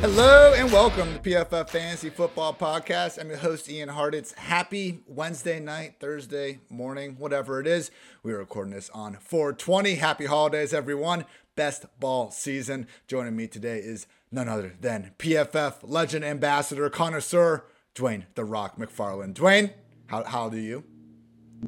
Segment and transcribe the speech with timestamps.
[0.00, 3.18] Hello and welcome to PFF Fantasy Football Podcast.
[3.20, 4.14] I'm your host, Ian Hart.
[4.14, 7.90] It's happy Wednesday night, Thursday morning, whatever it is.
[8.22, 9.96] We are recording this on 420.
[9.96, 11.24] Happy holidays, everyone.
[11.56, 12.86] Best ball season.
[13.08, 17.64] Joining me today is none other than PFF legend ambassador, connoisseur,
[17.96, 19.34] Dwain The Rock McFarland.
[19.34, 19.72] Dwain,
[20.06, 20.84] how, how do you?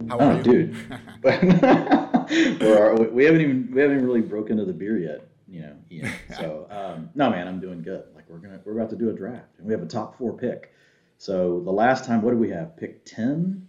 [0.08, 0.42] How are oh, you?
[0.44, 0.76] dude.
[3.12, 6.12] we haven't even we haven't really broken into the beer yet you know, Ian.
[6.36, 8.04] So um, no, man, I'm doing good.
[8.30, 10.72] We're gonna we're about to do a draft, and we have a top four pick.
[11.18, 12.76] So the last time, what did we have?
[12.76, 13.68] Pick ten.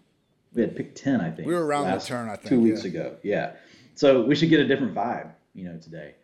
[0.54, 1.48] We had pick ten, I think.
[1.48, 2.48] We were around the turn, I think.
[2.48, 2.90] Two weeks yeah.
[2.90, 3.54] ago, yeah.
[3.96, 6.16] So we should get a different vibe, you know, today.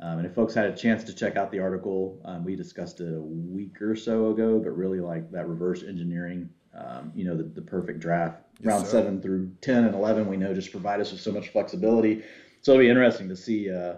[0.00, 3.00] Um, and if folks had a chance to check out the article, um, we discussed
[3.00, 7.36] it a week or so ago, but really like that reverse engineering, um, you know,
[7.36, 8.90] the, the perfect draft, yes, round sir.
[8.90, 12.24] seven through 10 and 11, we know just provide us with so much flexibility.
[12.62, 13.94] So it'll be interesting to see, uh,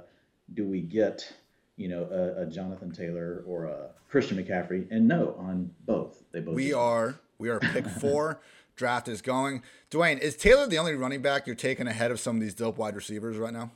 [0.52, 1.32] do we get
[1.76, 4.86] you know a, a, Jonathan Taylor or a Christian McCaffrey?
[4.90, 6.22] And no, on both.
[6.32, 6.54] They both.
[6.54, 8.40] We are we are pick four.
[8.76, 9.62] Draft is going.
[9.90, 12.76] Dwain, is Taylor the only running back you're taking ahead of some of these dope
[12.76, 13.70] wide receivers right now?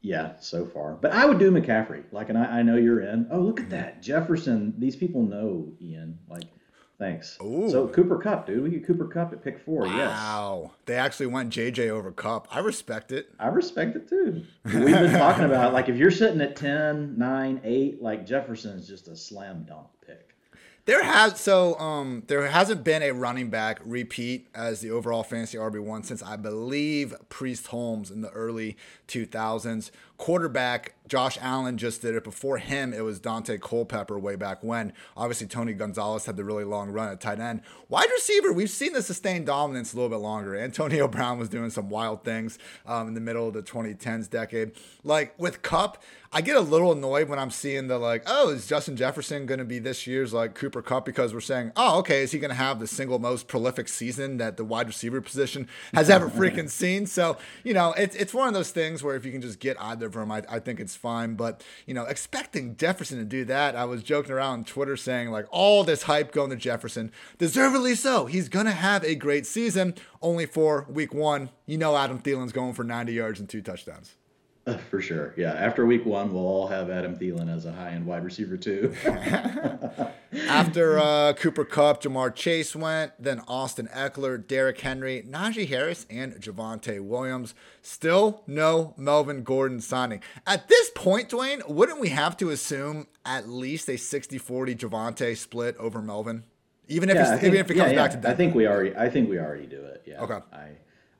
[0.00, 0.94] Yeah, so far.
[0.94, 2.04] But I would do McCaffrey.
[2.12, 3.26] Like, and I, I know you're in.
[3.30, 3.74] Oh, look at mm-hmm.
[3.76, 4.02] that.
[4.02, 4.74] Jefferson.
[4.78, 6.18] These people know Ian.
[6.28, 6.44] Like,
[6.98, 7.38] Thanks.
[7.40, 7.70] Ooh.
[7.70, 8.62] So Cooper Kupp, dude.
[8.62, 9.82] We get Cooper Kupp at pick four.
[9.82, 10.60] Wow.
[10.64, 10.72] Yes.
[10.86, 12.48] They actually went JJ over Kupp.
[12.50, 13.30] I respect it.
[13.38, 14.44] I respect it too.
[14.64, 19.06] We've been talking about like if you're sitting at 10, 9, 8, like Jefferson's just
[19.06, 20.34] a slam dunk pick.
[20.86, 25.56] There has so um there hasn't been a running back repeat as the overall fantasy
[25.56, 28.76] RB one since I believe Priest Holmes in the early
[29.06, 29.92] 2000s.
[30.18, 32.22] Quarterback Josh Allen just did it.
[32.22, 34.92] Before him, it was Daunte Culpepper way back when.
[35.16, 37.62] Obviously, Tony Gonzalez had the really long run at tight end.
[37.88, 40.56] Wide receiver, we've seen the sustained dominance a little bit longer.
[40.56, 44.72] Antonio Brown was doing some wild things um, in the middle of the 2010s decade.
[45.02, 48.66] Like with Kupp, I get a little annoyed when I'm seeing the like, oh, is
[48.66, 51.06] Justin Jefferson going to be this year's like Cooper Kupp?
[51.06, 54.36] Because we're saying, oh, okay, is he going to have the single most prolific season
[54.36, 57.06] that the wide receiver position has ever freaking seen?
[57.06, 59.80] So, you know, it's, it's one of those things where if you can just get
[59.80, 60.30] either of him.
[60.30, 61.34] I, I think it's fine.
[61.34, 65.30] But, you know, expecting Jefferson to do that, I was joking around on Twitter saying,
[65.30, 68.26] like, all this hype going to Jefferson, deservedly so.
[68.26, 71.50] He's going to have a great season, only for week one.
[71.66, 74.17] You know, Adam Thielen's going for 90 yards and two touchdowns.
[74.90, 75.34] For sure.
[75.36, 75.52] Yeah.
[75.52, 78.94] After week one, we'll all have Adam Thielen as a high end wide receiver, too.
[80.48, 86.34] After uh, Cooper Kupp, Ja'Marr Chase went, then Austin Ekeler, Derrick Henry, Najee Harris, and
[86.34, 87.54] Javonte Williams.
[87.82, 90.22] Still no Melvin Gordon signing.
[90.46, 95.36] At this point, Dwain, wouldn't we have to assume at least a 60 40 Javonte
[95.36, 96.44] split over Melvin?
[96.88, 98.30] Even if, yeah, think, even if it comes yeah, back to that.
[98.30, 100.02] I think we already I think we already do it.
[100.06, 100.22] Yeah.
[100.22, 100.38] Okay.
[100.52, 100.70] I,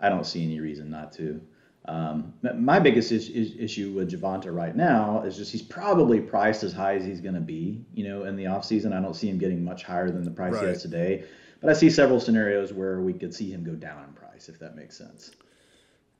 [0.00, 1.40] I don't see any reason not to.
[1.88, 6.62] Um, my biggest is, is issue with Javonte right now is just he's probably priced
[6.62, 8.92] as high as he's going to be, you know, in the offseason.
[8.92, 10.64] I don't see him getting much higher than the price right.
[10.64, 11.24] he has today.
[11.62, 14.58] But I see several scenarios where we could see him go down in price, if
[14.58, 15.30] that makes sense.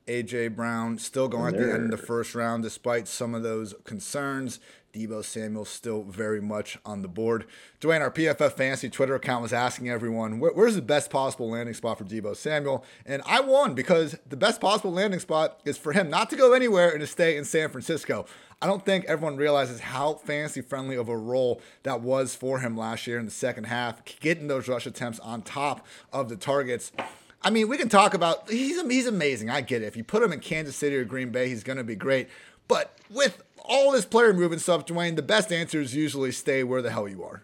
[0.06, 3.74] AJ Brown still going at the end of the first round, despite some of those
[3.84, 4.60] concerns.
[4.92, 7.44] Deebo Samuel still very much on the board.
[7.80, 11.98] Dwain, our PFF Fantasy Twitter account was asking everyone, where's the best possible landing spot
[11.98, 12.84] for Deebo Samuel?
[13.06, 16.52] And I won because the best possible landing spot is for him not to go
[16.52, 18.26] anywhere and to stay in San Francisco.
[18.60, 22.76] I don't think everyone realizes how fantasy friendly of a role that was for him
[22.76, 26.90] last year in the second half, getting those rush attempts on top of the targets.
[27.40, 29.48] I mean, we can talk about he's he's amazing.
[29.48, 29.86] I get it.
[29.86, 32.28] If you put him in Kansas City or Green Bay, he's going to be great.
[32.66, 36.90] But with all this player movement stuff, Dwain, the best answers usually stay where the
[36.90, 37.42] hell you are.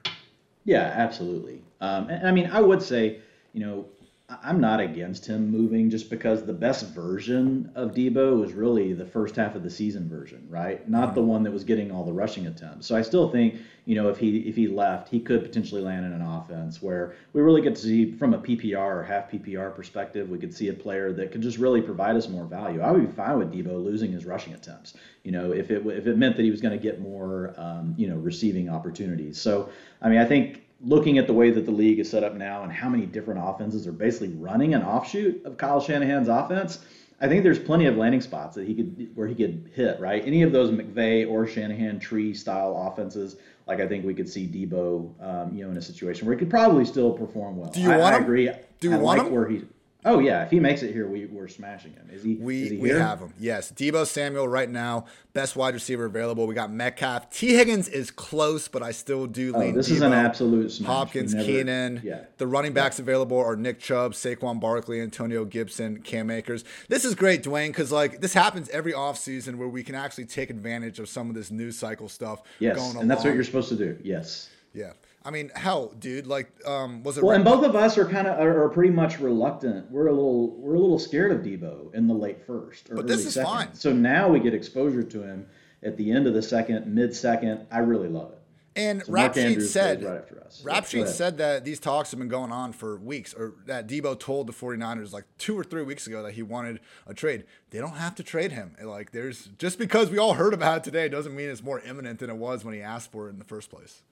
[0.64, 1.62] Yeah, absolutely.
[1.80, 3.20] Um, and, I mean, I would say,
[3.52, 3.86] you know,
[4.30, 9.04] I'm not against him moving just because the best version of Deebo was really the
[9.04, 10.88] first half of the season version, right?
[10.88, 12.86] Not the one that was getting all the rushing attempts.
[12.86, 16.06] So I still think, you know, if he if he left, he could potentially land
[16.06, 19.76] in an offense where we really get to see from a PPR or half PPR
[19.76, 22.80] perspective, we could see a player that could just really provide us more value.
[22.80, 26.06] I would be fine with Deebo losing his rushing attempts, you know, if it if
[26.06, 29.38] it meant that he was going to get more, um, you know, receiving opportunities.
[29.38, 29.68] So
[30.00, 32.62] I mean, I think looking at the way that the league is set up now
[32.62, 36.84] and how many different offenses are basically running an offshoot of Kyle Shanahan's offense,
[37.20, 40.22] I think there's plenty of landing spots that he could where he could hit right.
[40.26, 43.36] Any of those McVay or Shanahan tree style offenses,
[43.66, 46.38] like I think we could see Deebo, um, you know, in a situation where he
[46.38, 47.70] could probably still perform well.
[47.70, 48.24] Do you I, want I him?
[48.24, 48.50] agree.
[48.80, 49.32] Do you I want like him?
[49.32, 49.62] where he?
[50.06, 52.08] Oh yeah, if he makes it here, we we're smashing him.
[52.12, 52.34] Is he?
[52.34, 53.32] We is he we have him.
[53.40, 56.46] Yes, Deebo Samuel right now, best wide receiver available.
[56.46, 57.30] We got Metcalf.
[57.30, 59.74] Tee Higgins is close, but I still do Oh, lean.
[59.74, 60.86] this is an absolute smash.
[60.86, 62.02] Hopkins, never- Keenan.
[62.04, 62.20] Yeah.
[62.36, 66.64] The running backs available are Nick Chubb, Saquon Barkley, Antonio Gibson, Cam Akers.
[66.88, 70.50] This is great, Dwain, because like this happens every offseason where we can actually take
[70.50, 73.02] advantage of some of this news cycle stuff Yes, going on.
[73.02, 73.96] and that's what you're supposed to do.
[74.02, 74.50] Yes.
[74.74, 74.92] Yeah.
[75.26, 78.04] I mean, hell, dude, like, um, was it Well, right- and both of us are
[78.04, 79.90] kind of are, are pretty much reluctant.
[79.90, 82.90] We're a little we're a little scared of Deebo in the late first.
[82.90, 83.50] Or But this early is second.
[83.50, 83.74] fine.
[83.74, 85.46] So now we get exposure to him
[85.82, 87.66] at the end of the second, mid second.
[87.70, 88.38] I really love it.
[88.76, 90.60] And So Rap Sheet said, right after us.
[90.64, 94.18] Rap Sheet said that these talks have been going on for weeks, or that Deebo
[94.18, 97.44] told the 49ers like two or three weeks ago that he wanted a trade.
[97.70, 98.74] They don't have to trade him.
[98.82, 102.18] Like, there's just because we all heard about it today doesn't mean it's more imminent
[102.18, 104.02] than it was when he asked for it in the first place.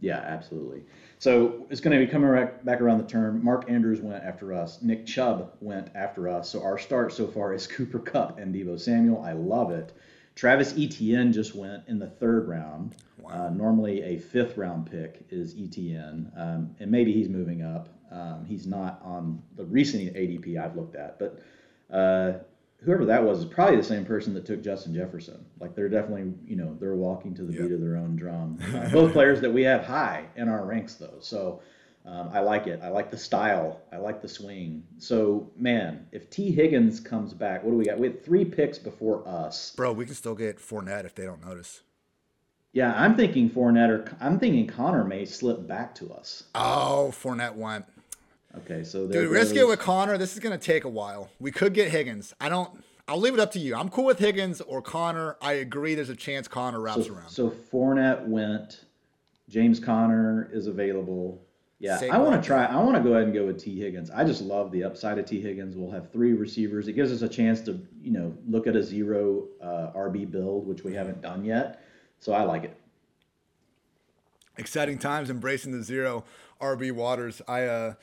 [0.00, 0.82] Yeah, absolutely.
[1.18, 2.30] So it's going to be coming
[2.64, 3.42] back around the turn.
[3.42, 4.82] Mark Andrews went after us.
[4.82, 6.50] Nick Chubb went after us.
[6.50, 9.22] So our start so far is Cooper Kupp and Deebo Samuel.
[9.22, 9.92] I love it.
[10.34, 12.94] Travis Etienne just went in the third round.
[13.26, 17.88] Uh, normally a fifth round pick is Etienne, um, and maybe he's moving up.
[18.12, 21.42] Um, he's not on the recent ADP I've looked at, but
[21.90, 22.38] uh,
[22.84, 25.44] whoever that was is probably the same person that took Justin Jefferson.
[25.60, 28.58] Like they're definitely, you know, they're walking to the beat of their own drum.
[28.76, 31.16] Uh, both players that we have high in our ranks, though.
[31.20, 31.62] So
[32.04, 32.80] um, I like it.
[32.82, 33.80] I like the style.
[33.92, 34.84] I like the swing.
[34.98, 37.98] So man, if Tee Higgins comes back, what do we got?
[37.98, 39.72] We had three picks before us.
[39.76, 41.82] Bro, we can still get Fournette if they don't notice.
[42.72, 46.44] Yeah, I'm thinking Fournette or I'm thinking Conner may slip back to us.
[46.54, 47.86] Oh, Fournette went.
[48.58, 50.16] Okay, so there Dude, risk it with Conner.
[50.18, 51.30] This is going to take a while.
[51.38, 52.34] We could get Higgins.
[52.40, 52.82] I don't.
[53.08, 53.76] I'll leave it up to you.
[53.76, 55.36] I'm cool with Higgins or Conner.
[55.40, 55.94] I agree.
[55.94, 57.28] There's a chance Conner wraps so, around.
[57.28, 58.84] so Fournette went.
[59.48, 61.40] James Conner is available.
[61.78, 62.64] Yeah, I want to try.
[62.64, 64.10] I want to go ahead and go with Tee Higgins.
[64.10, 65.76] I just love the upside of Tee Higgins.
[65.76, 66.88] We'll have three receivers.
[66.88, 70.66] It gives us a chance to, you know, look at a zero uh, RB build,
[70.66, 71.84] which we haven't done yet.
[72.18, 72.76] So I like it.
[74.56, 76.24] exciting times embracing the zero
[76.62, 77.42] RB waters.
[77.46, 77.94] I uh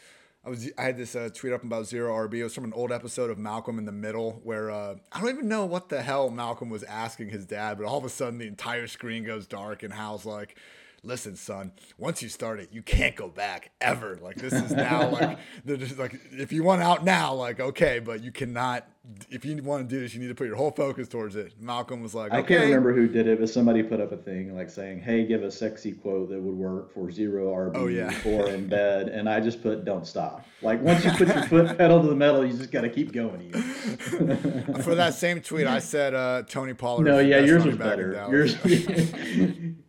[0.45, 2.35] I was I had this uh, tweet up about zero RB.
[2.35, 5.29] It was from an old episode of Malcolm in the Middle where uh, I don't
[5.29, 8.39] even know what the hell Malcolm was asking his dad, but all of a sudden
[8.39, 10.57] the entire screen goes dark and Hal's like.
[11.05, 11.73] Listen, son.
[11.97, 14.17] Once you start it, you can't go back ever.
[14.21, 17.99] Like this is now like they're just like if you want out now, like okay,
[17.99, 18.87] but you cannot.
[19.29, 21.51] If you want to do this, you need to put your whole focus towards it.
[21.59, 24.55] Malcolm was like, I can't remember who did it, but somebody put up a thing
[24.55, 28.13] like saying, "Hey, give a sexy quote that would work for zero RB Oh, yeah.
[28.25, 31.77] or in bed," and I just put, "Don't stop." Like once you put your foot
[31.77, 33.51] pedal to the metal, you just got to keep going.
[34.83, 37.03] For that same tweet, I said uh, Tony Pollard.
[37.03, 38.25] No, is yeah, yours was better.
[38.31, 38.55] Yours,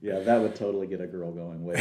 [0.02, 1.62] yeah, that would totally get a girl going.
[1.62, 1.78] Wait,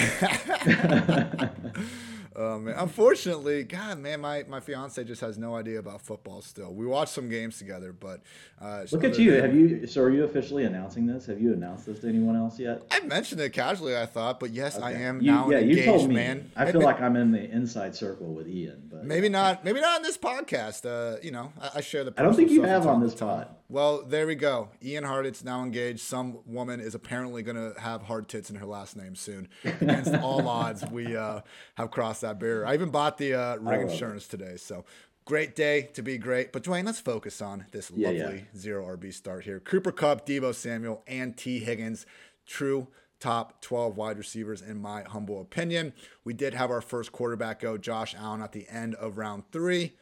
[2.36, 6.42] Um, unfortunately, God, man, my, my fiance just has no idea about football.
[6.42, 8.22] Still, we watch some games together, but
[8.62, 9.32] uh, look at you.
[9.32, 9.88] than- Have you?
[9.88, 11.26] So, are you officially announcing this?
[11.28, 12.82] Have you announced this to anyone else yet?
[12.92, 15.70] I mentioned it casually, I thought, but yes, I am You- now yeah, an you
[15.72, 16.16] engaged told me.
[16.16, 16.52] man.
[16.56, 19.64] I feel Maybe- like I'm in the inside circle with Ian, but maybe not.
[19.64, 20.86] Maybe not on this podcast.
[20.86, 22.14] Uh, you know, I, I share the.
[22.18, 23.48] I don't think you have on this pod.
[23.70, 24.70] Well, there we go.
[24.84, 26.02] Ian Hartitz now engaged.
[26.02, 29.48] Some woman is apparently going to have hard tits in her last name soon.
[29.64, 31.42] Against all odds, we uh,
[31.76, 32.66] have crossed that barrier.
[32.66, 33.92] I even bought the uh, ring it.
[33.92, 34.58] insurance today.
[34.58, 34.86] So
[35.26, 36.52] great day to be great.
[36.52, 39.60] But Dwain, let's focus on this Yeah, lovely zero RB start here.
[39.60, 42.06] Cooper Kupp, Deebo Samuel, and Tee Higgins.
[42.46, 42.88] True
[43.20, 45.94] top 12 wide receivers, in my humble opinion.
[46.26, 49.94] We did have our first quarterback go, Josh Allen, at the end of round three.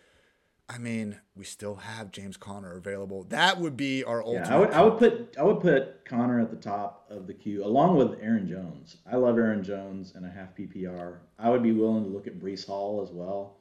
[0.74, 3.26] I mean, we still have James Conner available.
[3.26, 4.48] That would be our ultimate.
[4.48, 7.34] Yeah, I would, I would put I would put Conner at the top of the
[7.34, 8.96] queue along with Aaron Jones.
[9.12, 11.18] I love Aaron Jones and a half PPR.
[11.38, 13.58] I would be willing to look at Breece Hall as well.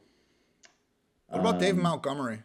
[1.26, 2.42] what about David um, Montgomery?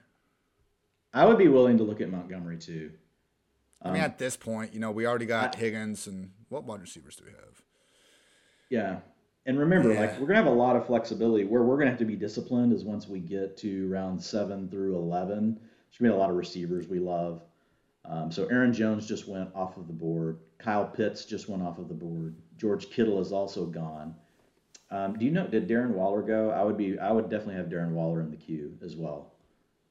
[1.13, 2.91] I would be willing to look at Montgomery too.
[3.84, 7.17] I mean, at this point, you know, we already got Higgins, and what wide receivers
[7.17, 7.62] do we have?
[8.67, 9.00] Yeah,
[9.46, 10.00] and remember, Yeah.
[10.02, 11.46] like we're gonna have a lot of flexibility.
[11.46, 14.96] Where we're gonna have to be disciplined is once we get to round seven through
[14.96, 15.54] eleven.
[15.56, 17.42] There's gonna be a lot of receivers we love.
[18.06, 20.38] Um, so Aaron Jones just went off of the board.
[20.58, 22.36] Kyle Pitts just went off of the board.
[22.58, 24.16] George Kittle is also gone.
[24.92, 25.48] Um, do you know?
[25.48, 26.52] Did Darren Waller go?
[26.52, 26.98] I would be.
[27.00, 29.34] I would definitely have Darren Waller in the queue as well,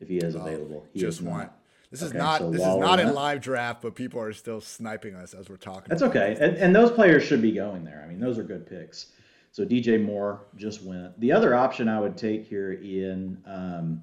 [0.00, 0.86] if he is available.
[0.92, 1.50] He Just is want.
[1.90, 2.38] This is Okay, not.
[2.40, 5.56] so this is not in live draft, but people are still sniping us as we're
[5.56, 5.86] talking.
[5.88, 6.36] That's okay.
[6.40, 8.02] And, and those players should be going there.
[8.04, 9.12] I mean, those are good picks.
[9.54, 11.20] So DJ Moore just went.
[11.20, 13.40] The other option I would take here, Ian.
[13.46, 14.02] Um,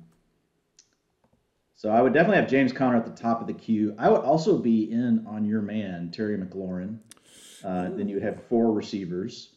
[1.76, 3.94] so I would definitely have James Conner at the top of the queue.
[4.00, 7.00] I would also be in on your man Terry McLaurin.
[7.66, 9.50] Uh, then you would have four receivers.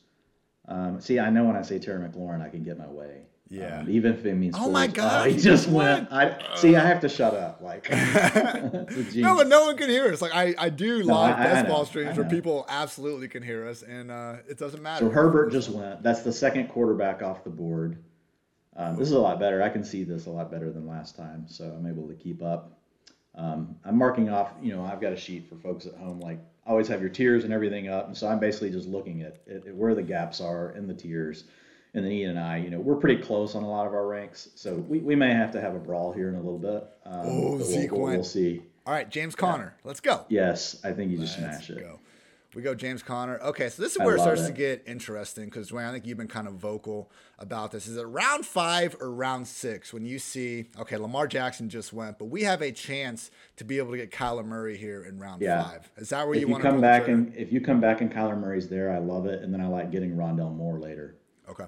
[0.67, 3.21] Um, see, I know when I say Terry McLaurin, I can get my way.
[3.51, 3.81] Yeah.
[3.81, 4.55] Um, even if it means.
[4.59, 4.87] Oh my.
[4.87, 6.11] God, he he just went.
[6.11, 6.77] I see.
[6.77, 7.61] I have to shut up.
[7.61, 7.89] Like.
[9.15, 10.23] No, but no one can hear us.
[10.23, 13.29] Like I, I do live I- I best know, ball I streams where people absolutely
[13.29, 15.05] can hear us, and uh, it doesn't matter.
[15.07, 16.03] So Herbert just went.
[16.03, 17.99] That's the second quarterback off the board.
[18.77, 19.63] Um, this is a lot better.
[19.63, 22.43] I can see this a lot better than last time, so I'm able to keep
[22.43, 22.79] up.
[23.37, 24.53] Um, I'm marking off.
[24.63, 26.19] You know, I've got a sheet for folks at home.
[26.21, 29.43] Like, always have your tiers and everything up, and so I'm basically just looking at,
[29.49, 31.45] at, at where the gaps are in the tiers.
[31.95, 34.07] And then Ian and I, you know, we're pretty close on a lot of our
[34.07, 36.85] ranks, so we, we may have to have a brawl here in a little bit.
[37.07, 38.63] Um, Oh, Zeke we'll, we'll see.
[38.85, 40.27] All right, James Conner, let's go.
[40.29, 41.81] Yes, I think you just Let's smash it.
[41.81, 42.01] go.
[42.57, 43.41] We go James Conner.
[43.41, 44.47] Okay, so this is where it starts it.
[44.47, 47.11] to get interesting because Dwain, I think you've been kind of vocal
[47.41, 47.89] about this.
[47.89, 52.17] Is it round five or round six when you see okay, Lamar Jackson just went,
[52.19, 55.43] but we have a chance to be able to get Kyler Murray here in round
[55.43, 55.65] Yeah.
[55.65, 55.91] five?
[55.97, 58.01] Is that where If you you want to come back and if you come back
[58.03, 61.17] and Kyler Murray's there, I love it, and then I like getting Rondale Moore later.
[61.51, 61.65] okay,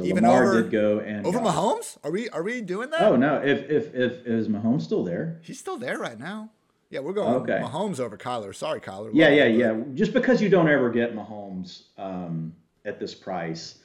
[0.00, 1.98] So Even Lamar over- did go and over got- Mahomes?
[2.02, 3.02] Are we are we doing that?
[3.02, 3.36] Oh no!
[3.36, 5.38] If if if is Mahomes still there?
[5.42, 6.50] He's still there right now.
[6.88, 7.60] Yeah, we're going Okay.
[7.62, 8.54] Mahomes over Kyler.
[8.54, 9.10] Sorry, Kyler.
[9.12, 9.76] Yeah, Love yeah, yeah.
[9.94, 12.52] Just because you don't ever get Mahomes um,
[12.84, 13.76] at this price,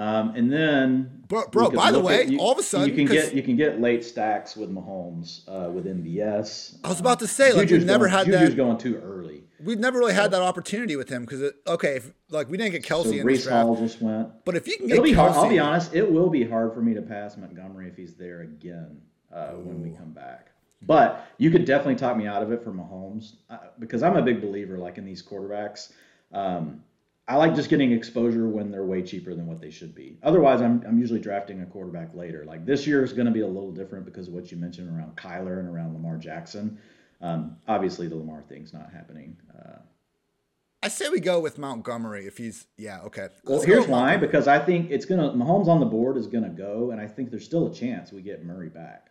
[0.00, 2.94] um, and then Bro- bro, by the way, at- you- all of a sudden, you
[2.94, 6.78] can get you can get late stacks with Mahomes uh, with MVS.
[6.82, 8.96] I was about to say, like, Juju's we've never going, had Juju's that- going too
[9.04, 9.44] early.
[9.62, 12.86] We've never really had that opportunity with him because okay, if, like we didn't get
[12.86, 14.42] So Kelce in this Breece Hall just went.
[14.46, 15.32] but if you can get It'll be hard.
[15.32, 15.94] I'll be honest.
[15.94, 19.82] It will be hard for me to pass Montgomery if he's there again uh, when
[19.82, 20.46] we come back.
[20.82, 24.22] But you could definitely talk me out of it for Mahomes uh, because I'm a
[24.22, 25.92] big believer, like in these quarterbacks.
[26.32, 26.82] Um,
[27.30, 30.18] I like just getting exposure when they're way cheaper than what they should be.
[30.24, 32.44] Otherwise, I'm, I'm usually drafting a quarterback later.
[32.44, 34.88] Like this year is going to be a little different because of what you mentioned
[34.88, 36.76] around Kyler and around Lamar Jackson.
[37.20, 39.36] Um, obviously, the Lamar thing's not happening.
[39.56, 39.78] Uh,
[40.82, 43.28] I say we go with Montgomery if he's yeah okay.
[43.44, 46.48] Well, Let's here's why because I think it's gonna Mahomes on the board is gonna
[46.48, 49.08] go, and I think there's still a chance we get Murray back.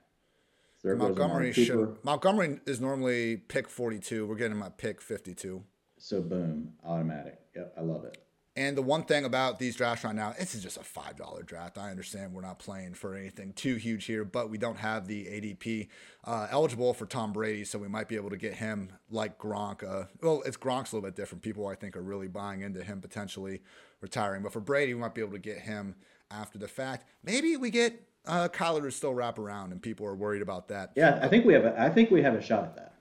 [0.84, 4.26] There Montgomery should Montgomery is normally pick 42.
[4.26, 5.64] We're getting him at pick 52.
[6.00, 7.40] So boom, automatic.
[7.60, 8.18] Yep, I love it.
[8.56, 11.44] And the one thing about these drafts right now, this is just a five dollar
[11.44, 11.78] draft.
[11.78, 15.26] I understand we're not playing for anything too huge here, but we don't have the
[15.26, 15.88] ADP
[16.26, 19.84] uh, eligible for Tom Brady, so we might be able to get him like Gronk.
[19.84, 21.42] Uh, well, it's Gronk's a little bit different.
[21.42, 23.62] People I think are really buying into him potentially
[24.02, 25.96] retiring, but for Brady, we might be able to get him
[26.32, 27.06] after the fact.
[27.24, 30.92] Maybe we get uh, Kyler to still wrap around, and people are worried about that.
[30.96, 31.66] Yeah, I think we have.
[31.66, 32.94] A, I think we have a shot at that.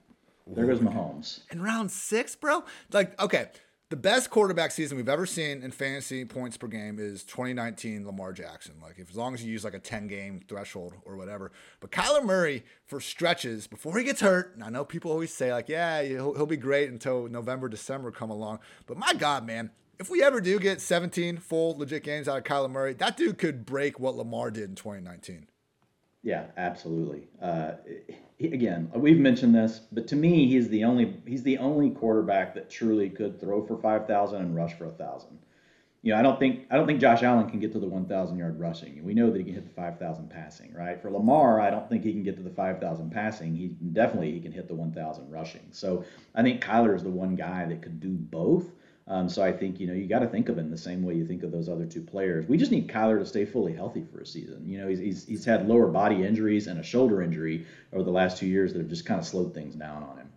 [0.47, 1.41] There goes Mahomes.
[1.51, 2.63] in round six, bro.
[2.91, 3.49] Like, okay,
[3.89, 8.33] the best quarterback season we've ever seen in fantasy points per game is 2019 Lamar
[8.33, 8.75] Jackson.
[8.81, 11.51] Like, if as long as you use like a 10 game threshold or whatever.
[11.79, 15.51] But Kyler Murray for stretches before he gets hurt, and I know people always say
[15.51, 18.59] like, yeah, he'll, he'll be great until November, December come along.
[18.85, 19.71] But my God, man.
[19.97, 23.37] If we ever do get 17 full legit games out of Kyler Murray, that dude
[23.37, 25.47] could break what Lamar did in 2019.
[26.21, 27.27] Yeah, absolutely.
[27.41, 27.73] Uh,
[28.37, 32.53] he- again, we've mentioned this, but to me, he's the only he's the only quarterback
[32.55, 35.39] that truly could throw for five thousand and rush for a thousand.
[36.01, 38.05] You know, I don't think I don't think Josh Allen can get to the one
[38.05, 39.03] thousand yard rushing.
[39.03, 41.01] We know that he can hit the five thousand passing, right?
[41.01, 43.55] For Lamar, I don't think he can get to the five thousand passing.
[43.55, 45.67] He definitely he can hit the one thousand rushing.
[45.71, 46.03] So
[46.35, 48.71] I think Kyler is the one guy that could do both.
[49.09, 51.15] Um, so I think you know you got to think of him the same way
[51.15, 52.47] you think of those other two players.
[52.47, 54.63] We just need Kyler to stay fully healthy for a season.
[54.67, 58.11] You know he's, he's he's had lower body injuries and a shoulder injury over the
[58.11, 60.29] last two years that have just kind of slowed things down on him.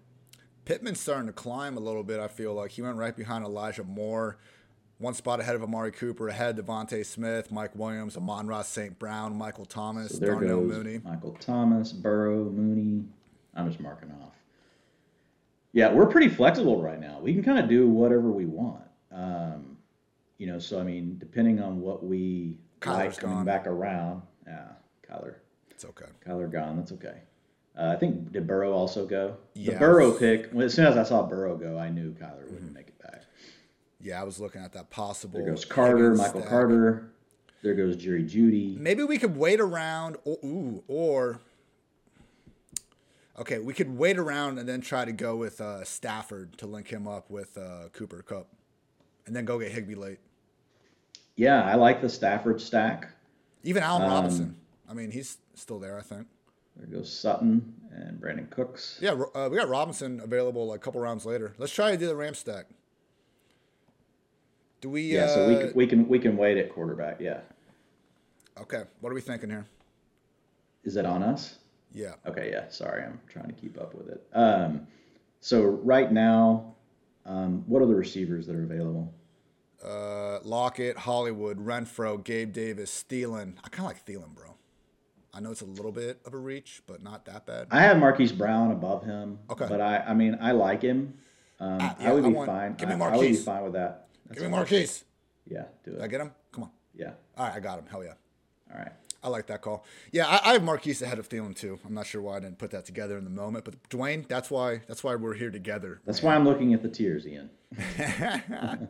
[0.65, 2.19] Pittman's starting to climb a little bit.
[2.19, 4.39] I feel like he went right behind Elijah Moore,
[4.99, 8.97] one spot ahead of Amari Cooper, ahead of DeVonta Smith, Mike Williams, Amon-Ra St.
[8.99, 11.01] Brown, Michael Thomas, So Darnell Mooney.
[11.05, 13.05] Michael Thomas, Burrow, Mooney.
[13.55, 14.37] I'm just marking off.
[15.73, 17.19] Yeah, we're pretty flexible right now.
[17.21, 18.85] We can kind of do whatever we want.
[19.11, 19.77] Um,
[20.39, 23.45] you know, so I mean, depending on what we Kyler's like coming gone.
[23.47, 24.23] back around.
[24.47, 24.69] Yeah,
[25.09, 25.37] Kyler.
[25.71, 26.07] It's okay.
[26.27, 26.77] Kyler gone.
[26.77, 27.19] That's okay.
[27.79, 29.37] Uh, I think did Burrow also go?
[29.55, 29.73] Yeah.
[29.75, 30.51] The Burrow pick.
[30.53, 33.23] Well, as soon as I saw Burrow go, I knew Kyler wouldn't make it back.
[34.01, 35.39] Yeah, I was looking at that possible.
[35.39, 36.51] There goes Carter, Michael stack.
[36.51, 37.13] Carter.
[37.63, 38.77] There goes Jerry Jeudy.
[38.77, 40.17] Maybe we could wait around.
[40.25, 41.41] Or, ooh, or
[43.39, 46.89] okay, we could wait around and then try to go with uh, Stafford to link
[46.89, 48.47] him up with uh, Cooper Kupp,
[49.27, 50.19] and then go get Higbee late.
[51.37, 53.09] Yeah, I like the Stafford stack.
[53.65, 54.57] Even Allen Um, Robinson.
[54.89, 55.99] I mean, he's still there.
[55.99, 56.27] I think.
[56.77, 58.99] There goes Sutton and Brandin Cooks.
[59.01, 61.53] Yeah, uh, we got Robinson available like a couple rounds later.
[61.59, 62.67] Let's try to do the Ram stack.
[64.81, 65.03] Do we?
[65.03, 67.21] Yeah, uh, so we can, we can we can wait at quarterback.
[67.21, 67.41] Yeah,
[68.61, 69.67] Okay, what are we thinking here?
[70.85, 71.59] is it on us?
[71.95, 72.15] Yeah.
[72.27, 72.69] Okay, yeah.
[72.69, 74.27] Sorry, I'm trying to keep up with it.
[74.33, 74.87] Um,
[75.41, 76.75] so right now,
[77.27, 79.13] um, what are the receivers that are available?
[79.85, 83.55] Uh, Lockett, Hollywood, Renfrow, Gabe Davis, Thielen.
[83.65, 84.55] I kind of like Thielen, bro.
[85.35, 87.67] I know it's a little bit of a reach, but not that bad.
[87.71, 89.39] I have Marquise Brown above him.
[89.51, 89.67] Okay.
[89.69, 91.15] But I, I mean, I like him.
[91.59, 92.75] Um, Ah, yeah, I would I be want- fine.
[92.75, 94.09] give me I, I would be fine with that.
[94.27, 94.59] That's Give me fine.
[94.61, 95.05] Marquise.
[95.49, 96.33] Yeah, do Did I get him?
[96.53, 96.71] Come on.
[96.95, 97.13] Yeah.
[97.37, 97.87] All right, I got him.
[97.91, 98.13] Hell yeah.
[98.73, 98.93] All right.
[99.23, 99.85] I like that call.
[100.11, 101.79] Yeah, I, I have Marquise ahead of Thielen too.
[101.85, 104.51] I'm not sure why I didn't put that together in the moment, but Dwain, that's
[104.51, 106.01] why that's why we're here together.
[106.05, 107.51] That's why I'm looking at the tiers, Ian.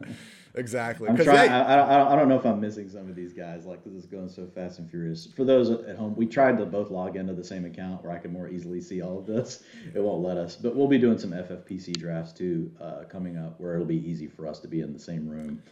[0.54, 1.08] Exactly.
[1.08, 1.50] I'm trying.
[1.50, 3.64] I, I, I don't know if I'm missing some of these guys.
[3.64, 5.26] Like this is going so fast and furious.
[5.34, 8.18] For those at home, we tried to both log into the same account where I
[8.18, 9.62] can more easily see all of this.
[9.94, 10.56] It won't let us.
[10.56, 14.26] But we'll be doing some FFPC drafts too uh, coming up, where it'll be easy
[14.26, 15.62] for us to be in the same room.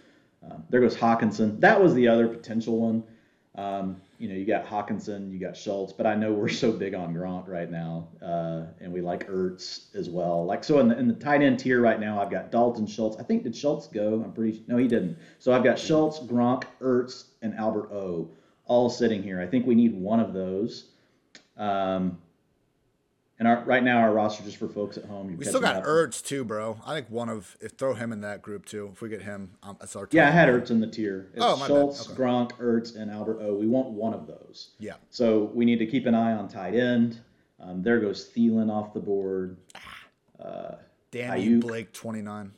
[0.42, 1.60] Um, there goes Hockenson.
[1.60, 3.04] That was the other potential one.
[3.56, 6.94] Um, you know, you got Hockenson, you got Schultz, but I know we're so big
[6.94, 10.44] on Gronk right now, uh, and we like Ertz as well.
[10.44, 13.16] Like so, in the in the tight end tier right now, I've got Dalton Schultz.
[13.16, 14.22] I think did Schultz go?
[14.22, 15.16] I'm pretty no, he didn't.
[15.38, 18.28] So I've got Schultz, Gronk, Ertz, and Albert O.
[18.66, 19.40] all sitting here.
[19.40, 20.90] I think we need one of those.
[21.56, 22.18] Um,
[23.40, 25.34] and our, right now, our roster just for folks at home.
[25.34, 25.84] we still got up.
[25.84, 26.78] Ertz too, bro.
[26.86, 28.90] I think one of if throw him in that group too.
[28.92, 30.06] If we get him, um, that's our.
[30.12, 31.30] Yeah, I had Ertz in the tier.
[31.32, 31.66] It's Oh, my bad.
[31.68, 32.20] Schultz, Okay.
[32.20, 33.54] Gronk, Ertz, and Albert O.
[33.54, 34.72] We want one of those.
[34.78, 34.94] Yeah.
[35.08, 37.18] So we need to keep an eye on tight end.
[37.58, 39.56] Um, there goes Thielen off the board.
[41.10, 41.60] Danny Aiyuk.
[41.62, 42.52] Blake, 29.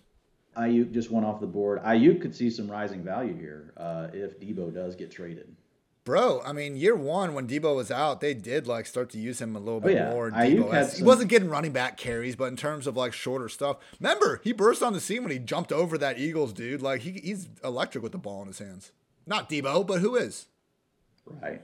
[0.58, 1.82] Aiyuk just went off the board.
[1.82, 5.56] Aiyuk could see some rising value here uh, if Deebo does get traded.
[6.04, 9.40] Bro, I mean, year one when Deebo was out, they did like start to use
[9.40, 10.10] him a little oh, bit Oh, yeah.
[10.10, 10.30] more.
[10.32, 13.76] Deebo, as- he wasn't getting running back carries, but in terms of like shorter stuff,
[14.00, 16.82] remember he burst on the scene when he jumped over that Eagles dude.
[16.82, 18.90] Like he, he's electric with the ball in his hands.
[19.26, 20.46] Not Deebo, but who is?
[21.40, 21.62] Right.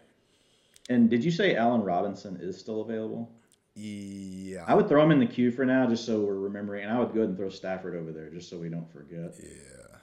[0.88, 3.30] And did you say Allen Robinson is still available?
[3.74, 6.84] Yeah, I would throw him in the queue for now, just so we're remembering.
[6.84, 9.34] And I would go ahead and throw Stafford over there, just so we don't forget.
[9.40, 9.96] yeah.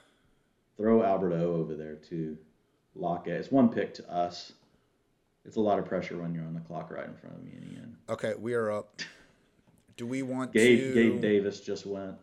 [0.76, 2.36] Throw Albert O over there too.
[2.98, 3.32] Lock it.
[3.32, 4.52] It's one pick to us.
[5.44, 7.52] It's a lot of pressure when you're on the clock right in front of me
[7.54, 7.96] and Ian.
[8.08, 9.00] Okay, we are up.
[9.96, 10.94] Do we want Gabe, to?
[10.94, 12.16] Gabe Davis just went.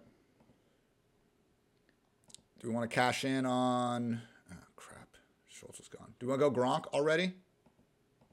[2.60, 4.22] Do we want to cash in on?
[4.52, 6.14] Oh, crap, Schultz is gone.
[6.20, 7.34] Do we want to go Gronk already?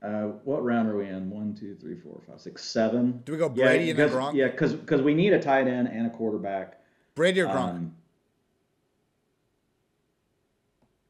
[0.03, 1.31] Uh, what round are we in?
[1.31, 3.23] One, two, three, four, five, six, seven.
[3.25, 4.35] Do we go Brady and then Gronk?
[4.35, 6.81] Yeah, because we need a tight end and a quarterback.
[7.15, 7.71] Brady or Gronk?
[7.71, 7.97] Um,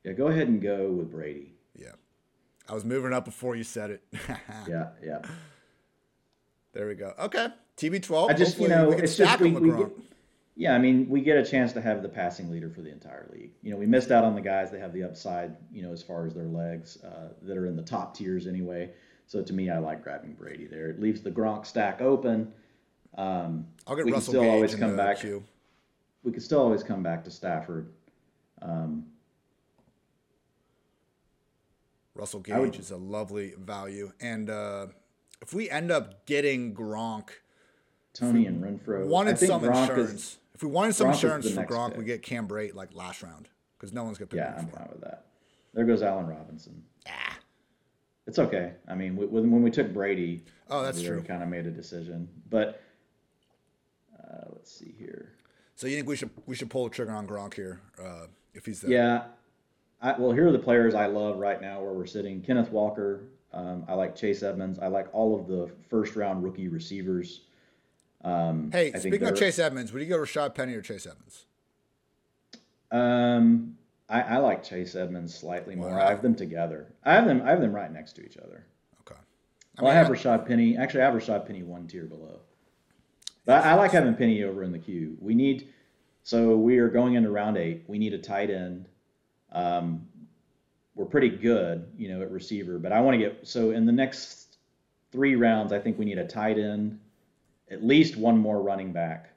[0.05, 1.55] yeah, go ahead and go with Brady.
[1.75, 1.93] yeah,
[2.69, 4.03] I was moving up before you said it.
[4.69, 5.21] Yeah, yeah.
[6.73, 7.13] There we go.
[7.19, 7.49] Okay.
[7.77, 8.31] TB12.
[8.31, 9.91] I just, you know, it's just we, we get,
[10.55, 10.75] yeah.
[10.75, 13.51] I mean, we get a chance to have the passing leader for the entire league.
[13.63, 15.57] You know, we missed out on the guys that have the upside.
[15.73, 18.91] You know, as far as their legs uh, that are in the top tiers anyway.
[19.27, 20.91] So to me, I like grabbing Brady there.
[20.91, 22.53] It leaves the Gronk stack open.
[23.17, 25.19] Um, I'll get we can still Gage always come back.
[25.21, 25.43] queue.
[26.23, 27.91] we could still always come back to Stafford.
[28.63, 29.07] Um,
[32.15, 34.87] Russell I would- Gage is a lovely value, and uh,
[35.43, 37.29] if we end up getting Gronk,
[38.13, 39.07] Tony and Renfrow.
[39.07, 40.13] Wanted some Gronk insurance.
[40.13, 41.99] Is, if we wanted some Gronk insurance for Gronk, pick.
[41.99, 44.79] we get Cam Brate like last round because no one's gonna pick yeah, him I'm
[44.79, 45.27] fine with that.
[45.73, 46.83] There goes Allen Robinson.
[47.09, 47.39] Ah.
[48.27, 48.73] It's okay.
[48.89, 51.23] I mean, we, when when we took Brady, Oh, that's we true.
[51.23, 52.83] Kind of made a decision, but
[54.19, 55.33] uh, let's see here.
[55.77, 58.67] So you think we should we should pull the trigger on Gronk here uh, if
[58.67, 58.91] he's there?
[58.91, 59.23] Yeah.
[60.03, 62.41] I, well, here are the players I love right now where we're sitting.
[62.43, 63.25] Kenneth Walker.
[63.53, 64.79] Um, I like Chase Edmonds.
[64.79, 67.43] I like all of the first round rookie receivers.
[68.25, 71.47] Um, Hey, I speaking of Chase Edmonds, would you go Rashad Penny or Chase Edmonds?
[72.91, 73.77] Um,
[74.09, 75.91] I, I like Chase Edmonds slightly more.
[75.91, 76.07] Wow.
[76.07, 76.93] I have them together.
[77.05, 77.43] I have them.
[77.45, 78.67] I have them right next to each other.
[79.03, 79.21] Okay.
[79.81, 80.77] well, I have Rashad Penny.
[80.77, 82.41] Actually, I have Rashad Penny one tier below.
[83.47, 85.17] But I, I like having Penny over in the queue.
[85.21, 85.69] We need.
[86.23, 87.85] So we are going into round eight.
[87.87, 88.87] We need a tight end.
[89.53, 90.07] Um,
[90.95, 92.79] we're pretty good, you know, at receiver.
[92.79, 94.59] But I want to get so in the next
[95.13, 96.99] three rounds, I think we need a tight end,
[97.71, 99.31] at least one more running back,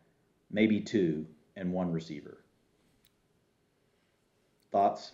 [0.51, 2.37] maybe two, and one receiver.
[4.71, 5.13] thoughts?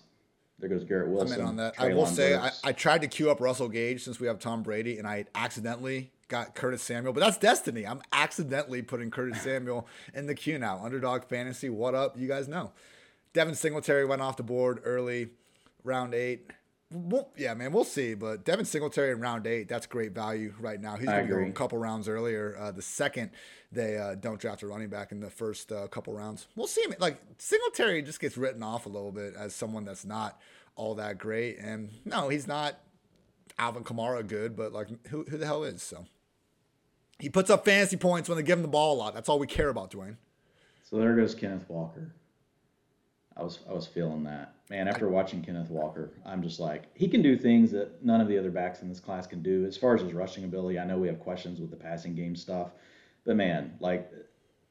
[0.59, 1.39] There goes Garrett Wilson.
[1.39, 1.75] I'm on that.
[1.79, 4.61] I will say I, I, tried to queue up Russell Gage since we have Tom
[4.61, 7.87] Brady, and I accidentally got Curtis Samuel, but that's destiny.
[7.87, 10.81] I'm accidentally putting Curtis Samuel in the queue now.
[10.83, 12.17] Underdog fantasy, what up?
[12.17, 12.71] You guys know.
[13.33, 15.29] Devin Singletary went off the board early,
[15.83, 16.51] round eight.
[16.91, 18.15] Well, yeah, man, we'll see.
[18.15, 20.95] But Devin Singletary in round eight, that's great value right now.
[20.95, 22.57] He's going to go a couple rounds earlier.
[22.59, 23.29] Uh, the second
[23.71, 26.81] they uh, don't draft a running back in the first uh, couple rounds, we'll see.
[26.81, 26.95] Him.
[26.99, 30.39] Like Singletary just gets written off a little bit as someone that's not
[30.75, 31.59] all that great.
[31.59, 32.79] And no, he's not
[33.59, 35.83] Alvin Kamara good, but like who, who the hell is?
[35.83, 36.05] So
[37.19, 39.13] he puts up fantasy points when they give him the ball a lot.
[39.13, 40.17] That's all we care about, Dwain.
[40.89, 42.15] So there goes Kenneth Walker.
[43.39, 46.11] I was I was feeling that man after watching Kenneth Walker.
[46.25, 48.99] I'm just like he can do things that none of the other backs in this
[48.99, 49.65] class can do.
[49.65, 52.35] As far as his rushing ability, I know we have questions with the passing game
[52.35, 52.71] stuff,
[53.25, 54.11] but man, like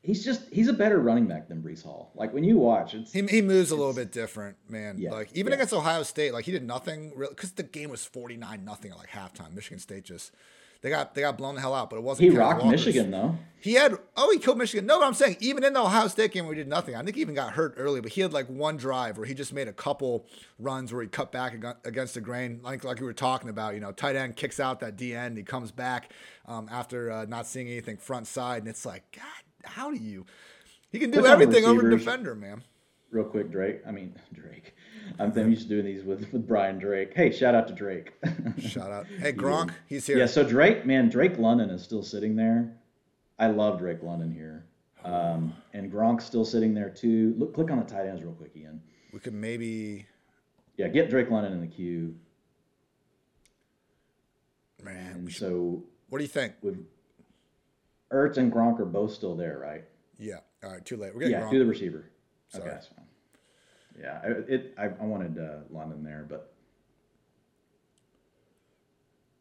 [0.02, 2.12] he's just he's a better running back than Breece Hall.
[2.14, 4.96] Like when you watch, it's he, he moves a little bit different, man.
[4.98, 5.56] Yeah, like even yeah.
[5.56, 8.98] against Ohio State, like he did nothing real because the game was 49 nothing at
[8.98, 9.54] like halftime.
[9.54, 10.32] Michigan State just
[10.80, 12.30] they got they got blown the hell out, but it wasn't.
[12.30, 12.86] He rocked Walker's.
[12.86, 13.36] Michigan though.
[13.60, 14.86] He had oh he killed Michigan.
[14.86, 17.02] No, but I'm saying even in the Ohio State game where he did nothing, I
[17.02, 18.00] think he even got hurt early.
[18.00, 20.26] But he had like one drive where he just made a couple
[20.60, 23.74] runs where he cut back against the grain, like like we were talking about.
[23.74, 26.12] You know, tight end kicks out that D end, he comes back
[26.46, 30.24] um, after uh, not seeing anything front side, and it's like God, how do you?
[30.90, 32.62] He can do everything over defender, man.
[33.10, 33.80] Real quick, Drake.
[33.86, 34.74] I mean Drake.
[35.18, 37.12] I'm, I'm used to doing these with, with Brian Drake.
[37.14, 38.12] Hey, shout out to Drake.
[38.58, 39.06] shout out.
[39.20, 40.18] Hey, Gronk, he's here.
[40.18, 42.72] Yeah, so Drake, man, Drake London is still sitting there.
[43.38, 44.64] I love Drake London here.
[45.04, 47.34] Um, and Gronk's still sitting there too.
[47.38, 48.80] Look, click on the tight ends real quick, Ian.
[49.12, 50.06] We could maybe.
[50.76, 52.14] Yeah, get Drake London in the queue.
[54.82, 56.54] Man, so what do you think?
[56.62, 56.84] With
[58.12, 59.84] Ertz and Gronk are both still there, right?
[60.18, 60.38] Yeah.
[60.62, 60.84] All right.
[60.84, 61.14] Too late.
[61.14, 61.42] We're getting yeah.
[61.42, 61.50] Gronk.
[61.50, 62.10] Do the receiver.
[62.48, 62.64] Sorry.
[62.64, 63.07] Okay, that's fine.
[64.00, 64.74] Yeah, it.
[64.78, 66.52] I, I wanted uh, London there, but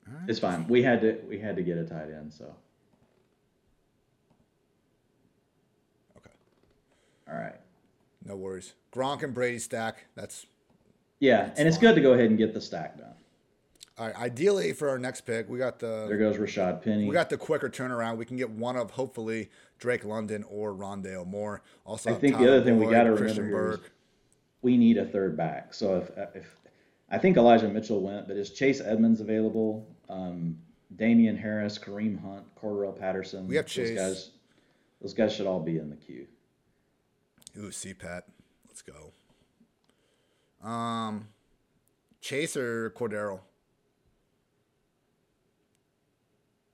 [0.08, 0.24] right.
[0.28, 0.68] it's fine.
[0.68, 2.46] We had to we had to get a tight end, so.
[6.18, 6.32] Okay.
[7.30, 7.56] All right.
[8.26, 8.74] No worries.
[8.92, 10.06] Gronk and Brady stack.
[10.16, 10.46] That's.
[11.20, 11.68] Yeah, that's and fine.
[11.68, 13.14] it's good to go ahead and get the stack done.
[13.98, 14.16] All right.
[14.16, 16.06] Ideally, for our next pick, we got the.
[16.08, 17.06] There goes Rashad Penny.
[17.06, 18.18] We got the quicker turnaround.
[18.18, 21.62] We can get one of hopefully Drake London or Rondale Moore.
[21.86, 23.80] Also, I think Tyler the other thing Boyd, we got to remember here is
[24.62, 25.74] we need a third back.
[25.74, 26.56] So if if
[27.10, 29.88] I think Elijah Mitchell went, but is Chase Edmonds available?
[30.10, 30.58] Um,
[30.96, 33.48] Damien Harris, Kareem Hunt, Cordarrelle Patterson.
[33.48, 33.90] We have Chase.
[33.90, 34.32] Those guys,
[35.02, 36.28] those guys should all be in the queue.
[37.58, 38.26] Ooh, see Pat,
[38.68, 39.12] let's go.
[40.68, 41.28] Um,
[42.22, 43.40] Chase or Cordero?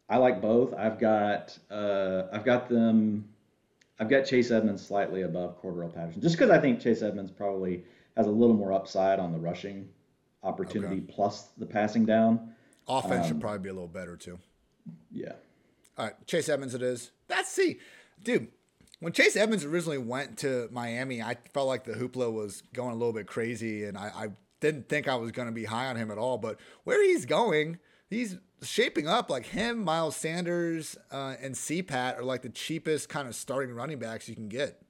[0.09, 0.73] I like both.
[0.73, 3.29] I've got uh, I've got them
[3.99, 7.86] I've got Chase Edmonds slightly above Cordarrelle Patterson, just because I think Chase Edmonds probably
[8.17, 9.88] has a little more upside on the rushing
[10.43, 11.13] opportunity okay.
[11.13, 12.53] plus the passing down.
[12.88, 14.39] Offense um, should probably be a little better too.
[15.12, 15.34] Yeah.
[15.97, 17.12] All right, Chase Edmonds it is.
[17.27, 17.79] That's see,
[18.23, 18.47] dude.
[18.99, 22.95] When Chase Edmonds originally went to Miami, I felt like the hoopla was going a
[22.95, 24.27] little bit crazy, and I, I
[24.62, 26.38] didn't think I was going to be high on him at all.
[26.38, 27.79] But where he's going,
[28.13, 33.28] he's shaping up like him, Miles Sanders, uh, and CPAT are like the cheapest kind
[33.28, 34.82] of starting running backs you can get.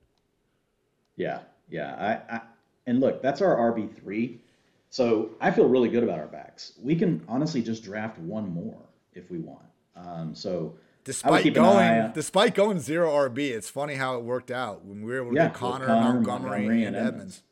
[1.15, 2.21] Yeah, yeah.
[2.29, 2.41] I, I
[2.85, 4.41] and look, that's our RB three.
[4.89, 6.73] So I feel really good about our backs.
[6.81, 8.77] We can honestly just draft one more
[9.13, 9.65] if we want.
[9.95, 15.01] Um, so despite going despite going zero RB, it's funny how it worked out when
[15.01, 17.43] we were able to yeah, get Conner, Conner Montgomery, Montgomery, and, and Edmonds.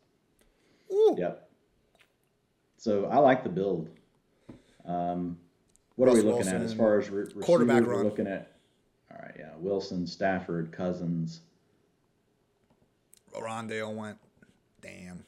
[0.90, 1.20] Edmonds.
[1.20, 1.50] Yep.
[2.78, 3.90] So I like the build.
[4.86, 5.38] Um,
[5.96, 7.98] what Russell are we looking Wilson, at as far as re- quarterback run?
[8.00, 8.52] We're looking at
[9.12, 11.42] all right, yeah, Wilson, Stafford, Cousins.
[13.34, 14.18] Rondale went.
[14.82, 15.24] Damn.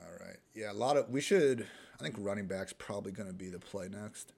[0.00, 0.36] All right.
[0.54, 1.66] Yeah, a lot of we should.
[1.98, 4.32] I think running back's probably going to be the play next.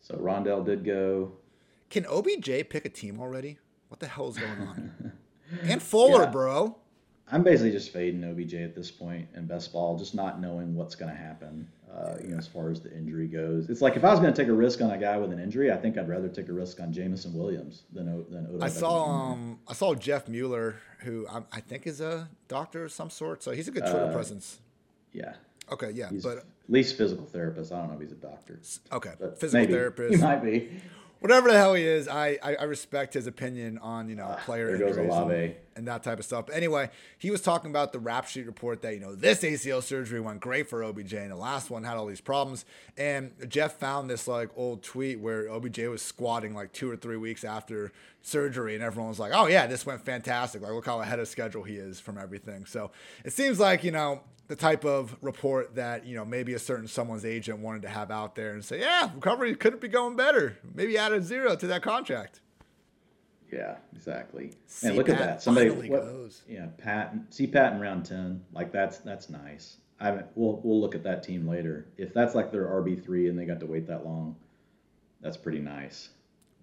[0.00, 1.32] So Rondale did go.
[1.90, 3.58] Can OBJ pick a team already?
[3.88, 5.12] What the hell is going on?
[5.62, 6.30] and Fuller, yeah.
[6.30, 6.76] bro.
[7.30, 10.94] I'm basically just fading OBJ at this point in best ball, just not knowing what's
[10.94, 11.68] going to happen.
[11.90, 14.32] Uh, you know, as far as the injury goes, it's like if I was going
[14.32, 16.48] to take a risk on a guy with an injury, I think I'd rather take
[16.48, 18.64] a risk on Jameson Williams than than Odo.
[18.64, 22.92] I saw um I saw Jeff Mueller, who I, I, think is a doctor of
[22.92, 24.60] some sort, so he's a good Twitter uh, presence.
[25.12, 25.34] Yeah.
[25.70, 25.90] Okay.
[25.90, 27.72] Yeah, he's but at least physical therapist.
[27.72, 28.58] I don't know if he's a doctor.
[28.90, 29.74] Okay, but physical maybe.
[29.74, 30.14] therapist.
[30.14, 30.80] He might be.
[31.22, 34.36] Whatever the hell he is, I, I, I respect his opinion on you know uh,
[34.38, 34.76] player.
[34.76, 35.34] There goes Olave.
[35.34, 36.46] and that type of stuff.
[36.46, 39.82] But anyway, he was talking about the rap sheet report that, you know, this ACL
[39.82, 42.64] surgery went great for OBJ and the last one had all these problems.
[42.96, 47.16] And Jeff found this like old tweet where OBJ was squatting like two or three
[47.16, 50.62] weeks after surgery and everyone was like, oh yeah, this went fantastic.
[50.62, 52.66] Like look how ahead of schedule he is from everything.
[52.66, 52.90] So
[53.24, 56.86] it seems like, you know, the type of report that, you know, maybe a certain
[56.86, 60.58] someone's agent wanted to have out there and say, yeah, recovery couldn't be going better.
[60.74, 62.41] Maybe add a zero to that contract.
[63.52, 64.52] Yeah, exactly.
[64.82, 65.42] and look at that.
[65.42, 66.42] Somebody, what, goes.
[66.48, 68.42] yeah, Pat, see Pat in round ten.
[68.52, 69.76] Like that's that's nice.
[70.00, 71.86] I mean, we'll we'll look at that team later.
[71.98, 74.36] If that's like their RB three and they got to wait that long,
[75.20, 76.08] that's pretty nice.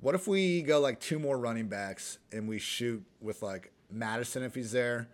[0.01, 4.41] What if we go like two more running backs and we shoot with like Madison
[4.41, 5.09] if he's there,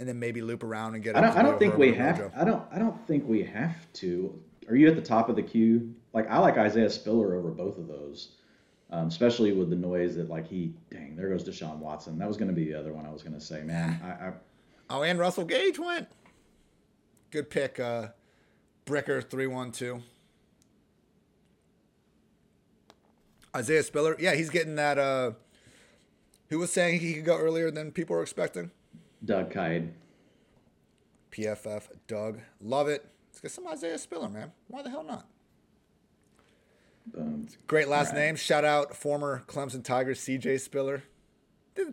[0.00, 1.16] and then maybe loop around and get.
[1.16, 1.36] I don't.
[1.36, 2.32] I don't think we have.
[2.36, 2.64] I don't.
[2.72, 4.36] I don't think we have to.
[4.68, 5.94] Are you at the top of the queue?
[6.12, 8.32] Like I like Isaiah Spiller over both of those
[8.90, 12.18] um, especially with the noise that like he, dang, there goes Deshaun Watson.
[12.18, 14.00] That was going to be the other one I was going to say, man.
[14.02, 14.32] I, I,
[14.90, 16.08] oh, and Russell Gage went.
[17.30, 18.08] Good pick, uh,
[18.86, 20.02] Bricker three one two.
[23.54, 24.98] Isaiah Spiller, yeah, he's getting that.
[24.98, 25.32] Uh,
[26.48, 28.70] who was saying he could go earlier than people were expecting?
[29.24, 29.92] Doug Kyed.
[31.30, 33.04] PFF, Doug, love it.
[33.28, 34.52] Let's get some Isaiah Spiller, man.
[34.68, 35.26] Why the hell not?
[37.12, 37.48] Boom.
[37.66, 38.20] Great last right.
[38.20, 38.36] name.
[38.36, 41.02] Shout out former Clemson Tigers CJ Spiller.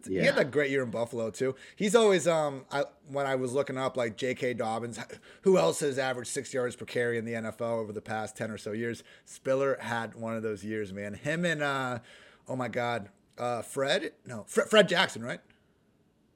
[0.08, 1.56] He had that great year in Buffalo too.
[1.76, 4.56] He's always um I when I was looking up like J.K.
[4.56, 5.00] Dobbins,
[5.42, 8.50] who else has averaged six yards per carry in the NFL over the past ten
[8.50, 9.04] or so years?
[9.26, 11.14] Spiller had one of those years, man.
[11.14, 12.00] Him and uh
[12.48, 15.40] oh my god, uh Fred no Fred, Fred Jackson, right?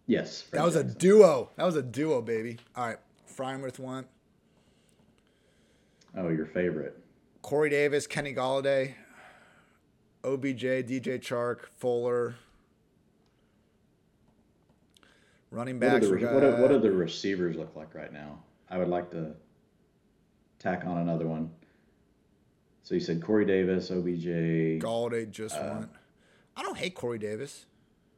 [0.06, 0.92] Yes, Fred that was Jackson.
[0.92, 1.50] a duo.
[1.56, 2.58] That was a duo, baby.
[2.76, 3.00] All right,
[3.36, 4.06] Freiermuth one.
[6.15, 6.98] Oh, your favorite.
[7.41, 8.93] Corey Davis, Kenny Golladay,
[10.23, 12.36] OBJ, DJ Chark, Fuller.
[15.52, 16.08] Running backs.
[16.08, 18.39] What do, the, what, do, what do the receivers look like right now?
[18.69, 19.32] I would like to
[20.60, 21.49] tack on another one.
[22.84, 24.82] So you said Corey Davis, OBJ.
[24.82, 25.89] Golladay just uh, went.
[26.56, 27.65] I don't hate Corey Davis.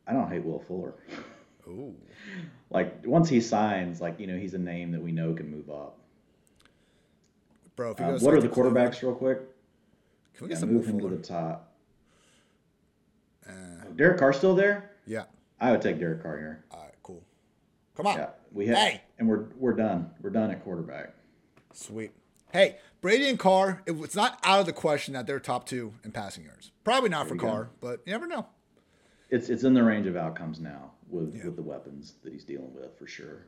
[0.08, 0.94] I don't hate Will Fuller.
[1.68, 1.96] Ooh.
[2.70, 5.70] like once he signs, like you know, he's a name that we know can move
[5.70, 6.01] up
[7.76, 7.96] bro.
[7.98, 9.40] Um, what are the quarterbacks, real quick?
[10.34, 11.74] Can we get yeah, some move him to the top?
[13.48, 13.52] Uh,
[13.96, 14.92] Derek Carr still there?
[15.06, 15.24] Yeah.
[15.60, 16.66] I would take Derek Carr here.
[16.72, 17.24] All right, cool.
[17.96, 18.18] Come on.
[18.18, 19.02] Yeah, we have, hey.
[19.20, 20.10] and we're we're done.
[20.22, 21.14] We're done at quarterback.
[21.74, 22.12] Sweet.
[22.52, 23.82] Hey, Brady and Carr.
[23.86, 26.72] It's not out of the question that they're top two in passing yards.
[26.84, 27.70] Probably not there for Carr, go.
[27.80, 28.48] but you never know.
[29.30, 31.46] It's it's in the range of outcomes now with yeah.
[31.46, 33.46] with the weapons that he's dealing with for sure.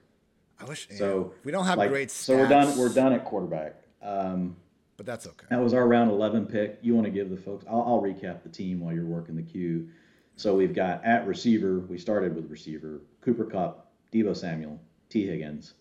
[0.60, 0.88] I wish.
[0.92, 2.10] So yeah, we don't have like, great.
[2.10, 2.12] Stats.
[2.12, 2.78] So we're done.
[2.78, 3.76] We're done at quarterback.
[4.04, 4.56] Um,
[4.98, 5.48] but that's okay.
[5.50, 6.78] That was our round 11 pick.
[6.82, 9.42] You want to give the folks, I'll, I'll, recap the team while you're working the
[9.42, 9.90] queue.
[10.36, 15.74] So we've got at receiver, we started with receiver Cooper Kupp, Deebo Samuel, Tee Higgins,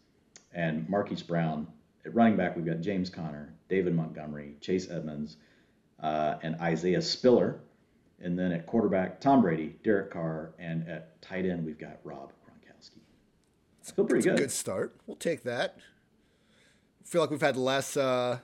[0.54, 1.66] and Marquise Brown.
[2.04, 5.36] At running back, we've got James Conner, David Montgomery, Chase Edmonds,
[6.00, 7.60] uh, and Isaiah Spiller.
[8.20, 12.32] And then at quarterback, Tom Brady, Derek Carr, and at tight end, we've got Rob
[12.44, 13.00] Gronkowski.
[13.94, 14.38] Feel pretty good.
[14.38, 14.94] good start.
[15.06, 15.76] We'll take that
[17.04, 18.38] feel like we've had less uh,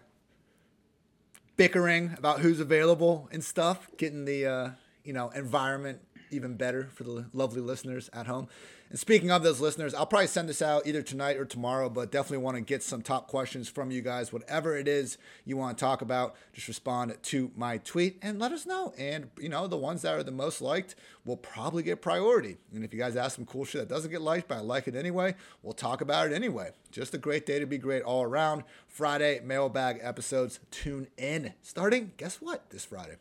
[1.57, 4.71] bickering about who's available and stuff, getting the uh,
[5.05, 8.49] you know environment even better for the lovely listeners at home.
[8.91, 12.11] And speaking of those listeners, I'll probably send this out either tonight or tomorrow, but
[12.11, 14.33] definitely want to get some top questions from you guys.
[14.33, 18.51] Whatever it is you want to talk about, just respond to my tweet and let
[18.51, 18.95] us know.
[18.99, 20.95] And, you know, the ones that are the most liked
[21.27, 22.57] will probably get priority.
[22.75, 24.89] And if you guys ask some cool shit that doesn't get liked, but I like
[24.89, 26.71] it anyway, we'll talk about it anyway.
[26.91, 28.65] Just a great day to be great all around.
[28.87, 30.61] Friday mailbag episodes.
[30.71, 31.53] Tune in.
[31.61, 33.17] Starting, guess what, this Friday?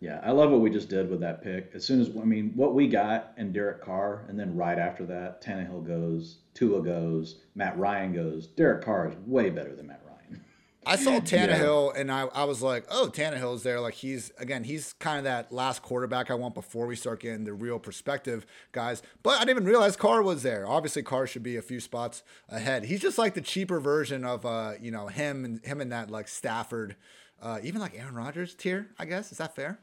[0.00, 1.72] Yeah, I love what we just did with that pick.
[1.74, 5.04] As soon as I mean, what we got in Derek Carr, and then right after
[5.06, 8.46] that, Tannehill goes, Tua goes, Matt Ryan goes.
[8.46, 10.44] Derek Carr is way better than Matt Ryan.
[10.86, 12.00] I saw Tannehill, yeah.
[12.00, 13.80] and I, I was like, oh, Tannehill's there.
[13.80, 17.42] Like he's again, he's kind of that last quarterback I want before we start getting
[17.42, 19.02] the real perspective guys.
[19.24, 20.64] But I didn't even realize Carr was there.
[20.64, 22.84] Obviously, Carr should be a few spots ahead.
[22.84, 26.08] He's just like the cheaper version of uh, you know, him and him and that
[26.08, 26.94] like Stafford,
[27.42, 28.90] uh, even like Aaron Rodgers tier.
[28.96, 29.80] I guess is that fair?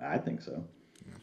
[0.00, 0.64] I think so.
[1.06, 1.14] Yeah.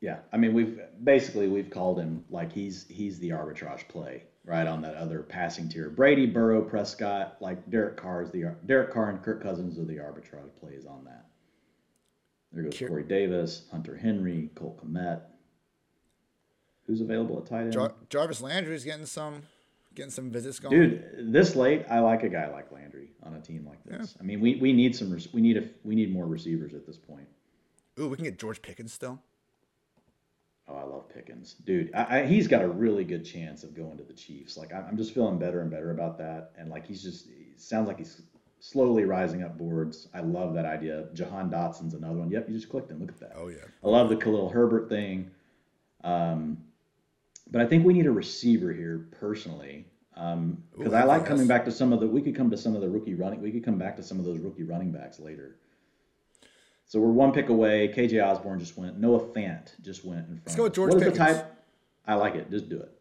[0.00, 0.18] yeah.
[0.32, 4.82] I mean, we've basically we've called him like he's he's the arbitrage play right on
[4.82, 5.90] that other passing tier.
[5.90, 9.96] Brady, Burrow, Prescott, like Derek Carr is the Derek Carr and Kirk Cousins are the
[9.96, 11.26] arbitrage plays on that.
[12.52, 15.20] There goes Corey Davis, Hunter Henry, Cole Kmet.
[16.86, 17.72] Who's available at tight end?
[17.72, 19.42] Jar- Jarvis Landry's getting some
[19.94, 20.76] getting some visits going.
[20.76, 22.89] Dude, this late, I like a guy like Landry
[23.24, 24.14] on a team like this.
[24.16, 24.22] Yeah.
[24.22, 26.96] I mean, we, we need some we need a we need more receivers at this
[26.96, 27.28] point.
[27.98, 29.20] Ooh, we can get George Pickens still.
[30.68, 31.90] Oh, I love Pickens, dude.
[31.94, 34.56] I, I, he's got a really good chance of going to the Chiefs.
[34.56, 37.52] Like I'm, I'm just feeling better and better about that, and like he's just he
[37.56, 38.22] sounds like he's
[38.60, 40.08] slowly rising up boards.
[40.14, 41.08] I love that idea.
[41.14, 42.30] Jahan Dotson's another one.
[42.30, 43.00] Yep, you just clicked him.
[43.00, 43.32] Look at that.
[43.34, 43.64] Oh yeah.
[43.82, 45.30] I love the Khalil Herbert thing.
[46.04, 46.58] Um,
[47.50, 49.86] but I think we need a receiver here personally.
[50.20, 52.06] Um, because I like coming back to some of the.
[52.06, 53.40] We could come to some of the rookie running.
[53.40, 55.56] We could come back to some of those rookie running backs later.
[56.84, 57.88] So we're one pick away.
[57.88, 58.98] KJ Osborn just went.
[58.98, 60.46] Noah Fant just went in front.
[60.46, 61.18] Let's go with George what Pickens.
[61.18, 61.64] the type?
[62.06, 62.50] I like it.
[62.50, 62.92] Just do it.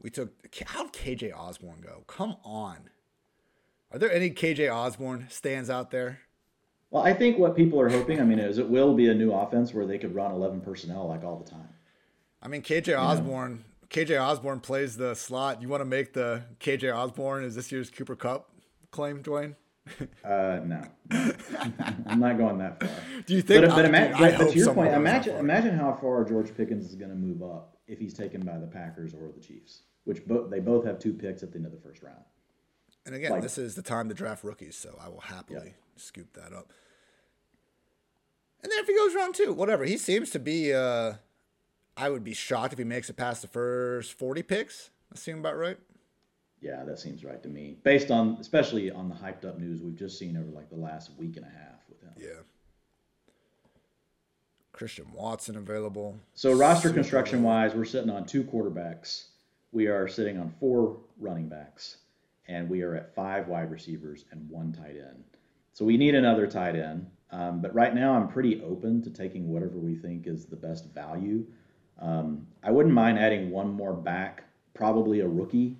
[0.00, 0.30] We took.
[0.66, 2.04] How'd KJ Osborn go?
[2.06, 2.90] Come on.
[3.90, 6.20] Are there any KJ Osborn stands out there?
[6.90, 9.32] Well, I think what people are hoping, I mean, is it will be a new
[9.32, 11.68] offense where they could run 11 personnel like all the time.
[12.40, 13.64] I mean, KJ Osborn.
[13.90, 15.62] KJ Osborne plays the slot.
[15.62, 18.50] You want to make the KJ Osborne is this year's Cooper Kupp
[18.90, 19.54] claim, Dwain?
[20.24, 20.82] Uh, no,
[22.06, 22.90] I'm not going that far.
[23.24, 23.64] Do you think?
[23.66, 26.86] But, but, ima- I but, but to your point, imagine imagine how far George Pickens
[26.86, 30.22] is going to move up if he's taken by the Packers or the Chiefs, which
[30.50, 32.24] they both have two picks at the end of the first round.
[33.04, 36.32] And again, like- this is the time to draft rookies, so I will happily scoop
[36.34, 36.72] that up.
[38.64, 39.84] And then if he goes round two, whatever.
[39.84, 40.74] He seems to be.
[40.74, 41.14] Uh,
[41.96, 44.90] I would be shocked if he makes it past the first forty picks.
[45.10, 45.78] That seem about right.
[46.60, 49.96] Yeah, that seems right to me, based on especially on the hyped up news we've
[49.96, 52.12] just seen over like the last week and a half with him.
[52.18, 52.42] Yeah.
[54.72, 56.18] Christian Watson available.
[56.34, 59.28] So roster construction wise, we're sitting on two quarterbacks.
[59.72, 61.96] We are sitting on four running backs,
[62.46, 65.24] and we are at five wide receivers and one tight end.
[65.72, 67.10] So we need another tight end.
[67.30, 70.86] Um, but right now, I'm pretty open to taking whatever we think is the best
[70.94, 71.46] value.
[72.00, 75.76] Um, I wouldn't mind adding one more back, probably a rookie.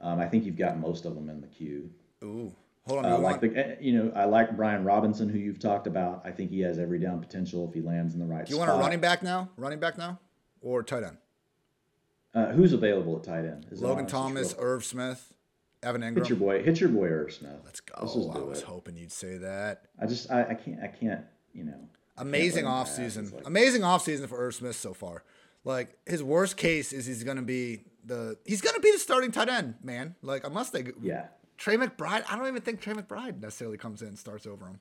[0.00, 1.90] Um, I think you've got most of them in the queue.
[2.22, 2.52] Ooh,
[2.86, 3.12] hold on.
[3.12, 6.22] Uh, like the, eh, you know, I like Brian Robinson, who you've talked about.
[6.24, 8.46] I think he has every down potential if he lands in the right spot.
[8.46, 8.68] do you spot.
[8.68, 9.48] want a running back now?
[9.56, 10.18] Running back now,
[10.60, 11.16] or tight end?
[12.34, 13.66] Uh, who's available at tight end?
[13.70, 15.32] Is Logan Thomas, Irv Smith,
[15.84, 16.16] Evan Engram.
[16.18, 17.52] Hit your boy, hit your boy Irv Smith.
[17.64, 18.24] Let's Let's go.
[18.24, 18.64] just I was it.
[18.64, 19.84] hoping you'd say that.
[20.00, 21.78] I just, I, I can't, I can't, you know.
[22.16, 23.30] Amazing let him off season.
[23.32, 25.22] Like- Amazing off season for Irv Smith so far.
[25.64, 29.48] Like his worst case is he's gonna be the he's gonna be the starting tight
[29.48, 30.14] end, man.
[30.22, 31.26] Like unless they yeah.
[31.56, 34.80] Trey McBride, I don't even think Trey McBride necessarily comes in and starts over him.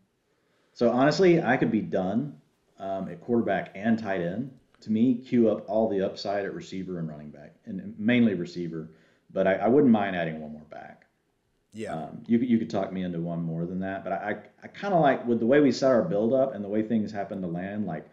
[0.73, 2.41] So honestly, I could be done
[2.79, 4.51] um, at quarterback and tight end.
[4.81, 8.89] To me, queue up all the upside at receiver and running back, and mainly receiver.
[9.31, 11.05] But I, I wouldn't mind adding one more back.
[11.73, 11.93] Yeah.
[11.93, 14.35] Um, you could you could talk me into one more than that, but I I,
[14.63, 16.83] I kind of like with the way we set our build up and the way
[16.83, 17.85] things happen to land.
[17.85, 18.07] Like,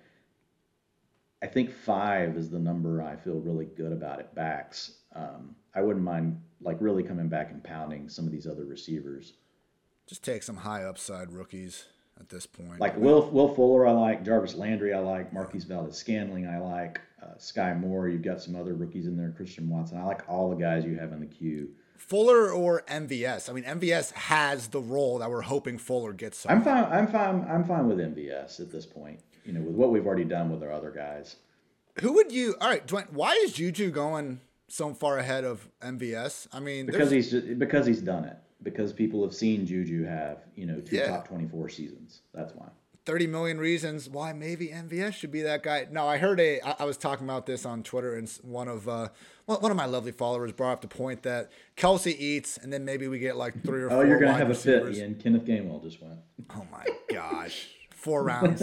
[1.43, 4.93] I think five is the number I feel really good about at backs.
[5.15, 9.33] Um, I wouldn't mind like really coming back and pounding some of these other receivers.
[10.07, 11.87] Just take some high upside rookies
[12.19, 12.81] at this point.
[12.81, 17.01] Like Will Will Fuller, I like Jarvis Landry, I like Marquez Valdes Scantling, I like
[17.23, 18.09] uh, Skyy Moore.
[18.09, 19.99] You've got some other rookies in there, Christian Watson.
[19.99, 21.71] I like all the guys you have in the queue.
[21.97, 23.51] Fuller or MVS.
[23.51, 26.47] I mean, MVS has the role that we're hoping Fuller gets.
[26.49, 26.85] I'm fine.
[26.85, 27.47] I'm fine.
[27.49, 29.21] I'm fine with MVS at this point.
[29.45, 31.37] You know, with what we've already done with our other guys.
[32.01, 32.55] Who would you?
[32.61, 33.11] All right, Dwain.
[33.13, 36.47] Why is Juju going so far ahead of MVS?
[36.53, 38.37] I mean, Because there's- he's just, because he's done it.
[38.63, 41.07] Because people have seen Juju have you know two Yeah.
[41.09, 42.21] top 24 seasons.
[42.35, 42.69] That's why.
[43.07, 45.89] 30 million reasons why maybe MVS should be that guy.
[45.91, 46.61] No, I heard a.
[46.61, 49.09] I, I was talking about this on Twitter, and one of uh,
[49.47, 53.09] one of my lovely followers brought up the point that Kelce eats, and then maybe
[53.09, 54.07] we get like three or Oh, four.
[54.07, 54.99] you're gonna have a fit, receivers.
[54.99, 55.15] Ian.
[55.15, 56.19] Kenneth Gainwell just went.
[56.51, 57.69] Oh my gosh.
[58.01, 58.63] Four rounds,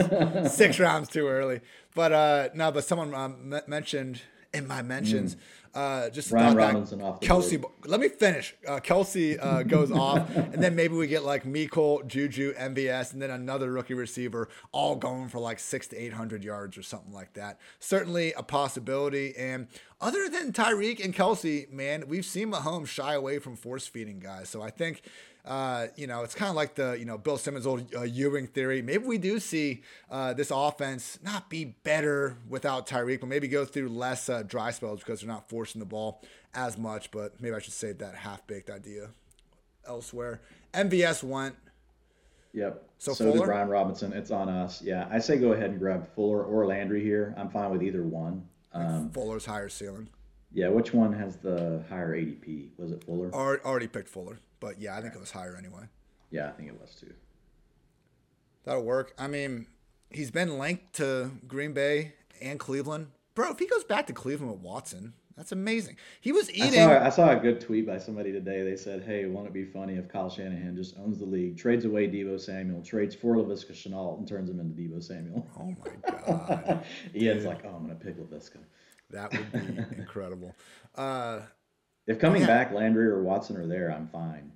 [0.54, 1.62] six rounds too early.
[1.96, 4.22] But uh no, but someone um, m- mentioned
[4.54, 5.36] in my mentions,
[5.76, 7.62] uh, just that Robinson off Kelce.
[7.62, 7.74] board.
[7.86, 8.56] Let me finish.
[8.66, 13.22] Uh, Kelce uh, goes off, and then maybe we get like Miko, Juju, MVS, and
[13.22, 17.14] then another rookie receiver, all going for like six to eight hundred yards or something
[17.14, 17.60] like that.
[17.80, 19.36] Certainly a possibility.
[19.38, 19.68] And
[20.02, 24.50] other than Tyreek and Kelce, man, we've seen Mahomes shy away from force feeding guys.
[24.50, 25.02] So I think
[25.48, 28.48] uh, you know, it's kind of like the, you know, Bill Simmons' old uh, Ewing
[28.48, 28.82] theory.
[28.82, 29.82] Maybe we do see
[30.12, 34.72] uh, this offense not be better without Tyreek, but maybe go through less uh, dry
[34.72, 36.22] spells because they're not forcing the ball
[36.54, 37.12] as much.
[37.12, 39.10] But maybe I should save that half baked idea
[39.88, 40.42] elsewhere.
[40.74, 41.56] MVS went.
[42.54, 42.84] Yep.
[42.98, 43.46] So So, did Fuller?
[43.46, 44.14] Brian Robinson.
[44.14, 44.82] It's on us.
[44.82, 47.34] Yeah, I say go ahead and grab Fuller or Landry here.
[47.38, 48.48] I'm fine with either one.
[48.74, 50.10] Um, Fuller's higher ceiling.
[50.54, 52.70] yeah, which one has the higher ADP?
[52.78, 53.30] Was it Fuller?
[53.32, 55.84] Alre- Already picked Fuller, but yeah, I think it was higher anyway.
[56.32, 57.14] Yeah, I think it was too.
[58.64, 59.14] That'll work.
[59.18, 59.68] I mean,
[60.10, 63.08] he's been linked to Green Bay and Cleveland.
[63.34, 65.98] Bro, if he goes back to Cleveland with Watson, That's amazing.
[66.20, 66.74] He was I eating.
[66.74, 68.64] saw, I saw a good tweet by somebody today.
[68.64, 71.86] They said, "Hey, won't it be funny if Kyle Shanahan just owns the league, trades
[71.86, 76.12] away Deebo Samuel, trades for Laviska Shenault, and turns him into Deebo Samuel?" oh my
[76.12, 76.84] god,
[77.16, 78.58] Ian's like, "Oh, I'm gonna pick Laviska."
[79.12, 80.56] that would be incredible.
[80.96, 81.42] Uh,
[82.08, 82.48] If coming Yeah.
[82.48, 84.52] back Landry or Watson are there, I'm fine.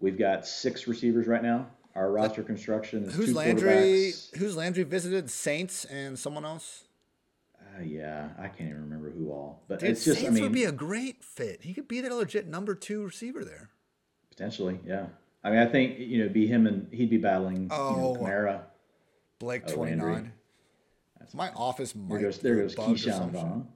[0.00, 1.70] We've got six receivers right now.
[1.94, 3.68] Our roster construction is who's two Landry?
[3.72, 4.36] quarterbacks.
[4.36, 5.30] Who's Landry visited?
[5.30, 6.84] Saints and someone else.
[7.60, 10.42] Uh, yeah, I can't even remember who all, but Dude, it's just, Saints I mean,
[10.44, 11.62] would be a great fit.
[11.62, 13.70] He could be the legit number two receiver there.
[14.30, 15.06] potentially, yeah.
[15.42, 18.14] I mean, I think you know, be him and he'd be battling, you Oh.
[18.14, 18.60] know, Kamara.
[19.40, 20.30] Blake Oh, twenty Landry.
[21.34, 23.30] My office might There goes, there goes Keyshawn.
[23.30, 23.68] Vaughn.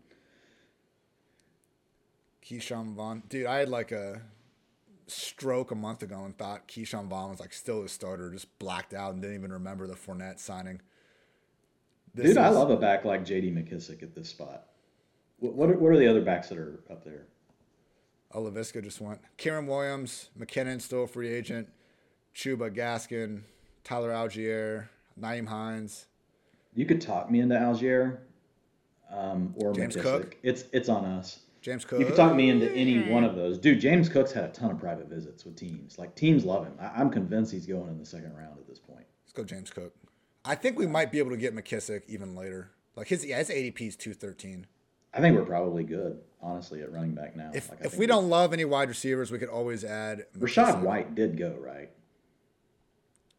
[2.45, 3.23] Keyshawn Vaughn.
[3.29, 4.23] Dude, I had like a
[5.07, 8.95] stroke a month ago and thought Keyshawn Vaughn was like still a starter, just blacked
[8.95, 10.81] out and didn't even remember the Fournette signing.
[12.15, 13.51] This Dude, I love a back like J.D.
[13.53, 14.67] McKissic at this spot.
[15.39, 17.27] What what are, what are the other backs that are up there?
[18.35, 19.21] Oh, Laviska just went.
[19.39, 21.69] Kyren Williams, McKinnon still a free agent.
[22.35, 23.43] Chuba Gaskin,
[23.85, 24.89] Tyler Allgeier,
[25.21, 26.07] Nyheim Hines.
[26.75, 28.19] You could talk me into Allgeier
[29.11, 30.03] um, or James McKissick.
[30.03, 30.37] Cook?
[30.43, 31.41] It's it's on us.
[31.63, 32.01] James Cook.
[32.01, 33.57] You could talk me into any one of those.
[33.57, 35.97] Dude, James Cook's had a ton of private visits with teams.
[35.97, 36.75] Like teams love him.
[36.81, 39.07] I, I'm convinced he's going in the second round at this point.
[39.25, 39.95] Let's go James Cook.
[40.45, 42.73] I think we might be able to get McKissic even later.
[42.97, 44.67] Like his yeah, his ADP is two thirteen.
[45.15, 47.51] I think we're probably good, honestly, at running back now.
[47.55, 50.81] If Like, if we don't love any wide receivers, we could always add Rashad McKissick.
[50.83, 51.91] White did go right.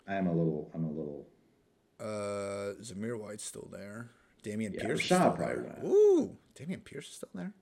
[0.08, 0.70] I am a little.
[0.74, 1.28] I'm a little.
[2.00, 4.12] Uh, Zamir White's still there.
[4.44, 5.64] Dameon Yeah, Pierce is still probably there.
[5.82, 5.86] went.
[5.86, 7.54] Ooh, Dameon Pierce is still there.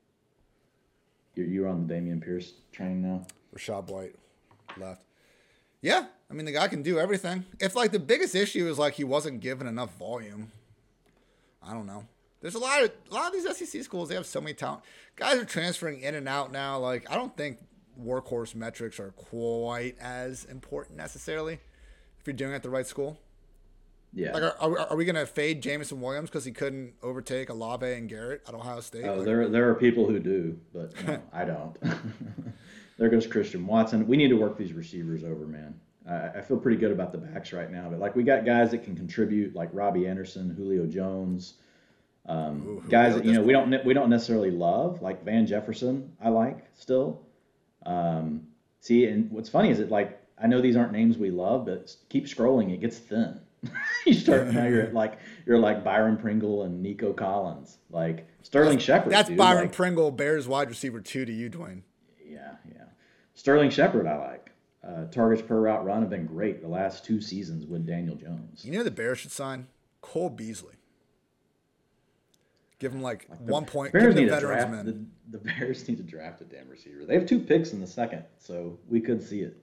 [1.36, 3.26] You're, you're on the Dameon Pierce train now.
[3.56, 4.16] Rachaad White
[4.78, 5.02] left.
[5.82, 7.46] Yeah, I mean the guy can do everything.
[7.60, 10.52] If like the biggest issue is like he wasn't given enough volume,
[11.64, 12.06] I don't know.
[12.42, 14.10] There's a lot of a lot of these SEC schools.
[14.10, 14.84] They have so many talent.
[15.16, 16.78] Guys are transferring in and out now.
[16.80, 17.60] Like I don't think
[18.00, 21.60] workhorse metrics are quite as important necessarily
[22.20, 23.20] if you're doing it at the right school.
[24.14, 24.34] Yeah.
[24.34, 28.42] Like, are, are, we gonna fade Jameson Williams because he couldn't overtake Olave and Garrett
[28.48, 29.06] at Ohio State?
[29.06, 31.78] Oh, Like, there there are people who do, but no, I don't.
[32.98, 34.06] there goes Christian Watson.
[34.08, 35.80] We need to work these receivers over, man.
[36.08, 38.72] I, I feel pretty good about the backs right now, but like we got guys
[38.72, 41.54] that can contribute, like Robbie Anderson, Julio Jones,
[42.26, 46.12] um, guys that you know we don't we don't necessarily love, like Van Jefferson.
[46.22, 47.22] I like still.
[47.86, 48.48] Um,
[48.82, 51.96] see, and what's funny is it like I know these aren't names we love, but
[52.10, 53.40] keep scrolling, it gets thin.
[54.06, 58.80] you start now you're at like you're like Byron Pringle and Nico Collins, like Sterling
[58.80, 59.12] Shepard.
[59.12, 61.84] that's dude, Byron like- Pringle, Bears wide receiver two to you, Dwain.
[62.26, 62.84] yeah, yeah.
[63.36, 64.52] Sterling Shepard, I like.
[64.84, 68.66] Uh, targets per route run have been great the last two seasons with Daniel Jones.
[68.66, 69.68] You know the Bears should sign
[70.02, 70.74] Cole Beasley.
[72.80, 73.94] Give him like, one point.
[73.94, 74.86] Bears need the to veterans draft.
[74.86, 77.06] The, the Bears need to draft a damn receiver.
[77.06, 79.56] They have two picks in the second, so we could see it.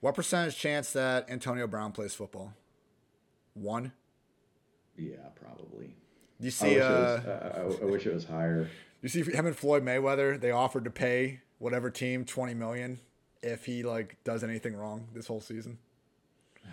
[0.00, 2.52] What percentage chance that Antonio Brown plays football?
[3.54, 3.92] One.
[4.96, 5.94] Yeah, probably.
[6.38, 8.68] You I see, wish, it uh, was, uh, I, I wish it was higher.
[9.02, 10.40] you see him and Floyd Mayweather.
[10.40, 13.00] They offered to pay whatever team twenty million
[13.42, 15.78] if he like does anything wrong this whole season.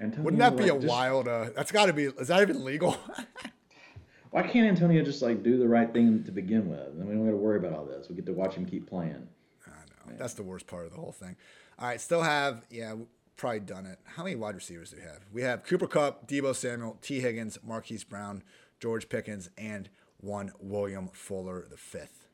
[0.00, 1.28] Antonio, Wouldn't that be like, a just- wild?
[1.28, 2.04] Uh, that's got to be.
[2.04, 2.96] Is that even legal?
[4.30, 6.80] Why can't Antonio just like do the right thing to begin with?
[6.80, 8.08] And then we don't got to worry about all this.
[8.08, 9.28] We get to watch him keep playing.
[9.66, 9.70] I
[10.10, 10.16] know.
[10.18, 11.36] That's the worst part of the whole thing.
[11.78, 12.94] All right, still have yeah,
[13.36, 13.98] probably done it.
[14.04, 15.20] How many wide receivers do we have?
[15.32, 18.42] We have Cooper Kupp, Deebo Samuel, Tee Higgins, Marquise Brown,
[18.80, 19.88] George Pickens, and
[20.20, 22.26] one William Fuller the fifth.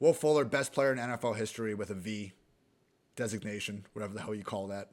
[0.00, 2.32] Will Fuller, best player in NFL history with a V
[3.16, 4.90] designation, whatever the hell you call that.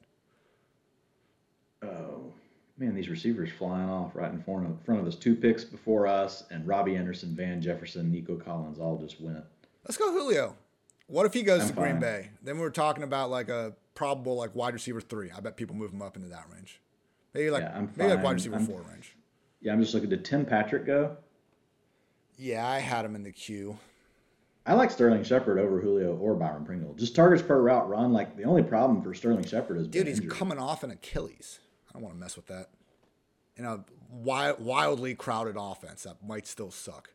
[1.83, 2.31] Oh
[2.77, 5.15] man, these receivers flying off right in front of front of us.
[5.15, 9.43] Two picks before us, and Robbie Anderson, Van Jefferson, Nico Collins all just went.
[9.85, 10.55] Let's go Julio.
[11.07, 11.99] What if he goes I'm to Green.
[11.99, 12.29] Bay?
[12.41, 15.29] Then we're talking about like a probable like wide receiver three.
[15.29, 16.81] I bet people move him up into that range.
[17.35, 19.15] Maybe like Yeah, I'm maybe like wide receiver I'm- four range.
[19.61, 20.09] Yeah, I'm just looking.
[20.09, 21.17] Did Tim Patrick go?
[22.35, 23.77] Yeah, I had him in the queue.
[24.65, 26.95] I like Sterling Shepard over Julio or Byron Pringle.
[26.95, 28.11] Just targets per route run.
[28.11, 30.35] Like the only problem for Sterling Shepard is Dude, he's injury.
[30.35, 31.59] coming off an Achilles.
[31.89, 32.69] I don't want to mess with that.
[33.55, 37.11] In a wild, wildly crowded offense that might still suck.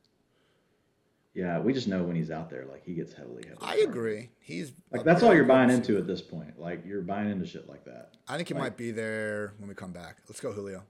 [1.37, 3.43] Yeah, we just know when he's out there, like he gets heavily.
[3.47, 3.89] heavily I targeted.
[3.91, 4.30] agree.
[4.41, 6.59] He's Like that's all you're buying into at this point.
[6.59, 8.14] Like you're buying into shit like that.
[8.26, 10.16] I think he might be there when we come back.
[10.28, 10.82] Let's go, Julio.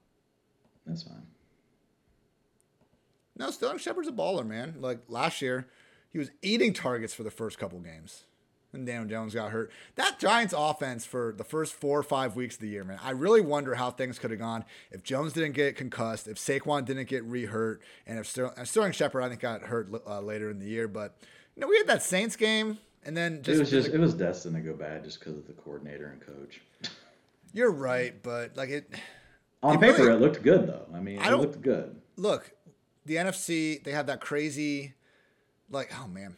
[0.85, 1.27] That's fine.
[3.37, 4.75] No, Sterling Shepard's a baller, man.
[4.79, 5.67] Like last year,
[6.13, 8.23] he was eating targets for the first couple games.
[8.73, 9.71] And Daniel Jones got hurt.
[9.95, 13.11] That Giants offense for the first four or five weeks of the year, man, I
[13.11, 17.07] really wonder how things could have gone if Jones didn't get concussed, if Saquon didn't
[17.07, 20.67] get re-hurt, and if Sterling, Sterling Shepard I think got hurt uh, later in the
[20.67, 20.87] year.
[20.87, 21.17] But
[21.55, 24.13] you know, we had that Saints game, and then just it was just it was
[24.13, 26.61] destined to go bad just because of the coordinator and coach.
[27.53, 28.93] You're right, but like it.
[29.63, 30.85] On it paper, really, it looked good though.
[30.93, 31.95] I mean, I it looked good.
[32.15, 32.51] Look,
[33.05, 34.93] the NFC they have that crazy,
[35.71, 36.35] like oh man,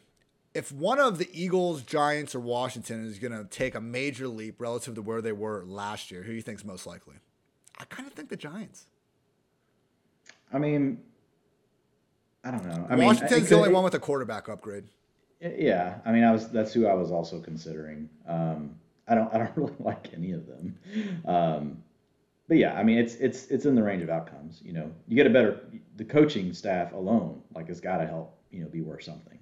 [0.54, 4.60] if one of the Eagles, Giants, or Washington is going to take a major leap
[4.60, 7.16] relative to where they were last year, who do you think is most likely?
[7.78, 8.88] I kind of think the Giants.
[10.52, 11.00] I mean,
[12.44, 12.88] I don't know.
[12.90, 14.86] I Washington's mean, the only one with a quarterback upgrade.
[15.42, 18.10] Yeah, I mean, I was that's who I was also considering.
[18.28, 18.76] Um,
[19.08, 20.78] I don't I don't really like any of them,
[21.26, 21.84] um,
[22.48, 24.62] but yeah, I mean, it's it's it's in the range of outcomes.
[24.64, 25.62] You know, you get a better
[25.96, 28.36] the coaching staff alone, like it's got to help.
[28.52, 29.38] You know, be worth something.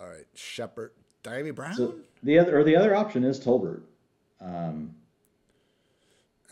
[0.00, 0.92] All right, Shepard,
[1.22, 1.74] Davy Brown.
[1.74, 3.82] So the other or the other option is Tolbert.
[4.40, 4.94] Um,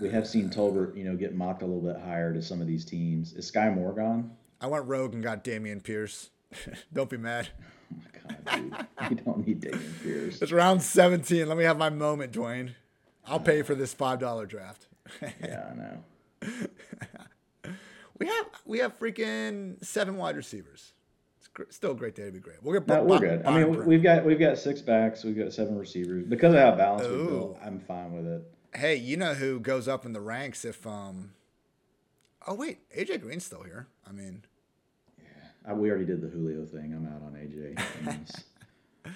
[0.01, 2.67] we have seen Tolbert, you know, get mocked a little bit higher to some of
[2.67, 3.33] these teams.
[3.35, 4.33] Is Skyy Moore gone?
[4.61, 6.31] I went rogue and got Dameon Pierce.
[6.93, 7.49] don't be mad.
[7.93, 9.11] Oh my god, dude.
[9.11, 10.43] you don't need Dameon Pierce.
[10.43, 11.49] It's round 17.
[11.49, 12.75] Let me have my moment, Dwain.
[13.27, 14.87] I'll pay for this five dollar draft.
[15.23, 16.63] yeah, I know.
[18.19, 20.93] we have we have freaking seven wide receivers
[21.71, 22.63] still a great day to be great.
[22.63, 23.45] We'll get no, we're good.
[23.45, 26.25] I mean, we've got we've got six backs, we've got seven receivers.
[26.27, 28.53] Because of how balanced we built, I'm fine with it.
[28.75, 31.33] Hey, you know who goes up in the ranks if um
[32.47, 33.87] Oh wait, AJ Green's still here.
[34.09, 34.45] I mean
[35.19, 35.25] Yeah.
[35.67, 36.93] I, we already did the Julio thing.
[36.95, 39.15] I'm out on AJ.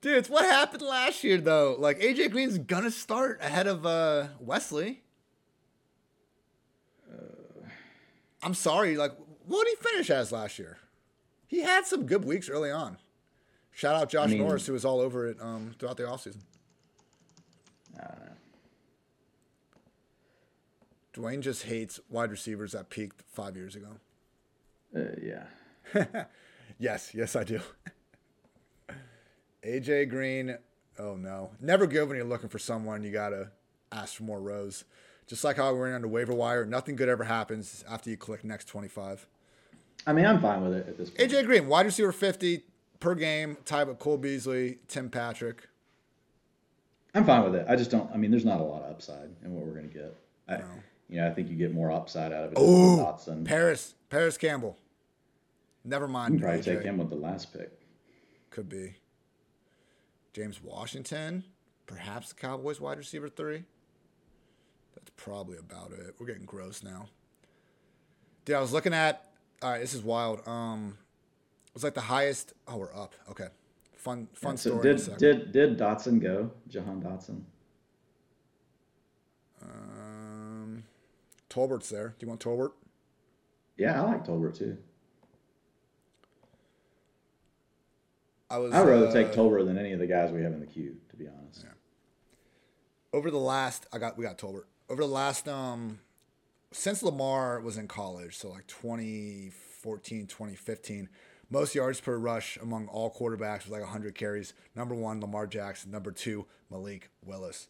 [0.00, 1.76] Dude, it's what happened last year though.
[1.78, 5.02] Like AJ Green's gonna start ahead of uh Wesley.
[7.12, 7.66] Uh,
[8.42, 9.12] I'm sorry, like
[9.46, 10.78] what did he finish as last year?
[11.46, 12.98] He had some good weeks early on.
[13.72, 16.40] Shout out Josh I mean, Norris, who was all over it um, throughout the offseason.
[18.00, 18.34] Uh,
[21.12, 23.88] Dwain just hates wide receivers that peaked five years ago.
[24.96, 26.24] Uh, yeah.
[26.78, 27.60] yes, yes, I do.
[29.64, 30.56] AJ Green.
[30.98, 33.02] Oh no, never good when you're looking for someone.
[33.02, 33.50] You gotta
[33.90, 34.84] ask for more rows.
[35.26, 38.16] Just like how we were on the waiver wire, nothing good ever happens after you
[38.16, 39.26] click next 25.
[40.06, 41.30] I mean, I'm fine with it at this point.
[41.30, 42.62] AJ Green, wide receiver 50
[43.00, 45.68] per game, tied with Cole Beasley, Tim Patrick.
[47.14, 47.66] I'm fine with it.
[47.68, 48.10] I just don't.
[48.12, 50.16] I mean, there's not a lot of upside in what we're going to get.
[50.48, 50.64] I, no.
[51.08, 52.58] You know, I think you get more upside out of it.
[52.58, 54.76] Oh, Paris, Parris Campbell.
[55.84, 56.34] Never mind.
[56.34, 56.64] You probably AJ.
[56.64, 57.70] take him with the last pick.
[58.50, 58.94] Could be.
[60.32, 61.44] James Washington,
[61.86, 63.64] perhaps the Cowboys wide receiver three.
[64.96, 66.16] That's probably about it.
[66.18, 67.08] We're getting gross now.
[68.44, 69.30] Dude, I was looking at
[69.64, 70.46] all right, this is wild.
[70.46, 70.98] Um,
[71.68, 72.52] it was like the highest.
[72.68, 73.14] Oh, we're up.
[73.30, 73.48] Okay,
[73.96, 74.94] fun, fun yeah, so story.
[74.94, 76.50] Did did did Dotson go?
[76.68, 77.40] Jahan Dotson.
[79.62, 80.84] Um,
[81.48, 82.08] Tolbert's there.
[82.18, 82.72] Do you want Tolbert?
[83.78, 84.76] Yeah, I like Tolbert too.
[88.50, 88.74] I was.
[88.74, 90.94] I'd rather uh, take Tolbert than any of the guys we have in the queue,
[91.08, 91.62] to be honest.
[91.64, 91.70] Yeah.
[93.14, 94.64] Over the last, I got we got Tolbert.
[94.90, 96.00] Over the last um
[96.74, 101.08] since Lamar was in college, so like 2014, 2015,
[101.48, 104.54] most yards per rush among all quarterbacks was like 100 carries.
[104.74, 105.92] Number one, Lamar Jackson.
[105.92, 107.68] Number two, Malik Willis.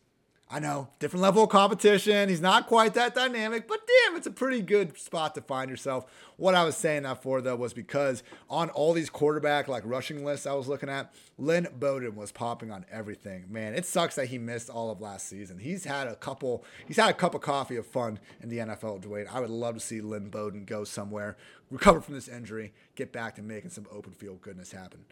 [0.51, 2.29] I know, different level of competition.
[2.29, 6.05] He's not quite that dynamic, but damn, it's a pretty good spot to find yourself.
[6.37, 10.23] What I was saying that for though was because on all these quarterback like rushing
[10.23, 13.47] lists I was looking at, Lynn Bowden was popping on everything.
[13.49, 15.59] Man, it sucks that he missed all of last season.
[15.59, 19.03] He's had a couple, he's had a cup of coffee of fun in the NFL,
[19.03, 19.27] Dwain.
[19.33, 21.39] I would love to see Lynn Bowden go somewhere,
[21.71, 25.07] recover from this injury, get back to making some open field goodness happen.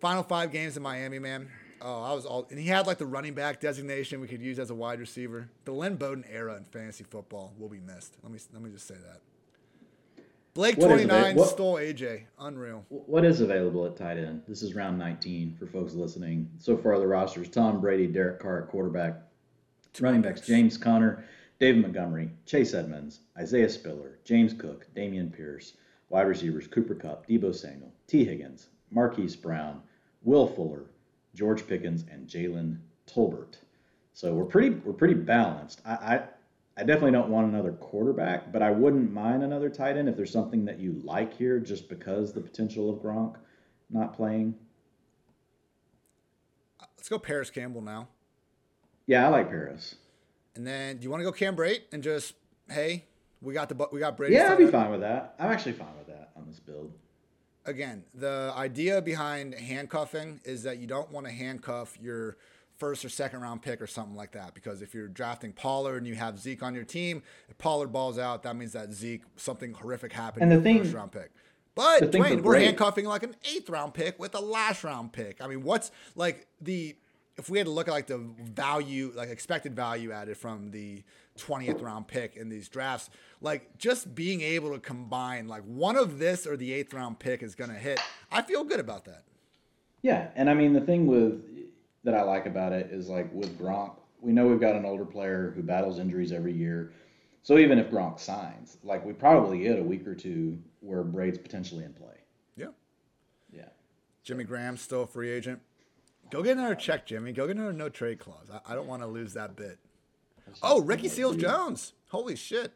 [0.00, 1.50] Final five games in Miami, man.
[1.82, 4.58] Oh, I was all, and he had like the running back designation we could use
[4.58, 5.48] as a wide receiver.
[5.64, 8.16] The Lynn Bowden era in fantasy football will be missed.
[8.22, 9.20] Let me let me just say that.
[10.52, 12.24] Blake twenty nine stole AJ.
[12.38, 12.84] Unreal.
[12.88, 14.42] What is available at tight end?
[14.46, 16.50] This is round nineteen for folks listening.
[16.58, 19.22] So far, the rosters: Tom Brady, Derek Carr, quarterback,
[19.92, 21.24] Two running backs: James Conner,
[21.60, 25.74] David Montgomery, Chase Edmonds, Isaiah Spiller, James Cook, Dameon Pierce.
[26.10, 29.80] Wide receivers: Cooper Kupp, Deebo Samuel, Tee Higgins, Marquise Brown,
[30.22, 30.86] Will Fuller,
[31.34, 33.56] George Pickens, and Jalen Tolbert.
[34.12, 35.80] So we're pretty we're pretty balanced.
[35.86, 36.22] I, I,
[36.76, 40.32] I definitely don't want another quarterback, but I wouldn't mind another tight end if there's
[40.32, 43.36] something that you like here, just because the potential of Gronk
[43.90, 44.54] not playing.
[46.96, 48.08] Let's go Parris Campbell now.
[49.06, 49.96] Yeah, I like Parris.
[50.54, 52.34] And then, do you want to go Cam Brate and just
[52.68, 53.04] hey,
[53.40, 54.34] we got the we got Brady?
[54.34, 55.34] Yeah, I'd be fine with that.
[55.38, 56.92] I'm actually fine with that on this build.
[57.66, 62.36] Again, the idea behind handcuffing is that you don't want to handcuff your
[62.78, 64.54] first or second round pick or something like that.
[64.54, 68.18] Because if you're drafting Pollard and you have Zeke on your team, if Pollard balls
[68.18, 71.30] out, that means that Zeke something horrific happened And in the thing- first round pick.
[71.74, 75.40] But Dwain, we're handcuffing like an eighth round pick with a last round pick.
[75.42, 76.96] I mean, what's like the
[77.38, 81.02] if we had to look at like the value, like expected value added from the
[81.38, 83.10] 20th round pick in these drafts,
[83.40, 87.42] like just being able to combine like one of this or the eighth round pick
[87.42, 87.98] is going to hit.
[88.30, 89.24] I feel good about that.
[90.02, 91.42] Yeah, and I mean the thing with
[92.04, 95.04] that I like about it is like with Gronk, we know we've got an older
[95.04, 96.92] player who battles injuries every year.
[97.42, 101.38] So even if Gronk signs, like we probably get a week or two where Brate's
[101.38, 102.16] potentially in play.
[102.56, 102.68] Yeah.
[103.52, 103.68] Yeah.
[104.24, 105.60] Jimmy Graham still a free agent.
[106.30, 107.32] Go get another check, Jimmy.
[107.32, 108.50] Go get another no trade clause.
[108.52, 109.78] I, I don't want to lose that bit.
[110.62, 111.92] Oh, Ricky Seals Jones.
[112.08, 112.72] Holy shit.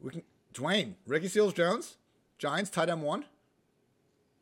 [0.00, 0.22] We can
[0.54, 1.96] Dwain, Ricky Seals Jones,
[2.38, 3.24] Giants tight end one.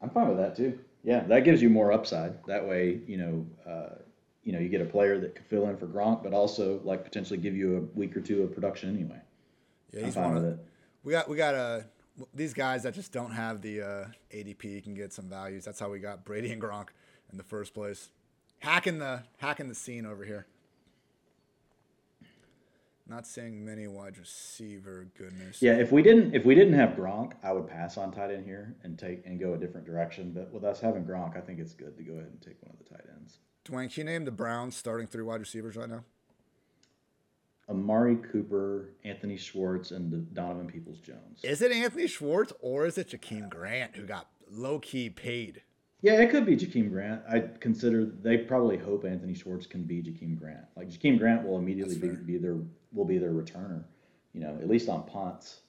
[0.01, 0.79] I'm fine with that too.
[1.05, 2.35] Yeah, that gives you more upside.
[2.47, 3.95] That way, you know, uh,
[4.45, 7.05] you know, you get a player that could fill in for Gronk, but also like
[7.05, 9.21] potentially give you a week or two of production anyway.
[9.93, 10.59] Yeah, I'm he's fine one of it.
[11.05, 11.81] we got we got uh,
[12.35, 15.65] these guys that just don't have the uh, ADP can get some values.
[15.65, 16.89] That's how we got Brady and Gronk
[17.31, 18.11] in the first place.
[18.61, 20.47] Hacking the hacking the scene over here.
[23.09, 25.63] Not seeing many wide receiver goodness.
[25.63, 28.45] Yeah, if we didn't if we didn't have Gronk, I would pass on tight end
[28.45, 30.33] here and take and go a different direction.
[30.33, 32.73] But with us having Gronk, I think it's good to go ahead and take one
[32.73, 33.39] of the tight ends.
[33.65, 36.05] Dwain, can you name the Browns starting three wide receivers right now?
[37.69, 41.41] Amari Cooper, Anthony Schwartz, and Donovan Peoples Jones.
[41.43, 45.63] Is it Anthony Schwartz or is it Jakeem Grant who got low key paid?
[46.03, 47.23] Yeah, it could be Jakeem Grant.
[47.29, 50.65] I consider they probably hope Anthony Schwartz can be Jakeem Grant.
[50.77, 52.57] Like Jakeem Grant will immediately be, be their
[52.93, 53.83] will be their returner.
[54.33, 55.61] You know, at least on punts.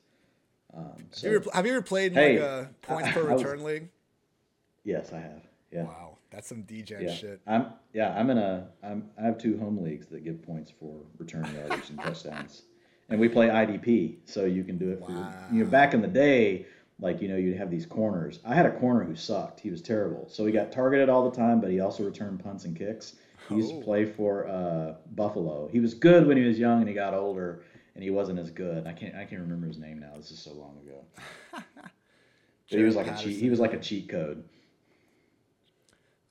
[0.76, 3.30] Um, Have, you ever, have you ever played in Hey, like a points I- per
[3.30, 3.90] I was- return league?
[4.84, 5.42] yes, I have.
[5.72, 5.84] Yeah.
[5.84, 7.42] Wow, that's some DJ Yeah, shit.
[7.48, 10.96] I'm yeah, I'm in a I'm I have two home leagues that give points for
[11.18, 12.64] return yardage and touchdowns,
[13.10, 16.02] and we play IDP, so you can do it for your, you know back in
[16.02, 16.66] the day,
[17.00, 18.40] like you know you'd have these corners.
[18.46, 19.60] I had a corner who sucked.
[19.60, 22.66] He was terrible, so he got targeted all the time, but he also returned punts
[22.66, 23.16] and kicks.
[23.50, 23.80] He used Oh.
[23.80, 25.70] to play for uh, Buffalo.
[25.72, 27.62] He was good when he was young, and he got older,
[27.96, 28.86] and he wasn't as good.
[28.86, 30.14] I can't I can't remember his name now.
[30.18, 31.06] This is so long ago.
[32.70, 33.40] But he was like Jared a cheat.
[33.40, 34.44] He was like a cheat code.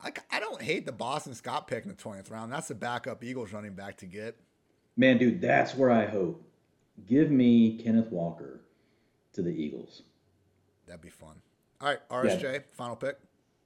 [0.03, 2.53] I, I don't hate the Boston Scott pick in the 20th round.
[2.53, 4.37] That's the backup Eagles running back to get.
[4.97, 6.43] Man, dude, that's where I hope.
[7.07, 8.61] Give me Kenneth Walker
[9.35, 10.03] to the Eagles.
[10.87, 11.37] That'd be fun.
[11.81, 13.19] All right, RSJ, final pick.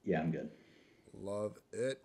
[0.03, 0.49] Yeah, I'm good.
[1.13, 2.01] Love it.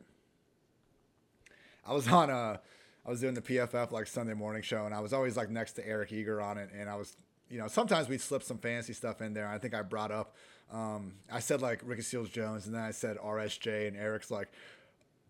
[1.86, 2.58] I was on uh
[3.04, 5.72] I was doing the PFF like Sunday morning show and I was always like next
[5.74, 7.16] to Eric Eager on it and I was
[7.48, 9.46] you know, sometimes we'd slip some fancy stuff in there.
[9.46, 10.34] I think I brought up
[10.72, 14.48] um I said like Ricky Seals Jones and then I said RSJ and Eric's like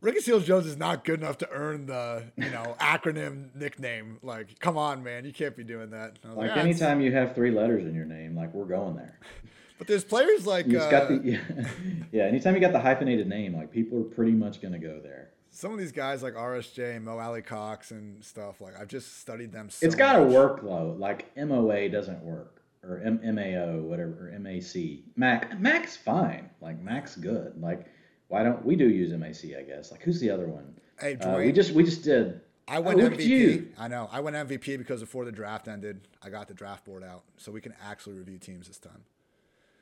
[0.02, 4.18] Ricky Seals Jones is not good enough to earn the, you know, acronym nickname.
[4.22, 6.18] Like, come on, man, you can't be doing that.
[6.22, 8.96] I was Like "Ah, anytime you have three letters in your name, like we're going
[8.96, 9.18] there.
[9.78, 11.68] But there's players like You uh, got the yeah,
[12.10, 12.22] yeah.
[12.24, 15.28] Anytime you got the hyphenated name, like people are pretty much gonna go there.
[15.50, 18.62] some of these guys like RSJ and Mo Alie Cox and stuff.
[18.62, 19.68] Like I've just studied them.
[19.68, 20.32] So It's got to much.
[20.32, 20.96] work though.
[20.98, 22.55] Like MOA doesn't work,
[22.88, 25.00] or M- MAO, whatever, or MAC.
[25.16, 26.50] Mac Mac's fine.
[26.60, 27.60] Like Mac's good.
[27.60, 27.86] Like
[28.28, 29.56] why don't we do use MAC?
[29.58, 29.90] I guess.
[29.90, 30.74] Like who's the other one?
[31.00, 32.40] Hey, Uh, we just we just did.
[32.68, 33.68] I went Oh, MVP.
[33.78, 34.08] I know.
[34.10, 37.52] I went MVP because before the draft ended, I got the draft board out, so
[37.52, 39.04] we can actually review teams this time.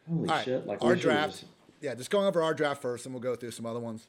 [0.07, 0.67] Holy All right, shit!
[0.67, 1.31] Like our draft.
[1.33, 1.45] just-
[1.81, 4.07] Yeah, just going over our draft first, and we'll go through some other ones.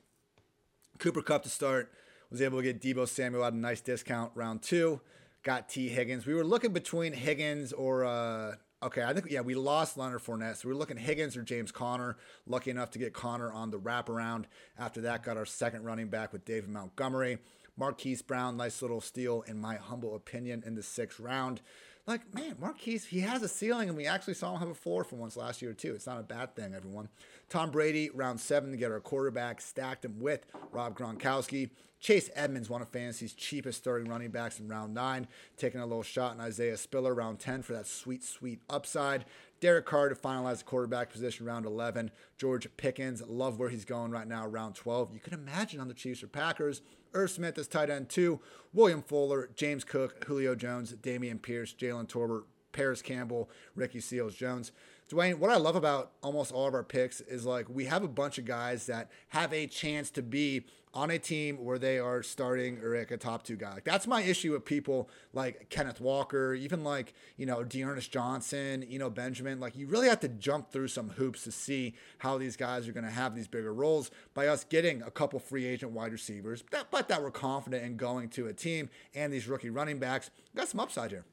[0.99, 1.91] Cooper Kupp to start.
[2.31, 4.99] Was able to get Deebo Samuel at a nice discount round two.
[5.43, 6.25] Got Tee Higgins.
[6.25, 10.57] We were looking between Higgins or uh, okay, I think yeah, we lost Leonard Fournette,
[10.57, 12.17] so we were looking Higgins or James Conner.
[12.45, 14.45] Lucky enough to get Conner on the wraparound.
[14.77, 17.39] After that, got our second running back with David Montgomery.
[17.77, 21.61] Marquise Brown, nice little steal in my humble opinion in the sixth round.
[22.07, 25.03] Like, man, Marquise, he has a ceiling, and we actually saw him have a floor
[25.03, 25.95] for once last year, too.
[25.95, 27.09] It's not a bad thing, everyone.
[27.49, 31.71] Tom Brady, round seven to get our quarterback, stacked him with Rob Gronkowski.
[32.05, 35.27] Chase Edmonds, one of fantasy's cheapest starting running backs in round nine,
[35.57, 39.25] taking a little shot in Isaiah Spiller, round 10 for that sweet, sweet upside.
[39.59, 42.11] Derek Carr to finalize the quarterback position, round 11.
[42.37, 45.15] George Pickens, love where he's going right now, round 12.
[45.15, 46.83] You can imagine on the Chiefs or Packers.
[47.15, 48.39] Irv Smith is tight end two.
[48.71, 54.71] William Fuller, James Cook, Julio Jones, Dameon Pierce, Jalen Tolbert, Parris Campbell, Ricky Seals Jones.
[55.09, 58.07] Dwain, what I love about almost all of our picks is like we have a
[58.07, 60.65] bunch of guys that have a chance to be
[60.95, 63.73] on a team where they are starting or like a top two guy.
[63.73, 68.85] Like that's my issue with people like Kenneth Walker, even like, you know, D'Ernest Johnson,
[68.87, 69.59] you know, Benjamin.
[69.59, 72.93] Like you really have to jump through some hoops to see how these guys are
[72.93, 76.63] going to have these bigger roles by us getting a couple free agent wide receivers,
[76.71, 80.31] but, but that we're confident in going to a team and these rookie running backs.
[80.55, 81.25] Got some upside here.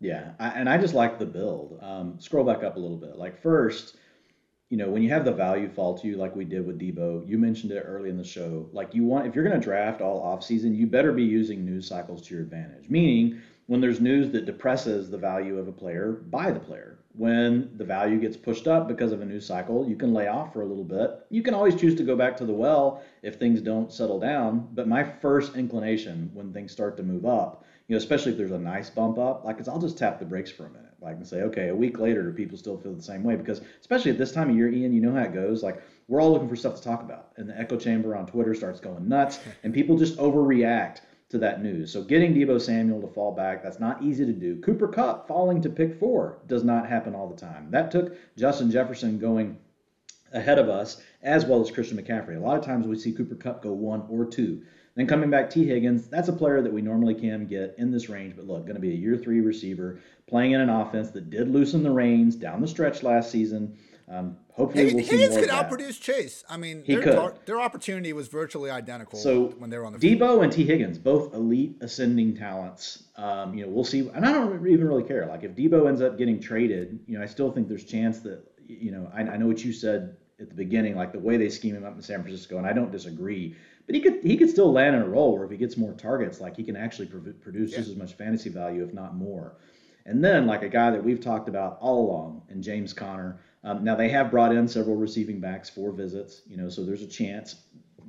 [0.00, 1.78] Yeah, I, and I just like the build.
[1.80, 3.16] Um, scroll back up a little bit.
[3.16, 3.96] Like first,
[4.72, 7.28] you know, when you have the value fall to you, like we did with Deebo,
[7.28, 8.70] you mentioned it early in the show.
[8.72, 11.86] Like you want, if you're going to draft all offseason, you better be using news
[11.86, 12.88] cycles to your advantage.
[12.88, 16.96] Meaning, when there's news that depresses the value of a player, buy the player.
[17.12, 20.54] When the value gets pushed up because of a news cycle, you can lay off
[20.54, 21.20] for a little bit.
[21.28, 24.68] You can always choose to go back to the well if things don't settle down.
[24.72, 28.52] But my first inclination when things start to move up, you know, especially if there's
[28.52, 31.16] a nice bump up, like is I'll just tap the brakes for a minute like
[31.16, 33.36] and say, okay, a week later, do people still feel the same way?
[33.36, 35.62] Because especially at this time of year, Ian, you know how it goes.
[35.62, 38.54] Like we're all looking for stuff to talk about, and the echo chamber on Twitter
[38.54, 41.00] starts going nuts, and people just overreact
[41.30, 41.92] to that news.
[41.92, 44.60] So getting Deebo Samuel to fall back, that's not easy to do.
[44.60, 47.70] Cooper Kupp falling to pick four does not happen all the time.
[47.70, 49.58] That took Justin Jefferson going
[50.32, 52.36] ahead of us, as well as Christian McCaffrey.
[52.36, 54.62] A lot of times we see Cooper Kupp go one or two.
[54.94, 58.08] Then coming back, Tee Higgins, that's a player that we normally can get in this
[58.08, 61.30] range, but look, going to be a year three receiver, playing in an offense that
[61.30, 63.78] did loosen the reins down the stretch last season.
[64.08, 66.44] Um, hopefully, we'll see Higgins could outproduce Chase.
[66.48, 67.14] I mean, He their, could.
[67.14, 70.20] tar- their opportunity was virtually identical So when they were on the field.
[70.20, 73.04] Deebo and Tee Higgins, both elite ascending talents.
[73.16, 74.00] Um, you know, we'll see.
[74.12, 75.24] And I don't even really care.
[75.26, 78.44] Like if Deebo ends up getting traded, you know, I still think there's chance that
[78.66, 79.10] you know.
[79.14, 81.84] I, I know what you said at the beginning, like the way they scheme him
[81.84, 83.56] up in San Francisco, and I don't disagree.
[83.86, 85.92] But he could he could still land in a role where if he gets more
[85.92, 89.56] targets, like he can actually produce just as much fantasy value, if not more.
[90.06, 93.40] And then like a guy that we've talked about all along, and James Conner.
[93.64, 97.02] Um, now they have brought in several receiving backs for visits, you know, so there's
[97.02, 97.54] a chance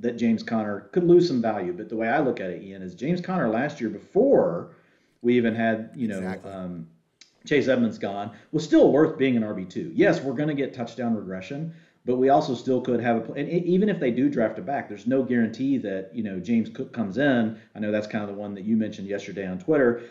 [0.00, 1.72] that James Conner could lose some value.
[1.72, 4.74] But the way I look at it, Ian, is James Conner last year before
[5.22, 6.50] we even had, you know, Exactly.
[6.50, 6.88] um,
[7.46, 9.92] Chase Edmonds gone, was still worth being an RB2.
[9.94, 11.72] Yes, we're going to get touchdown regression,
[12.04, 14.88] but we also still could have a and even if they do draft a back,
[14.88, 17.58] there's no guarantee that, you know, James Cook comes in.
[17.74, 20.02] I know that's kind of the one that you mentioned yesterday on Twitter.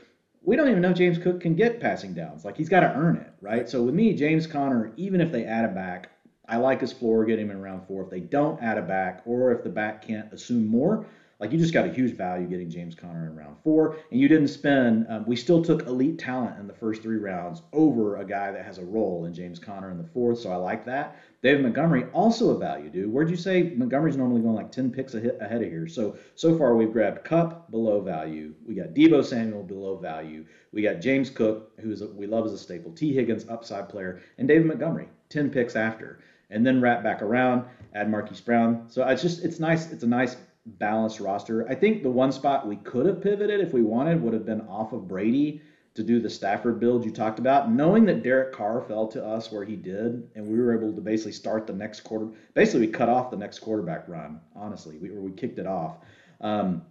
[0.42, 2.44] We don't even know James Cook can get passing downs.
[2.44, 3.70] Like he's got to earn it, right?
[3.70, 6.10] So with me, James Conner, even if they add a back,
[6.48, 8.04] I like his floor, get him in round four.
[8.04, 11.06] If they don't add a back, or if the back can't assume more,
[11.44, 14.30] like you just got a huge value getting James Conner in round four, and you
[14.30, 15.06] didn't spend.
[15.10, 18.64] Um, we still took elite talent in the first three rounds over a guy that
[18.64, 21.18] has a role in James Conner in the fourth, so I like that.
[21.42, 23.12] David Montgomery also a value, dude.
[23.12, 25.86] Where'd you say Montgomery's normally going like ten picks ahead of here?
[25.86, 28.54] So so far we've grabbed Kupp below value.
[28.66, 30.46] We got Deebo Samuel below value.
[30.72, 32.94] We got James Cook, who we love as a staple.
[32.94, 36.20] Tee Higgins upside player, and David Montgomery ten picks after
[36.50, 37.66] and then wrap back around,
[37.96, 38.86] add Marquise Brown.
[38.88, 39.92] So it's just it's nice.
[39.92, 41.68] It's a nice balanced roster.
[41.70, 44.62] I think the one spot we could have pivoted if we wanted would have been
[44.62, 45.62] off of Brady
[45.96, 49.52] to do the Stafford build you talked about, knowing that Derek Carr fell to us
[49.52, 52.30] where he did, and we were able to basically start the next quarter.
[52.56, 54.40] Basically, we cut off the next quarterback run.
[54.56, 55.98] Honestly, we or we kicked it off.
[56.42, 56.84] Um,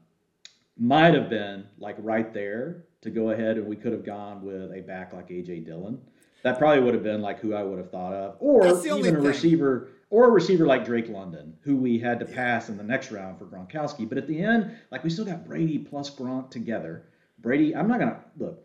[0.79, 4.73] might have been like right there to go ahead, and we could have gone with
[4.73, 6.01] a back like AJ Dillon.
[6.45, 8.91] That probably would have been like who I would have thought of, or That's the
[8.91, 9.27] only even a thing.
[9.27, 13.11] receiver, or a receiver like Drake London, who we had to pass in the next
[13.11, 14.07] round for Gronkowski.
[14.07, 17.07] But at the end, like we still got Brady plus Gronk together.
[17.39, 18.63] Brady, I'm not gonna look.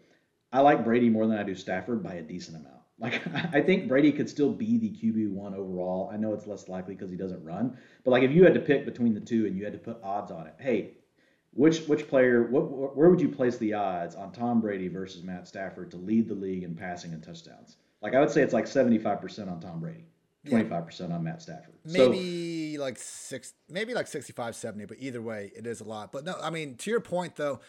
[0.52, 2.74] I like Brady more than I do Stafford by a decent amount.
[3.00, 3.22] Like
[3.54, 6.10] I think Brady could still be the QB one overall.
[6.12, 8.60] I know it's less likely because he doesn't run, but like if you had to
[8.60, 10.94] pick between the two and you had to put odds on it, hey,
[11.52, 15.48] which which player, what where would you place the odds on Tom Brady versus Matt
[15.48, 17.78] Stafford to lead the league in passing and touchdowns?
[18.02, 20.07] Like I would say it's like 75% on Tom Brady,
[20.50, 21.74] 25% on Matt Stafford.
[21.86, 26.12] So- maybe like six maybe like 65 70 but either way it is a lot
[26.12, 27.60] but no i mean to your point though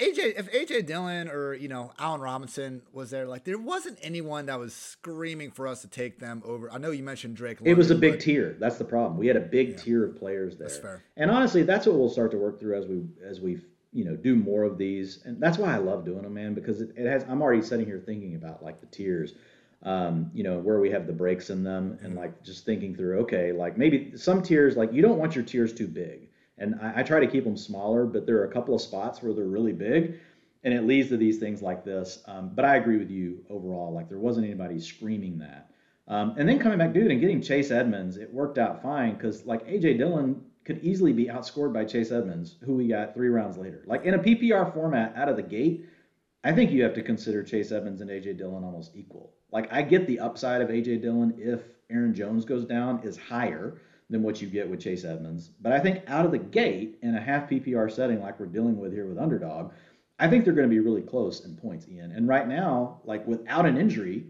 [0.00, 4.46] aj if aj dillon or you know allen robinson was there like there wasn't anyone
[4.46, 7.74] that was screaming for us to take them over i know you mentioned drake It
[7.74, 8.56] was a big but- tier.
[8.58, 9.18] That's the problem.
[9.18, 10.68] We had a big tier of players there.
[10.68, 11.04] That's fair.
[11.16, 13.60] And honestly, that's what we'll start to work through as we as we
[13.92, 15.20] you know do more of these.
[15.24, 17.24] And that's why I love doing them, man, because it, it has.
[17.28, 19.34] I'm already sitting here thinking about like the tiers.
[19.82, 23.20] Um, you know where we have the breaks in them, and like just thinking through.
[23.20, 27.00] Okay, like maybe some tiers, like you don't want your tiers too big, and I,
[27.00, 28.04] I try to keep them smaller.
[28.04, 30.18] But there are a couple of spots where they're really big,
[30.64, 32.22] and it leads to these things like this.
[32.26, 33.92] Um, but I agree with you overall.
[33.92, 35.70] Like there wasn't anybody screaming that.
[36.08, 39.44] Um, and then coming back, dude, and getting Chase Edmonds, it worked out fine because
[39.44, 43.56] like AJ Dillon could easily be outscored by Chase Edmonds, who we got three rounds
[43.56, 43.84] later.
[43.86, 45.86] Like in a PPR format out of the gate,
[46.44, 49.34] I think you have to consider Chase Edmonds and AJ Dillon almost equal.
[49.50, 53.78] Like I get the upside of AJ Dillon if Aaron Jones goes down is higher
[54.10, 55.50] than what you get with Chase Edmonds.
[55.60, 58.78] But I think out of the gate in a half PPR setting like we're dealing
[58.78, 59.72] with here with underdog,
[60.18, 62.12] I think they're going to be really close in points, Ian.
[62.12, 64.26] And right now, like without an injury,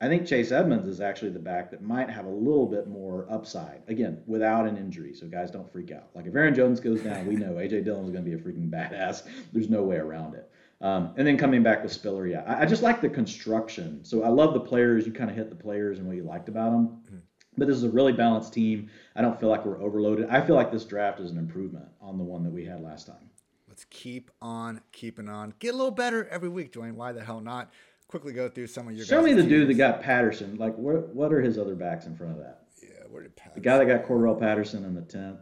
[0.00, 3.26] I think Chase Edmonds is actually the back that might have a little bit more
[3.30, 3.82] upside.
[3.86, 6.08] Again, without an injury, so guys don't freak out.
[6.14, 8.38] Like if Aaron Jones goes down, we know AJ Dillon is going to be a
[8.38, 9.24] freaking badass.
[9.52, 10.50] There's no way around it.
[10.80, 14.02] Um, and then coming back with Spiller, yeah, I, I, just like the construction.
[14.02, 15.06] So I love the players.
[15.06, 16.86] You kind of hit the players and what you liked about them.
[17.04, 17.16] Mm-hmm.
[17.58, 18.88] But this is a really balanced team.
[19.14, 20.30] I don't feel like we're overloaded.
[20.30, 23.06] I feel like this draft is an improvement on the one that we had last
[23.06, 23.28] time.
[23.68, 25.52] Let's keep on keeping on.
[25.58, 26.94] Get a little better every week, Dwain.
[26.94, 27.70] Why the hell not?
[28.08, 29.00] Quickly go through some of your.
[29.00, 29.08] Guys.
[29.08, 29.48] Show me the teams.
[29.48, 30.56] dude that got Patterson.
[30.56, 32.62] Like, what what are his other backs in front of that?
[32.82, 33.62] Yeah, where did Patterson?
[33.62, 35.40] The guy that got Cordarrelle Patterson in the tenth.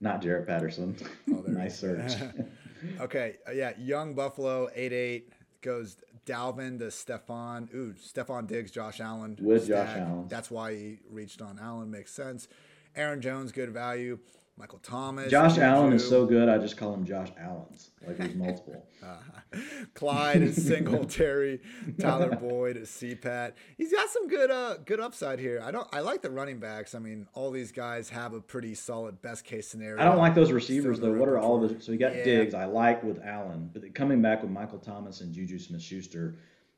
[0.00, 0.96] Not Jarrett Patterson.
[1.30, 2.12] Oh, nice search.
[3.00, 7.72] okay, uh, yeah, Young Buffalo, eight eight goes Dalvin to Stefon.
[7.74, 9.36] Ooh, Stefon Diggs, Josh Allen.
[9.40, 10.28] With Josh Allen.
[10.28, 11.90] That's why he reached on Allen.
[11.90, 12.48] Makes sense.
[12.96, 14.18] Aaron Jones, good value.
[14.56, 15.30] Michael Thomas.
[15.30, 17.90] Josh Allen is so good, I just call him Josh Allen's.
[18.06, 18.86] Like he's multiple.
[19.02, 19.58] uh,
[19.94, 21.60] Clyde is Singletary.
[21.98, 23.52] Tyler Boyd is CPAT.
[23.76, 25.60] He's got some good uh good upside here.
[25.62, 26.94] I don't I like the running backs.
[26.94, 30.00] I mean, all these guys have a pretty solid best case scenario.
[30.00, 31.12] I don't like those receivers though.
[31.12, 32.24] What are all of the so you got yeah.
[32.24, 36.36] Diggs, I like with Allen, but coming back with Michael Thomas and Juju Smith Schuster.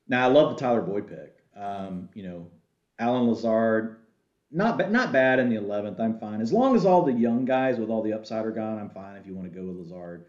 [0.09, 1.39] Now I love the Tyler Boyd pick.
[1.57, 2.49] Um, you know,
[2.99, 3.99] Allen Lazard,
[4.53, 5.99] not not bad in the 11th.
[5.99, 8.79] I'm fine as long as all the young guys with all the upside are gone.
[8.79, 10.27] I'm fine if you want to go with Lazard.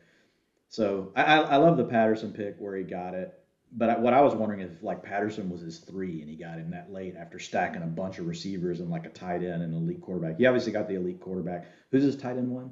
[0.69, 3.37] So I, I love the Patterson pick where he got it.
[3.75, 6.57] But I, what I was wondering if like Patterson was his three and he got
[6.57, 9.73] him that late after stacking a bunch of receivers and like a tight end and
[9.73, 10.37] elite quarterback.
[10.37, 11.67] He obviously got the elite quarterback.
[11.91, 12.71] Who's his tight end one?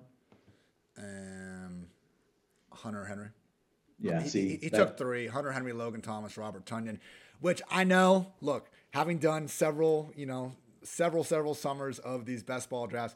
[0.97, 1.87] Um,
[2.71, 3.29] Hunter Henry.
[3.99, 6.99] Yeah, he, see, he, he took three: Hunter Henry, Logan Thomas, Robert Tonyan.
[7.39, 8.33] Which I know.
[8.41, 13.15] Look, having done several, you know, several, several summers of these best ball drafts.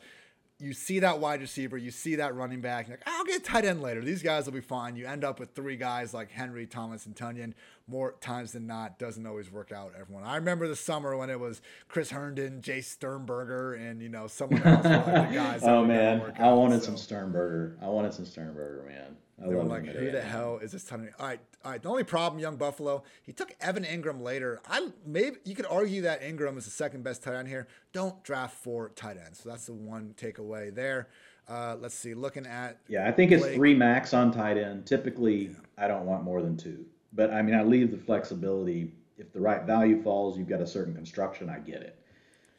[0.57, 3.81] You see that wide receiver, you see that running back, like, I'll get tight end
[3.81, 3.99] later.
[4.01, 4.95] These guys will be fine.
[4.95, 7.53] You end up with three guys like Henry, Thomas, and Tonyan.
[7.87, 9.91] More times than not, doesn't always work out.
[9.99, 10.23] Everyone.
[10.23, 14.63] I remember the summer when it was Chris Herndon, Jace Sternberger, and you know someone
[14.63, 14.85] else.
[14.85, 16.85] like guys oh man, I wanted so.
[16.85, 17.77] some Sternberger.
[17.81, 19.17] I wanted some Sternberger, man.
[19.41, 21.81] I they were like, "Who the hell is this ton All right, all right.
[21.81, 24.61] The only problem, young Buffalo, he took Evan Engram later.
[24.67, 27.67] I maybe you could argue that Engram is the second best tight end here.
[27.91, 29.41] Don't draft four tight ends.
[29.41, 31.09] So that's the one takeaway there.
[31.49, 32.13] Uh, let's see.
[32.13, 34.85] Looking at yeah, I think it's three max on tight end.
[34.85, 35.53] Typically, yeah.
[35.77, 38.93] I don't want more than two, but I mean, I leave the flexibility.
[39.17, 41.49] If the right value falls, you've got a certain construction.
[41.49, 41.99] I get it.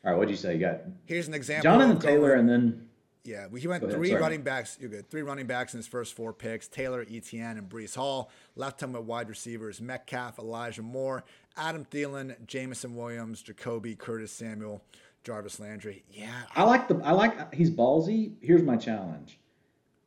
[0.04, 0.54] All right, what'd you say?
[0.54, 1.62] You got here's an example.
[1.64, 2.85] Jonathan Taylor, and then
[3.26, 4.76] yeah, he went three running backs.
[4.80, 5.10] You're good.
[5.10, 8.30] Three running backs in his first four picks: Taylor, Etienne, and Breece Hall.
[8.54, 11.24] Left him with wide receivers: Metcalf, Elijah Moore,
[11.56, 14.82] Adam Thielen, Jameson Williams, Jacoby, Curtis Samuel,
[15.24, 16.04] Jarvis Landry.
[16.10, 17.00] Yeah, I like the.
[17.04, 17.52] I like.
[17.54, 18.34] He's ballsy.
[18.40, 19.38] Here's my challenge.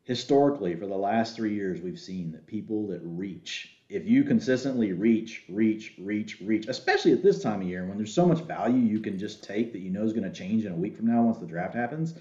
[0.04, 4.94] Historically, for the last three years, we've seen that people that reach, if you consistently
[4.94, 8.80] reach, reach, reach, reach, especially at this time of year when there's so much value
[8.80, 11.06] you can just take that you know is going to change in a week from
[11.06, 12.16] now once the draft happens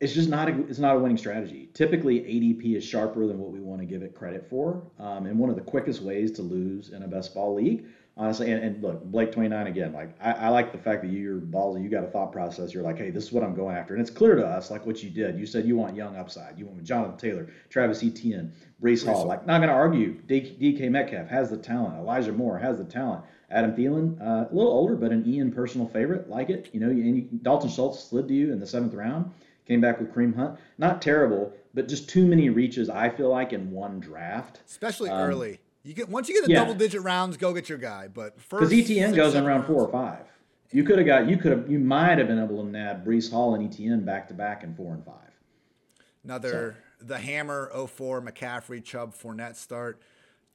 [0.00, 1.70] it's just not a it's not a winning strategy.
[1.72, 5.38] Typically, ADP is sharper than what we want to give it credit for, um, and
[5.38, 7.86] one of the quickest ways to lose in a best ball league,
[8.16, 8.50] honestly.
[8.52, 9.94] And, and look, Blake twenty nine again.
[9.94, 11.82] Like I, I, like the fact that you're ballsy.
[11.82, 12.74] You got a thought process.
[12.74, 14.84] You're like, hey, this is what I'm going after, and it's clear to us, like
[14.84, 15.38] what you did.
[15.38, 16.58] You said you want young upside.
[16.58, 19.24] You want Jonathan Taylor, Travis Etienne, Breece Hall.
[19.24, 20.20] Like not going to argue.
[20.28, 21.96] DK Metcalf has the talent.
[21.96, 23.24] Elijah Moore has the talent.
[23.48, 26.28] Adam Thielen, uh, a little older, but an Ian personal favorite.
[26.28, 26.88] Like it, you know.
[26.88, 29.32] And you, Dalton Schultz slid to you in the seventh round.
[29.66, 30.58] Came back with Kareem Hunt.
[30.78, 32.88] Not terrible, but just too many reaches.
[32.88, 35.60] I feel like in one draft, especially um, early.
[35.82, 36.60] You get once you get the yeah.
[36.60, 38.08] double digit rounds, go get your guy.
[38.08, 40.26] But first, because Etienne goes in round four or five.
[40.72, 41.28] You could have got.
[41.28, 41.70] You could have.
[41.70, 44.74] You might have been able to nab Breece Hall and ETN back to back in
[44.74, 45.14] four and five.
[46.24, 47.06] Another so.
[47.06, 50.00] the Hammer 04 McCaffrey Chubb Fournette start.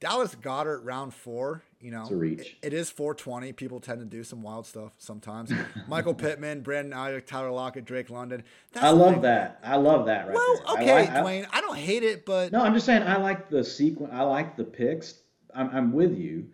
[0.02, 1.62] Dallas Goedert round four.
[1.80, 2.40] You know, it's a reach.
[2.40, 3.52] It, it is 420.
[3.52, 5.52] People tend to do some wild stuff sometimes.
[5.88, 8.42] Michael Pittman, Brandon Aiyuk, Tyler Lockett, Drake London.
[8.72, 9.60] That's I love that.
[9.62, 10.26] I love that.
[10.26, 10.74] Right well, there.
[10.74, 11.46] okay, I like, Dwain.
[11.52, 14.12] I, I, don't hate it, but no, I'm just saying I like the sequence.
[14.12, 15.20] I like the picks.
[15.54, 16.46] I'm, I'm with you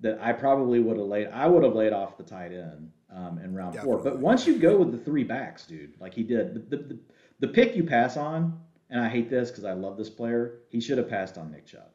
[0.00, 1.28] that I probably would have laid.
[1.28, 4.02] I would have laid off the tight end um, in round Definitely.
[4.02, 4.12] four.
[4.12, 6.98] But once you go with the three backs, dude, like he did, the, the, the,
[7.38, 8.58] the pick you pass on,
[8.90, 10.62] and I hate this because I love this player.
[10.68, 11.92] He should have passed on Nick Chubb.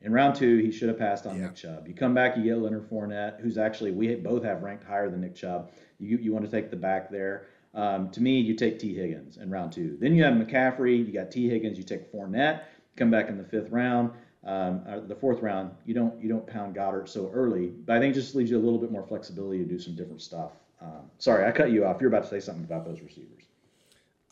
[0.00, 1.46] In round two, he should have passed on yeah.
[1.46, 1.88] Nick Chubb.
[1.88, 5.20] You come back, you get Leonard Fournette, who's actually we both have ranked higher than
[5.20, 5.72] Nick Chubb.
[5.98, 7.46] You you want to take the back there.
[7.74, 9.96] Um, to me, you take Tee Higgins in round two.
[10.00, 11.04] Then you have McCaffrey.
[11.04, 11.76] You got Tee Higgins.
[11.76, 12.62] You take Fournette.
[12.96, 14.12] Come back in the fifth round.
[14.44, 17.66] um, uh, the fourth round, you don't you don't pound Goedert so early.
[17.66, 19.94] But I think it just leaves you a little bit more flexibility to do some
[19.94, 20.52] different stuff.
[20.80, 22.00] Um, sorry, I cut you off.
[22.00, 23.42] You're about to say something about those receivers.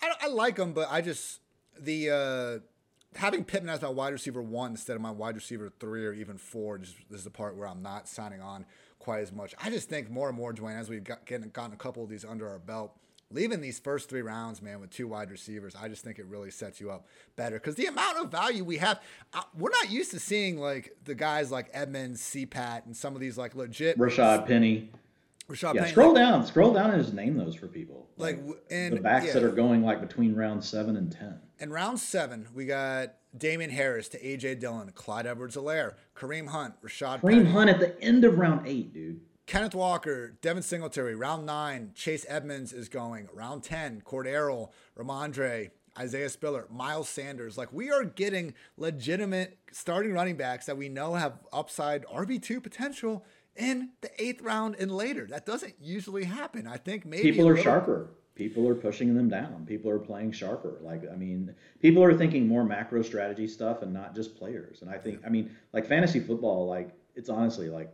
[0.01, 1.41] I, I like them, but I just
[1.79, 2.59] the uh,
[3.17, 6.39] having Pittman as my wide receiver one instead of my wide receiver three or even
[6.39, 6.79] four.
[6.79, 8.67] This is the part where I'm not signing on
[8.99, 9.55] quite as much.
[9.63, 12.09] I just think more and more, Dwain, as we've got, getting, gotten a couple of
[12.09, 12.97] these under our belt,
[13.31, 16.51] leaving these first three rounds, man, with two wide receivers, I just think it really
[16.51, 17.07] sets you up
[17.37, 19.01] better because the amount of value we have,
[19.33, 23.21] uh, we're not used to seeing like the guys like Edmonds, CPAT, and some of
[23.21, 24.91] these like legit Rashaad Penny.
[25.49, 28.09] Rashaad yeah, Penny, scroll like, down, scroll down and just name those for people.
[28.17, 28.41] Like,
[28.71, 29.35] and the backs yeah.
[29.35, 31.39] that are going like between round seven and ten.
[31.61, 37.21] In round seven, we got Damien Harris to AJ Dillon, Clyde Edwards-Helaire, Kareem Hunt, Rashaad
[37.21, 39.21] Kareem Penny, Hunt at the end of round eight, dude.
[39.47, 41.15] Kenneth Walker, Devin Singletary.
[41.15, 43.29] Round nine, Chase Edmonds is going.
[43.33, 47.57] Round ten, Cordero, Rhamondre, Isaiah Spiller, Miles Sanders.
[47.57, 52.61] Like we are getting legitimate starting running backs that we know have upside RB two
[52.61, 53.25] potential
[53.57, 55.27] in the eighth round and later.
[55.27, 56.67] That doesn't usually happen.
[56.67, 58.11] I think maybe People are little- sharper.
[58.35, 59.65] People are pushing them down.
[59.67, 60.77] People are playing sharper.
[60.83, 64.83] Like I mean, people are thinking more macro strategy stuff and not just players.
[64.83, 67.91] And I think I mean, like fantasy football, like it's honestly like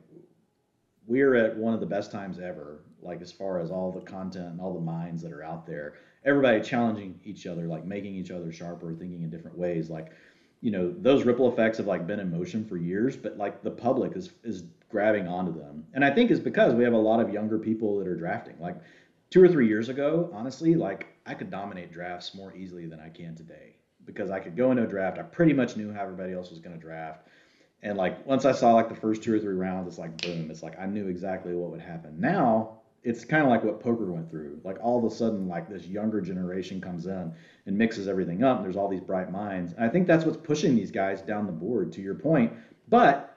[1.06, 2.80] we're at one of the best times ever.
[3.00, 5.94] Like as far as all the content and all the minds that are out there,
[6.24, 9.90] everybody challenging each other, like making each other sharper, thinking in different ways.
[9.90, 10.12] Like
[10.60, 13.70] you know, those ripple effects have like been in motion for years, but like the
[13.70, 15.84] public is is grabbing onto them.
[15.94, 18.54] And I think it's because we have a lot of younger people that are drafting.
[18.60, 18.76] Like
[19.30, 23.08] two or three years ago, honestly, like I could dominate drafts more easily than I
[23.08, 25.18] can today because I could go into a draft.
[25.18, 27.28] I pretty much knew how everybody else was going to draft.
[27.82, 30.50] And like once I saw like the first two or three rounds, it's like boom.
[30.50, 32.20] It's like I knew exactly what would happen.
[32.20, 34.60] Now it's kind of like what poker went through.
[34.62, 37.32] Like all of a sudden, like this younger generation comes in
[37.66, 38.58] and mixes everything up.
[38.58, 39.72] And there's all these bright minds.
[39.72, 41.92] And I think that's what's pushing these guys down the board.
[41.92, 42.52] To your point,
[42.88, 43.31] but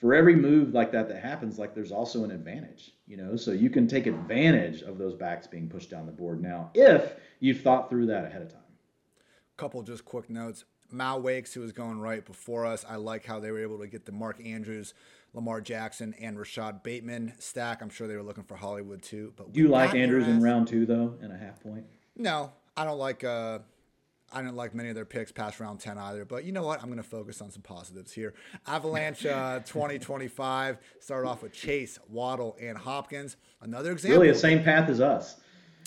[0.00, 3.36] for every move like that that happens, like there's also an advantage, you know.
[3.36, 7.14] So you can take advantage of those backs being pushed down the board now if
[7.38, 8.62] you've thought through that ahead of time.
[9.56, 10.64] couple just quick notes.
[10.92, 13.86] Mal Wakes, who was going right before us, I like how they were able to
[13.86, 14.92] get the Mark Andrews,
[15.34, 17.80] Lamar Jackson, and Rashod Bateman stack.
[17.80, 19.32] I'm sure they were looking for Hollywood too.
[19.36, 21.84] But Do you like Andrews in round two though, and a half point?
[22.16, 23.22] No, I don't like.
[23.22, 23.60] Uh,
[24.32, 26.24] I didn't like many of their picks past round 10 either.
[26.24, 26.80] But you know what?
[26.80, 28.34] I'm going to focus on some positives here.
[28.66, 33.36] Avalanche uh, 2025 started off with Chase, Waddle, and Hopkins.
[33.60, 34.20] Another example.
[34.20, 35.36] Really, the same path as us.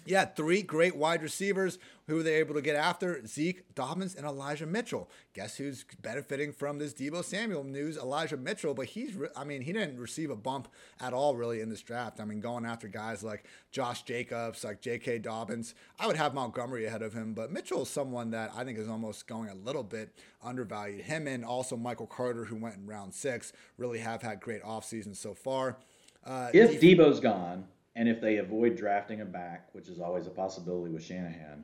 [0.05, 1.77] Yeah, three great wide receivers.
[2.07, 3.25] Who were they able to get after?
[3.25, 5.09] Zeke, Dobbins, and Elijah Mitchell.
[5.33, 7.95] Guess who's benefiting from this Deebo Samuel news?
[7.95, 10.67] Elijah Mitchell, but he's, re- I mean, he didn't receive a bump
[10.99, 12.19] at all really in this draft.
[12.19, 15.19] I mean, going after guys like Josh Jacobs, like J.K.
[15.19, 15.75] Dobbins.
[15.97, 18.89] I would have Montgomery ahead of him, but Mitchell is someone that I think is
[18.89, 20.09] almost going a little bit
[20.43, 21.05] undervalued.
[21.05, 24.83] Him and also Michael Carter, who went in round six, really have had great off
[24.83, 25.77] seasons so far.
[26.25, 27.65] Uh, If Deebo's gone,
[27.95, 31.63] and if they avoid drafting a back, which is always a possibility with Shanahan,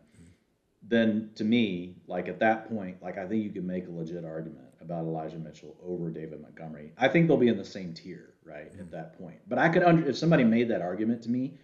[0.83, 4.23] then to me, like at that point, like I think you can make a legit
[4.23, 6.93] argument about Elijah Mitchell over David Montgomery.
[6.97, 8.91] I think they'll be in the same tier, right, at mm-hmm.
[8.91, 9.39] that point.
[9.47, 11.55] But I could under if somebody made that argument to me,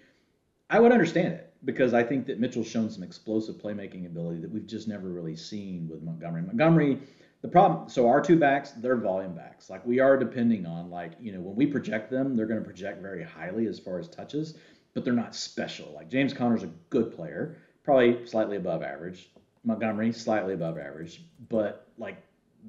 [0.69, 4.51] I would understand it because I think that Mitchell's shown some explosive playmaking ability that
[4.51, 6.41] we've just never really seen with Montgomery.
[6.41, 6.99] Montgomery,
[7.45, 9.69] the problem, so our two backs, they're volume backs.
[9.69, 12.65] Like we are depending on, like, you know, when we project them, they're going to
[12.65, 14.57] project very highly as far as touches,
[14.95, 15.93] but they're not special.
[15.93, 19.29] Like James Conner's a good player, probably slightly above average.
[19.63, 22.17] Montgomery, slightly above average, but like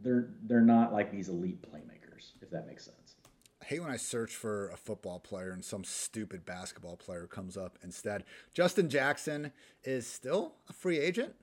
[0.02, 3.16] they're they're not like these elite playmakers, if that makes sense.
[3.62, 7.56] I hate when I search for a football player and some stupid basketball player comes
[7.56, 8.24] up instead.
[8.52, 9.52] Justin Jackson
[9.84, 11.34] is still a free agent,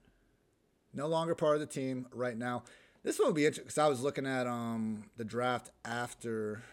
[0.93, 2.63] no longer part of the team right now.
[3.03, 6.63] This one will be interesting because I was looking at um, the draft after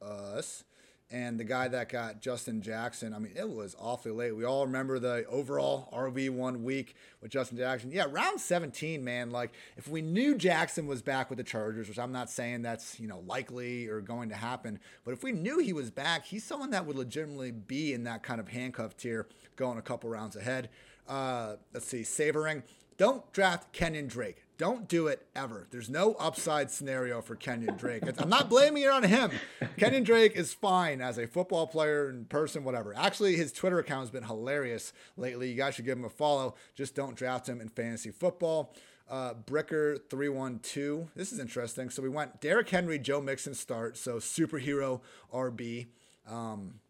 [0.00, 0.62] us,
[1.10, 3.12] and the guy that got Justin Jackson.
[3.12, 4.36] I mean, it was awfully late.
[4.36, 7.90] We all remember the overall RB one week with Justin Jackson.
[7.90, 9.32] Yeah, round 17, man.
[9.32, 13.00] Like, if we knew Jackson was back with the Chargers, which I'm not saying that's
[13.00, 16.44] you know likely or going to happen, but if we knew he was back, he's
[16.44, 19.26] someone that would legitimately be in that kind of handcuff tier,
[19.56, 20.68] going a couple rounds ahead.
[21.08, 22.62] Uh, let's see, savoring.
[22.96, 24.44] Don't draft Kenyon Drake.
[24.60, 25.66] Don't do it ever.
[25.70, 28.02] There's no upside scenario for Kenyon Drake.
[28.18, 29.30] I'm not blaming it on him.
[29.78, 32.94] Kenyon Drake is fine as a football player in person, whatever.
[32.94, 35.48] Actually, his Twitter account has been hilarious lately.
[35.48, 36.56] You guys should give him a follow.
[36.74, 38.74] Just don't draft him in fantasy football.
[39.08, 41.08] Uh, Bricker312.
[41.16, 41.88] This is interesting.
[41.88, 43.96] So we went Derrick Henry, Joe Mixon start.
[43.96, 45.00] So superhero
[45.32, 45.86] RB.
[46.28, 46.80] Um,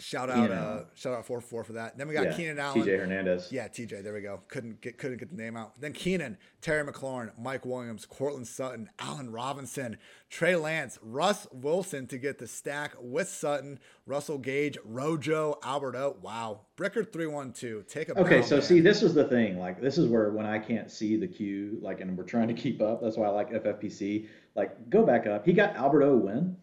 [0.00, 1.96] Shout out, uh, shout out four four for that.
[1.96, 2.82] Then we got Yeah, Keenan Allen.
[2.82, 3.52] TJ Hernandez.
[3.52, 4.02] Yeah, TJ.
[4.02, 4.40] There we go.
[4.48, 5.80] Couldn't get couldn't get the name out.
[5.80, 9.96] Then Keenan, Terry McLaurin, Mike Williams, Courtland Sutton, Allen Robinson,
[10.28, 16.16] Trey Lance, Russ Wilson to get the stack with Sutton, Russell Gage, Rojo, Albert O.
[16.20, 17.84] Wow, Bricker three one two.
[17.88, 18.62] Take a Okay, bow, so man.
[18.62, 19.60] see, this was the thing.
[19.60, 22.54] Like, this is where when I can't see the queue, like, and we're trying to
[22.54, 23.00] keep up.
[23.00, 24.26] That's why I like FFPC.
[24.56, 25.46] Like, go back up.
[25.46, 26.56] He got Albert O win.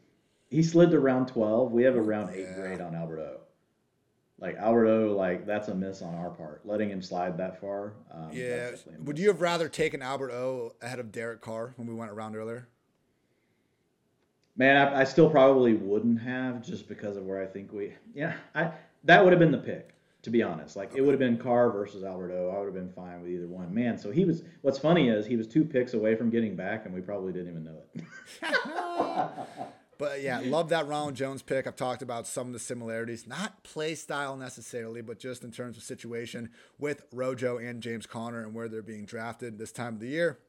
[0.52, 1.72] He slid to round twelve.
[1.72, 2.54] We have a round eight Yeah.
[2.56, 3.38] grade on Albert O.
[4.38, 7.94] Like Albert O, like that's a miss on our part, letting him slide that far.
[8.12, 8.72] Um, Yeah.
[9.00, 12.36] Would you have rather taken Albert O ahead of Derek Carr when we went around
[12.36, 12.68] earlier?
[14.58, 17.94] Man, I, I still probably wouldn't have just because of where I think we.
[18.14, 18.72] Yeah, I
[19.06, 19.88] that would have been the pick.
[20.24, 22.50] To be honest, like it would have been Carr versus Albert O.
[22.54, 23.74] I would have been fine with either one.
[23.74, 24.44] Man, so he was.
[24.62, 27.50] What's funny is he was two picks away from getting back, and we probably didn't
[27.50, 28.04] even know it.
[30.02, 31.68] But yeah, love that Ronald Jones pick.
[31.68, 35.78] I've talked about some of the similarities, not play style necessarily, but just in terms
[35.78, 36.50] of situation
[36.80, 40.40] with Rojo and James Conner and where they're being drafted this time of the year.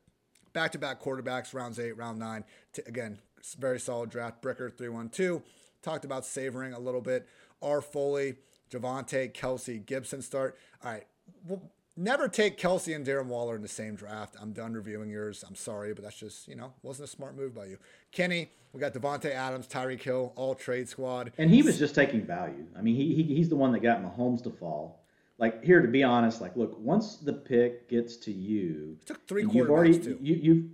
[0.55, 2.45] Back to back quarterbacks, rounds eight, round nine.
[2.87, 3.19] Again,
[3.59, 4.41] very solid draft.
[4.41, 5.43] Bricker 312.
[5.83, 7.29] Talked about savoring a little bit.
[7.61, 7.83] R.
[7.83, 8.37] Foley,
[8.71, 10.57] Javonte, Kelce, Gibson start.
[10.83, 11.07] All right.
[11.47, 11.61] Well,
[11.97, 14.37] never take Kelce and Darren Waller in the same draft.
[14.41, 15.45] I'm done reviewing yours.
[15.47, 17.79] I'm sorry, but that's just, you know, wasn't a smart move by you.
[18.11, 21.33] Kenny, we got Davante Adams, Tyreek Hill, all trade squad.
[21.39, 22.67] And he was just taking value.
[22.77, 25.01] I mean, he, he he's the one that got Mahomes to fall.
[25.39, 29.43] Like here, to be honest, like look, once the pick gets to you, Took three
[29.51, 30.19] you've already quarterbacks, too.
[30.21, 30.71] you you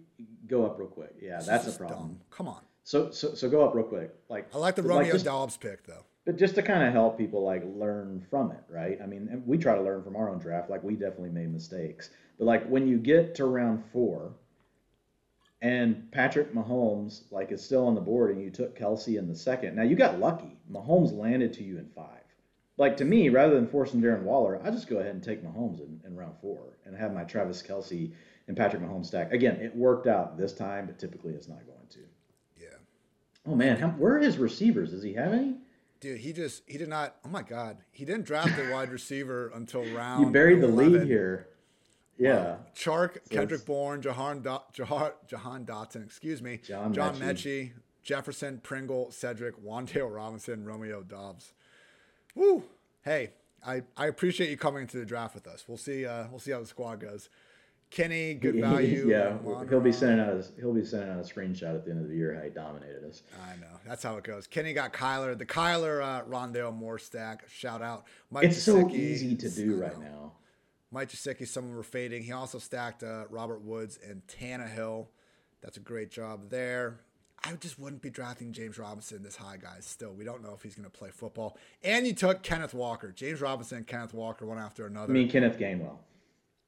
[0.47, 1.15] go up real quick.
[1.21, 1.99] Yeah, This that's a problem.
[1.99, 2.21] dumb.
[2.31, 2.61] Come on.
[2.85, 4.15] So so so go up real quick.
[4.29, 6.05] Like I like the Romeo just- Doubs pick, though.
[6.29, 8.99] But just to kind of help people like learn from it, right?
[9.03, 10.69] I mean, we try to learn from our own draft.
[10.69, 12.11] Like we definitely made mistakes.
[12.39, 14.35] But like when you get to round four,
[15.63, 19.35] and Patrick Mahomes like is still on the board, and you took Kelce in the
[19.35, 19.75] second.
[19.75, 20.59] Now you got lucky.
[20.71, 22.21] Mahomes landed to you in five.
[22.77, 25.81] Like to me, rather than forcing Darren Waller, I just go ahead and take Mahomes
[25.81, 28.13] in, in round four and have my Travis Kelce
[28.49, 29.33] and Patrick Mahomes stack.
[29.33, 32.01] Again, it worked out this time, but typically it's not going to.
[32.61, 32.77] Yeah.
[33.47, 34.91] Oh man, how, where are his receivers?
[34.91, 35.57] Does he have any?
[36.01, 37.79] Dude, he just, he did not, oh my God.
[37.91, 41.49] He didn't draft a wide receiver until round You buried the lead here.
[42.17, 42.57] Yeah.
[42.77, 47.23] Chark, Kendrick Bourne, Jahan, Do- Jahar, Jahan Dotson, excuse me, John John Metchie.
[47.23, 47.73] Metchie,
[48.03, 51.53] Jefferson, Pringle, Cedric, Wan'Dale Robinson, Romeo Doubs.
[52.35, 52.65] Woo!
[53.03, 53.31] Hey,
[53.67, 55.65] I, I appreciate you coming to the draft with us.
[55.69, 56.07] We'll see.
[56.07, 57.29] Uh, we'll see how the squad goes.
[57.91, 59.09] Kenny, good value.
[59.09, 62.03] yeah, he'll be sending out a, he'll be sending out a screenshot at the end
[62.03, 63.23] of the year how he dominated us.
[63.43, 63.79] I know.
[63.87, 64.47] That's how it goes.
[64.47, 65.37] Kenny got Kyler.
[65.37, 67.49] The Kyler uh, Rondale Moore stack.
[67.49, 68.05] Shout out.
[68.31, 70.33] Mike It's so easy to do right now.
[70.91, 72.23] Mike Gesicki, someone we're fading.
[72.23, 75.07] He also stacked uh, Robert Woods and Tannehill.
[75.63, 77.01] That's a great job there.
[77.45, 79.87] I just wouldn't be drafting James Robinson this high, guys.
[79.87, 81.57] Still, we don't know if he's going to play football.
[81.85, 83.13] And you took Kenneth Walker.
[83.13, 85.13] James Robinson and Kenneth Walker, one after another.
[85.13, 85.99] I mean Kenneth Gainwell.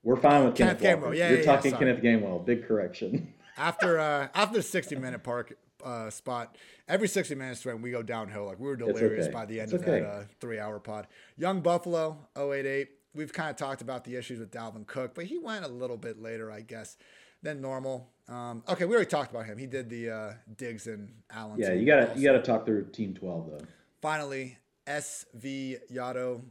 [0.02, 1.16] We're fine with Kenneth Kenneth, Gainwell.
[1.16, 1.84] Yeah, You're yeah, yeah, talking sorry.
[1.86, 2.44] Kenneth Gainwell.
[2.44, 3.34] Big correction.
[3.56, 6.56] after uh, after the 60 minute park uh, spot,
[6.88, 9.32] every 60 minutes when we go downhill, like we were delirious okay.
[9.32, 10.00] by the end It's of okay.
[10.00, 11.06] that uh, three hour pod.
[11.36, 12.88] Young Buffalo 088.
[13.12, 15.96] We've kind of talked about the issues with Dalvin Cook, but he went a little
[15.96, 16.96] bit later, I guess,
[17.42, 18.08] than normal.
[18.28, 19.58] Um, okay, we already talked about him.
[19.58, 21.58] He did the uh, Diggs and Allen.
[21.58, 22.20] yeah, you gotta also.
[22.20, 23.66] you gotta talk through Team Twelve though.
[24.00, 26.42] Finally, SV Yato,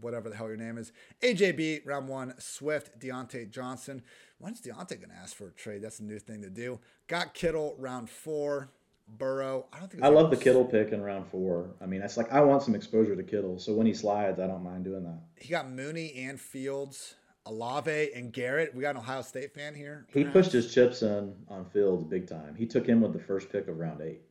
[0.00, 0.92] whatever the hell your name is.
[1.22, 2.34] AJB, round one.
[2.38, 4.02] Swift, Diontae Johnson.
[4.38, 5.82] When's Diontae going to ask for a trade?
[5.82, 6.80] That's a new thing to do.
[7.06, 8.70] Got Kittle, round four.
[9.08, 9.66] Burrow.
[9.72, 11.70] I don't think I love the Kittle pick in round four.
[11.80, 14.46] I mean, that's like I want some exposure to Kittle, so when he slides, I
[14.46, 15.20] don't mind doing that.
[15.36, 17.14] He got Mooney and Fields,
[17.46, 18.74] Olave and Garrett.
[18.74, 20.06] We got an Ohio State fan here.
[20.12, 22.56] He pushed his chips in on Fields big time.
[22.56, 24.22] He took him with the first pick of round eight.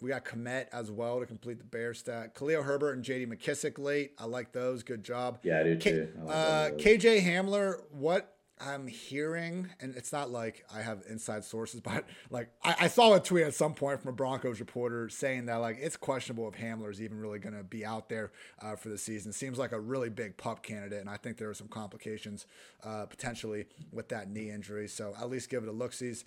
[0.00, 2.34] We got Kmet as well to complete the Bear stat.
[2.34, 4.12] Khalil Herbert and JD McKissic late.
[4.18, 4.82] I like those.
[4.82, 5.38] Good job.
[5.42, 6.12] Yeah, I do K- too.
[6.20, 6.70] I like uh.
[6.76, 12.50] KJ Hamler, what I'm hearing, and it's not like I have inside sources, but like
[12.62, 15.78] I, I saw a tweet at some point from a Broncos reporter saying that like
[15.80, 18.32] it's questionable if Hamler's even really going to be out there
[18.62, 19.32] uh, for the season.
[19.32, 22.46] Seems like a really big pup candidate, and I think there are some complications
[22.84, 24.88] uh, potentially with that knee injury.
[24.88, 25.92] So at least give it a look.
[25.92, 26.24] Sees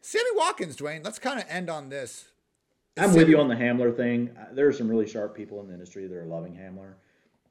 [0.00, 1.04] Sammy Watkins, Dwain.
[1.04, 2.29] Let's kind of end on this.
[3.00, 4.30] I'm with you on the Hamler thing.
[4.38, 6.94] Uh, There are some really sharp people in the industry that are loving Hamler.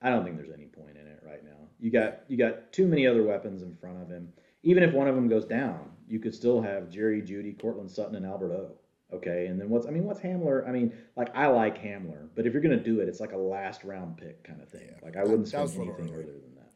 [0.02, 1.50] I don't think there's any point in it right now.
[1.80, 4.32] You got you got too many other weapons in front of him.
[4.64, 8.16] Even if one of them goes down, you could still have Jerry, Jeudy, Courtland Sutton,
[8.16, 8.72] and Albert O.
[9.16, 10.68] Okay, and then what's I mean, what's Hamler?
[10.68, 13.38] I mean, like I like Hamler, but if you're gonna do it, it's like a
[13.38, 14.90] last round pick kind of thing.
[15.02, 16.72] like I wouldn't that spend a little anything earlier than that.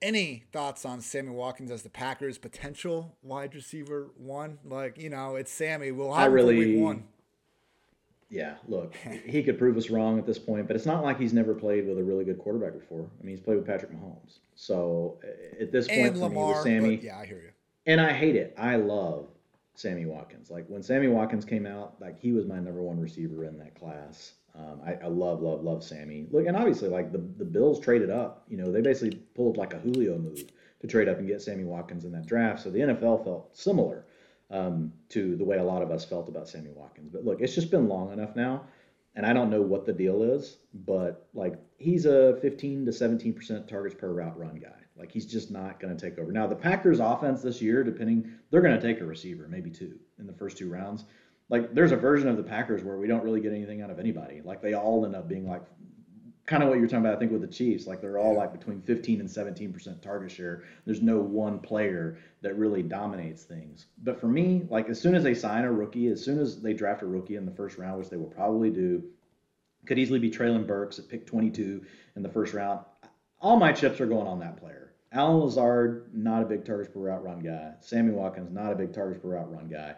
[0.00, 4.58] Any thoughts on Sammy Watkins as the Packers' potential wide receiver one?
[4.64, 5.90] Like, you know, it's Sammy.
[5.90, 7.04] We'll I have for really- week one.
[8.30, 8.94] Yeah, look,
[9.26, 11.86] he could prove us wrong at this point, but it's not like he's never played
[11.86, 13.08] with a really good quarterback before.
[13.20, 14.38] I mean, he's played with Patrick Mahomes.
[14.54, 15.18] So
[15.60, 17.50] at this point, and for Lamar, me, with Sammy, yeah, I hear you.
[17.86, 18.54] And I hate it.
[18.58, 19.28] I love
[19.74, 20.50] Sammy Watkins.
[20.50, 23.74] Like when Sammy Watkins came out, like he was my number one receiver in that
[23.74, 24.34] class.
[24.54, 26.26] Um, I, I, love, love, love Sammy.
[26.30, 28.44] Look, and obviously, like the the Bills traded up.
[28.48, 30.42] You know, they basically pulled like a Julio move
[30.80, 32.62] to trade up and get Sammy Watkins in that draft.
[32.62, 34.04] So the NFL felt similar
[34.50, 37.10] um, to the way a lot of us felt about Sammy Watkins.
[37.12, 38.64] But look, it's just been long enough now,
[39.14, 43.34] and I don't know what the deal is, but like he's a 15 to 17
[43.34, 44.70] percent targets per route run guy.
[44.96, 46.32] Like he's just not going to take over.
[46.32, 49.98] Now the Packers offense this year, depending, they're going to take a receiver, maybe two
[50.18, 51.04] in the first two rounds.
[51.48, 53.98] Like there's a version of the Packers where we don't really get anything out of
[53.98, 54.42] anybody.
[54.44, 55.62] Like they all end up being like
[56.48, 57.86] kind of what you're talking about, I think, with the Chiefs.
[57.86, 60.64] Like they're all like between 15 and 17 percent target share.
[60.86, 63.86] There's no one player that really dominates things.
[64.02, 66.72] But for me, like as soon as they sign a rookie, as soon as they
[66.72, 69.04] draft a rookie in the first round, which they will probably do,
[69.86, 71.84] could easily be Treylon Burks at pick 22
[72.16, 72.80] in the first round.
[73.40, 74.94] All my chips are going on that player.
[75.12, 77.74] Allen Lazard, not a big targets per route run guy.
[77.80, 79.94] Sammy Watkins, not a big targets per route run guy.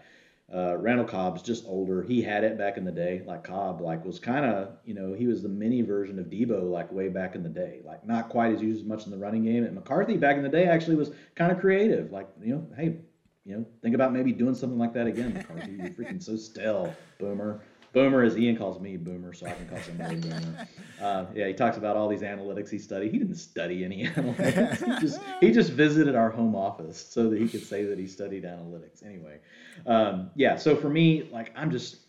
[0.53, 2.03] Uh, Randall Cobb's just older.
[2.03, 3.23] He had it back in the day.
[3.25, 6.69] Like Cobb, like was kind of, you know, he was the mini version of Deebo,
[6.69, 7.81] like way back in the day.
[7.85, 9.65] Like not quite as used as much in the running game.
[9.65, 12.11] And McCarthy back in the day actually was kind of creative.
[12.11, 12.97] Like, you know, hey,
[13.45, 15.73] you know, think about maybe doing something like that again, McCarthy.
[15.73, 17.63] You're freaking so stale, boomer.
[17.93, 20.69] Boomer, as Ian calls me, Boomer, so I can call somebody Boomer.
[21.01, 23.11] Uh, yeah, he talks about all these analytics he studied.
[23.11, 24.85] He didn't study any analytics.
[24.85, 28.07] he just he just visited our home office so that he could say that he
[28.07, 29.03] studied analytics.
[29.03, 29.39] Anyway,
[29.87, 30.57] um, yeah.
[30.57, 32.01] So for me, like I'm just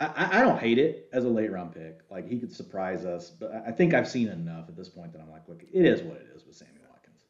[0.00, 2.00] I, I don't hate it as a late round pick.
[2.10, 5.20] Like he could surprise us, but I think I've seen enough at this point that
[5.20, 7.24] I'm like, look, it is what it is with Sammy Watkins.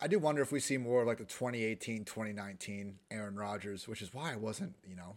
[0.00, 4.14] I do wonder if we see more like the 2018, 2019 Aaron Rodgers, which is
[4.14, 5.16] why I wasn't, you know,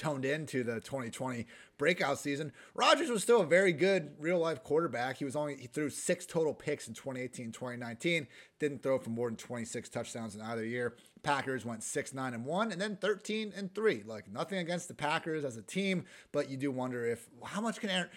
[0.00, 1.46] toned into the 2020
[1.78, 2.52] breakout season.
[2.74, 5.18] Rodgers was still a very good real life quarterback.
[5.18, 8.26] He was only he threw six total picks in 2018, 2019.
[8.58, 10.96] Didn't throw for more than 26 touchdowns in either year.
[11.22, 14.02] Packers went 6 9 and 1 and then 13 and 3.
[14.06, 17.80] Like nothing against the Packers as a team, but you do wonder if how much
[17.80, 18.08] can Aaron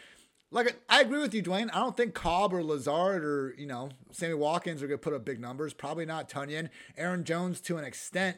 [0.51, 1.69] like I agree with you, Dwain.
[1.73, 5.13] I don't think Cobb or Lazard or you know Sammy Watkins are going to put
[5.13, 5.73] up big numbers.
[5.73, 8.37] Probably not Tonyan, Aaron Jones to an extent.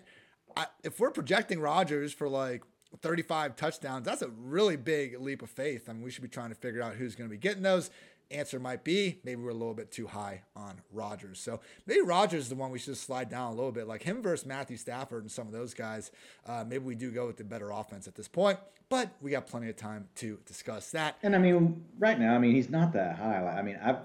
[0.57, 2.63] I, if we're projecting Rodgers for like
[3.01, 4.05] 35 touchdowns.
[4.05, 5.89] That's a really big leap of faith.
[5.89, 7.89] I mean, we should be trying to figure out who's going to be getting those.
[8.31, 11.39] Answer might be maybe we're a little bit too high on Rodgers.
[11.39, 14.23] So maybe Rodgers is the one we should slide down a little bit, like him
[14.23, 16.09] versus Matthew Stafford and some of those guys.
[16.45, 18.57] Uh, maybe we do go with the better offense at this point,
[18.89, 21.17] but we got plenty of time to discuss that.
[21.21, 23.45] And I mean, right now, I mean, he's not that high.
[23.45, 23.97] I mean, I've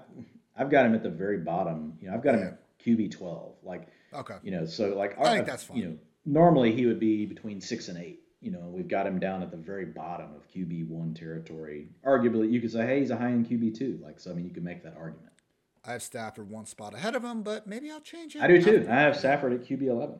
[0.55, 1.97] I've got him at the very bottom.
[1.99, 3.53] You know, I've got him at QB 12.
[3.63, 5.77] Like, okay, you know, so like I think that's fine.
[5.77, 9.19] You know, normally he would be between six and eight you know, we've got him
[9.19, 11.89] down at the very bottom of QB one territory.
[12.05, 13.99] Arguably, you could say, hey, he's a high end QB two.
[14.03, 15.31] Like, so I mean, you could make that argument.
[15.85, 18.41] I have Stafford one spot ahead of him, but maybe I'll change it.
[18.41, 18.87] I do too.
[18.89, 20.19] I have Stafford at QB eleven.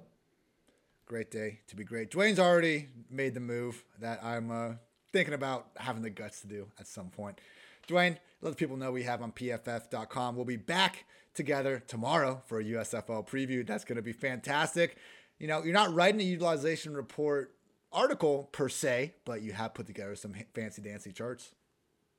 [1.05, 2.11] Great day to be great.
[2.11, 4.73] Dwain's already made the move that I'm uh,
[5.11, 7.41] thinking about having the guts to do at some point.
[7.87, 10.35] Dwayne, let the people know we have on pff.com.
[10.35, 13.65] We'll be back together tomorrow for a USFL preview.
[13.65, 14.97] That's going to be fantastic.
[15.39, 17.53] You know, you're not writing a utilization report
[17.91, 21.51] article per se, but you have put together some fancy dancy charts.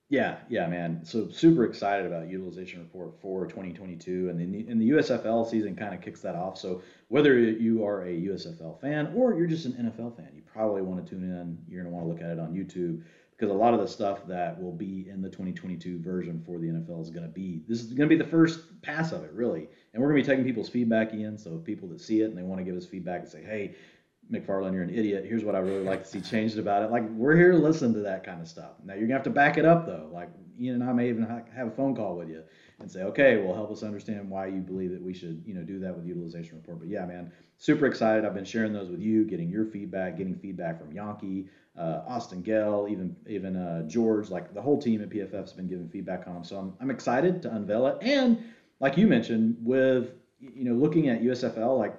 [0.08, 1.00] Yeah, yeah, man.
[1.04, 5.94] So super excited about utilization report for 2022, and the in the USFL season kind
[5.94, 6.58] of kicks that off.
[6.58, 10.82] So whether you are a USFL fan or you're just an NFL fan, you probably
[10.82, 11.58] want to tune in.
[11.66, 13.02] You're gonna want to look at it on YouTube
[13.42, 16.66] because a lot of the stuff that will be in the 2022 version for the
[16.66, 19.32] NFL is going to be this is going to be the first pass of it,
[19.32, 19.66] really.
[19.92, 21.36] And we're going to be taking people's feedback in.
[21.36, 23.74] So people that see it and they want to give us feedback and say, hey,
[24.32, 25.24] McFarland, you're an idiot.
[25.28, 26.90] Here's what I really like to see changed about it.
[26.90, 28.72] Like we're here to listen to that kind of stuff.
[28.84, 30.08] Now you're gonna have to back it up though.
[30.12, 32.42] Like Ian and I may even have a phone call with you
[32.80, 35.62] and say, okay, well help us understand why you believe that we should, you know,
[35.62, 36.80] do that with utilization report.
[36.80, 38.24] But yeah, man, super excited.
[38.24, 42.42] I've been sharing those with you, getting your feedback, getting feedback from Jahnke, uh, Austin
[42.42, 44.30] Gayle, even even uh, George.
[44.30, 46.44] Like the whole team at PFF's been giving feedback on them.
[46.44, 47.98] So I'm I'm excited to unveil it.
[48.00, 48.42] And
[48.80, 51.94] like you mentioned, with you know looking at USFL, like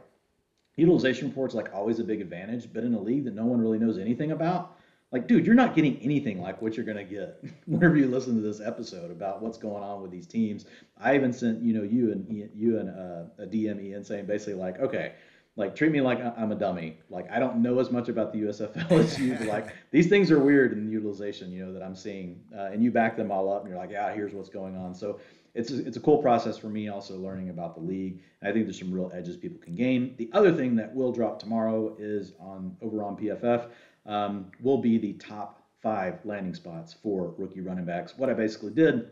[0.76, 3.80] utilization reports like always a big advantage, but in a league that no one really
[3.80, 4.78] knows anything about,
[5.12, 8.42] like, dude, you're not getting anything like what you're gonna get whenever you listen to
[8.42, 10.66] this episode about what's going on with these teams.
[11.00, 14.56] I even sent you know you and you and uh, a DM Ian saying basically
[14.56, 15.14] like, okay,
[15.56, 16.98] like treat me like I'm a dummy.
[17.12, 19.36] Like I don't know as much about the USFL as you.
[19.36, 22.72] But like these things are weird in the utilization, you know, that I'm seeing, uh,
[22.72, 24.96] and you back them all up, and you're like, yeah, here's what's going on.
[24.96, 25.20] So
[25.56, 28.22] it's a, it's a cool process for me also learning about the league.
[28.42, 30.16] And I think there's some real edges people can gain.
[30.18, 33.70] The other thing that will drop tomorrow is on over on PFF
[34.06, 38.18] um, will be the top five landing spots for rookie running backs.
[38.18, 39.12] What I basically did,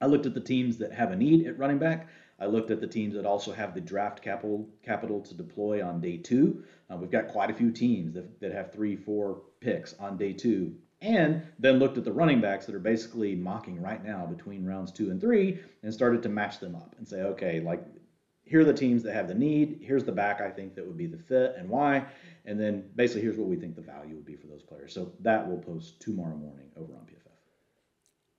[0.00, 2.08] I looked at the teams that have a need at running back.
[2.38, 6.00] I looked at the teams that also have the draft capital capital to deploy on
[6.00, 6.64] day two.
[6.90, 10.32] Uh, we've got quite a few teams that, that have three, four picks on day
[10.32, 10.74] two.
[11.04, 14.90] And then looked at the running backs that are basically mocking right now between rounds
[14.90, 17.84] two and three and started to match them up and say, okay, like
[18.42, 19.80] here are the teams that have the need.
[19.82, 22.06] Here's the back I think that would be the fit and why.
[22.46, 24.94] And then basically here's what we think the value would be for those players.
[24.94, 27.23] So that will post tomorrow morning over on PFF.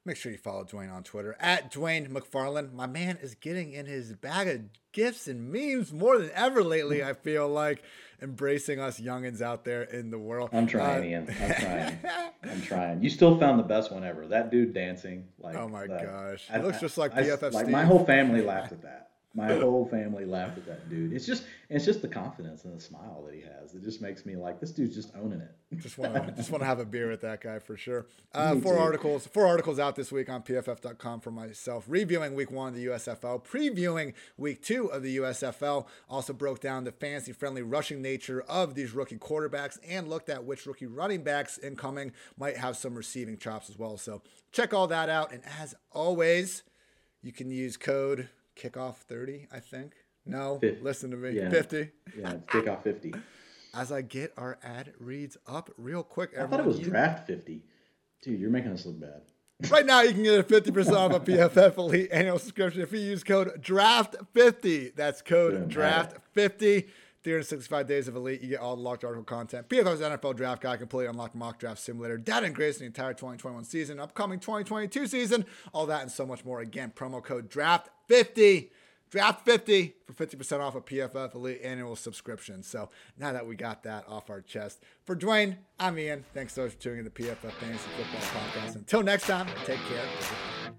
[0.07, 2.73] Make sure you follow Dwain on Twitter at Dwain McFarland.
[2.73, 4.61] My man is getting in his bag of
[4.91, 7.03] gifts and memes more than ever lately.
[7.03, 7.82] I feel like
[8.22, 10.52] embracing us youngins out there in the world.
[10.53, 11.36] I'm trying, uh, Ian.
[11.41, 11.99] I'm trying.
[12.44, 13.02] I'm trying.
[13.02, 14.27] You still found the best one ever.
[14.27, 15.26] That dude dancing.
[15.40, 17.44] Like, oh my that, gosh, it looks just like PFF.
[17.44, 19.10] I, like my whole family laughed at that.
[19.36, 21.12] My whole family laughed at that dude.
[21.12, 23.74] It's just it's just the confidence and the smile that he has.
[23.74, 25.52] It just makes me like this dude's just owning it.
[25.82, 28.07] just want to just want to have a beer with that guy for sure.
[28.36, 28.80] Uh, four too.
[28.80, 32.88] articles, four articles out this week on PFF.com for myself, reviewing Week One of the
[32.88, 35.88] USFL, previewing Week Two of the USFL.
[36.10, 40.44] Also broke down the fancy friendly rushing nature of these rookie quarterbacks and looked at
[40.44, 43.95] which rookie running backs incoming might have some receiving chops as well.
[43.95, 44.22] So
[44.52, 45.32] check all that out.
[45.32, 46.64] And as always,
[47.22, 49.94] you can use code kickoff 30, I think.
[50.26, 50.84] No, 50.
[50.84, 51.32] listen to me.
[51.32, 51.49] Yeah.
[51.49, 51.90] 50.
[52.18, 53.14] Yeah, kickoff 50.
[53.73, 56.32] As I get our ad reads up real quick.
[56.40, 56.86] I thought it was you...
[56.86, 57.61] draft 50.
[58.22, 59.22] Dude, you're making us look bad.
[59.69, 62.99] right now, you can get a 50% off a PFF Elite annual subscription if you
[62.99, 64.95] use code DRAFT50.
[64.95, 66.88] That's code DRAFT50.
[67.26, 68.41] 365 days of Elite.
[68.41, 69.68] You get all the locked article content.
[69.68, 73.14] PFF's NFL Draft Guide, completely unlocked mock draft simulator, data and grades in the entire
[73.14, 75.43] 2021 season, upcoming 2022 season,
[75.73, 76.60] all that and so much more.
[76.60, 78.69] Again, promo code DRAFT50.
[79.10, 82.64] Draft 50 for 50% off a PFF Elite annual subscription.
[82.64, 86.26] So now that we got that off our chest, for Dwain, I'm Ian.
[86.34, 88.76] Thanks so much for tuning in the PFF Fantasy Football Podcast.
[88.76, 90.73] Until next time, take care.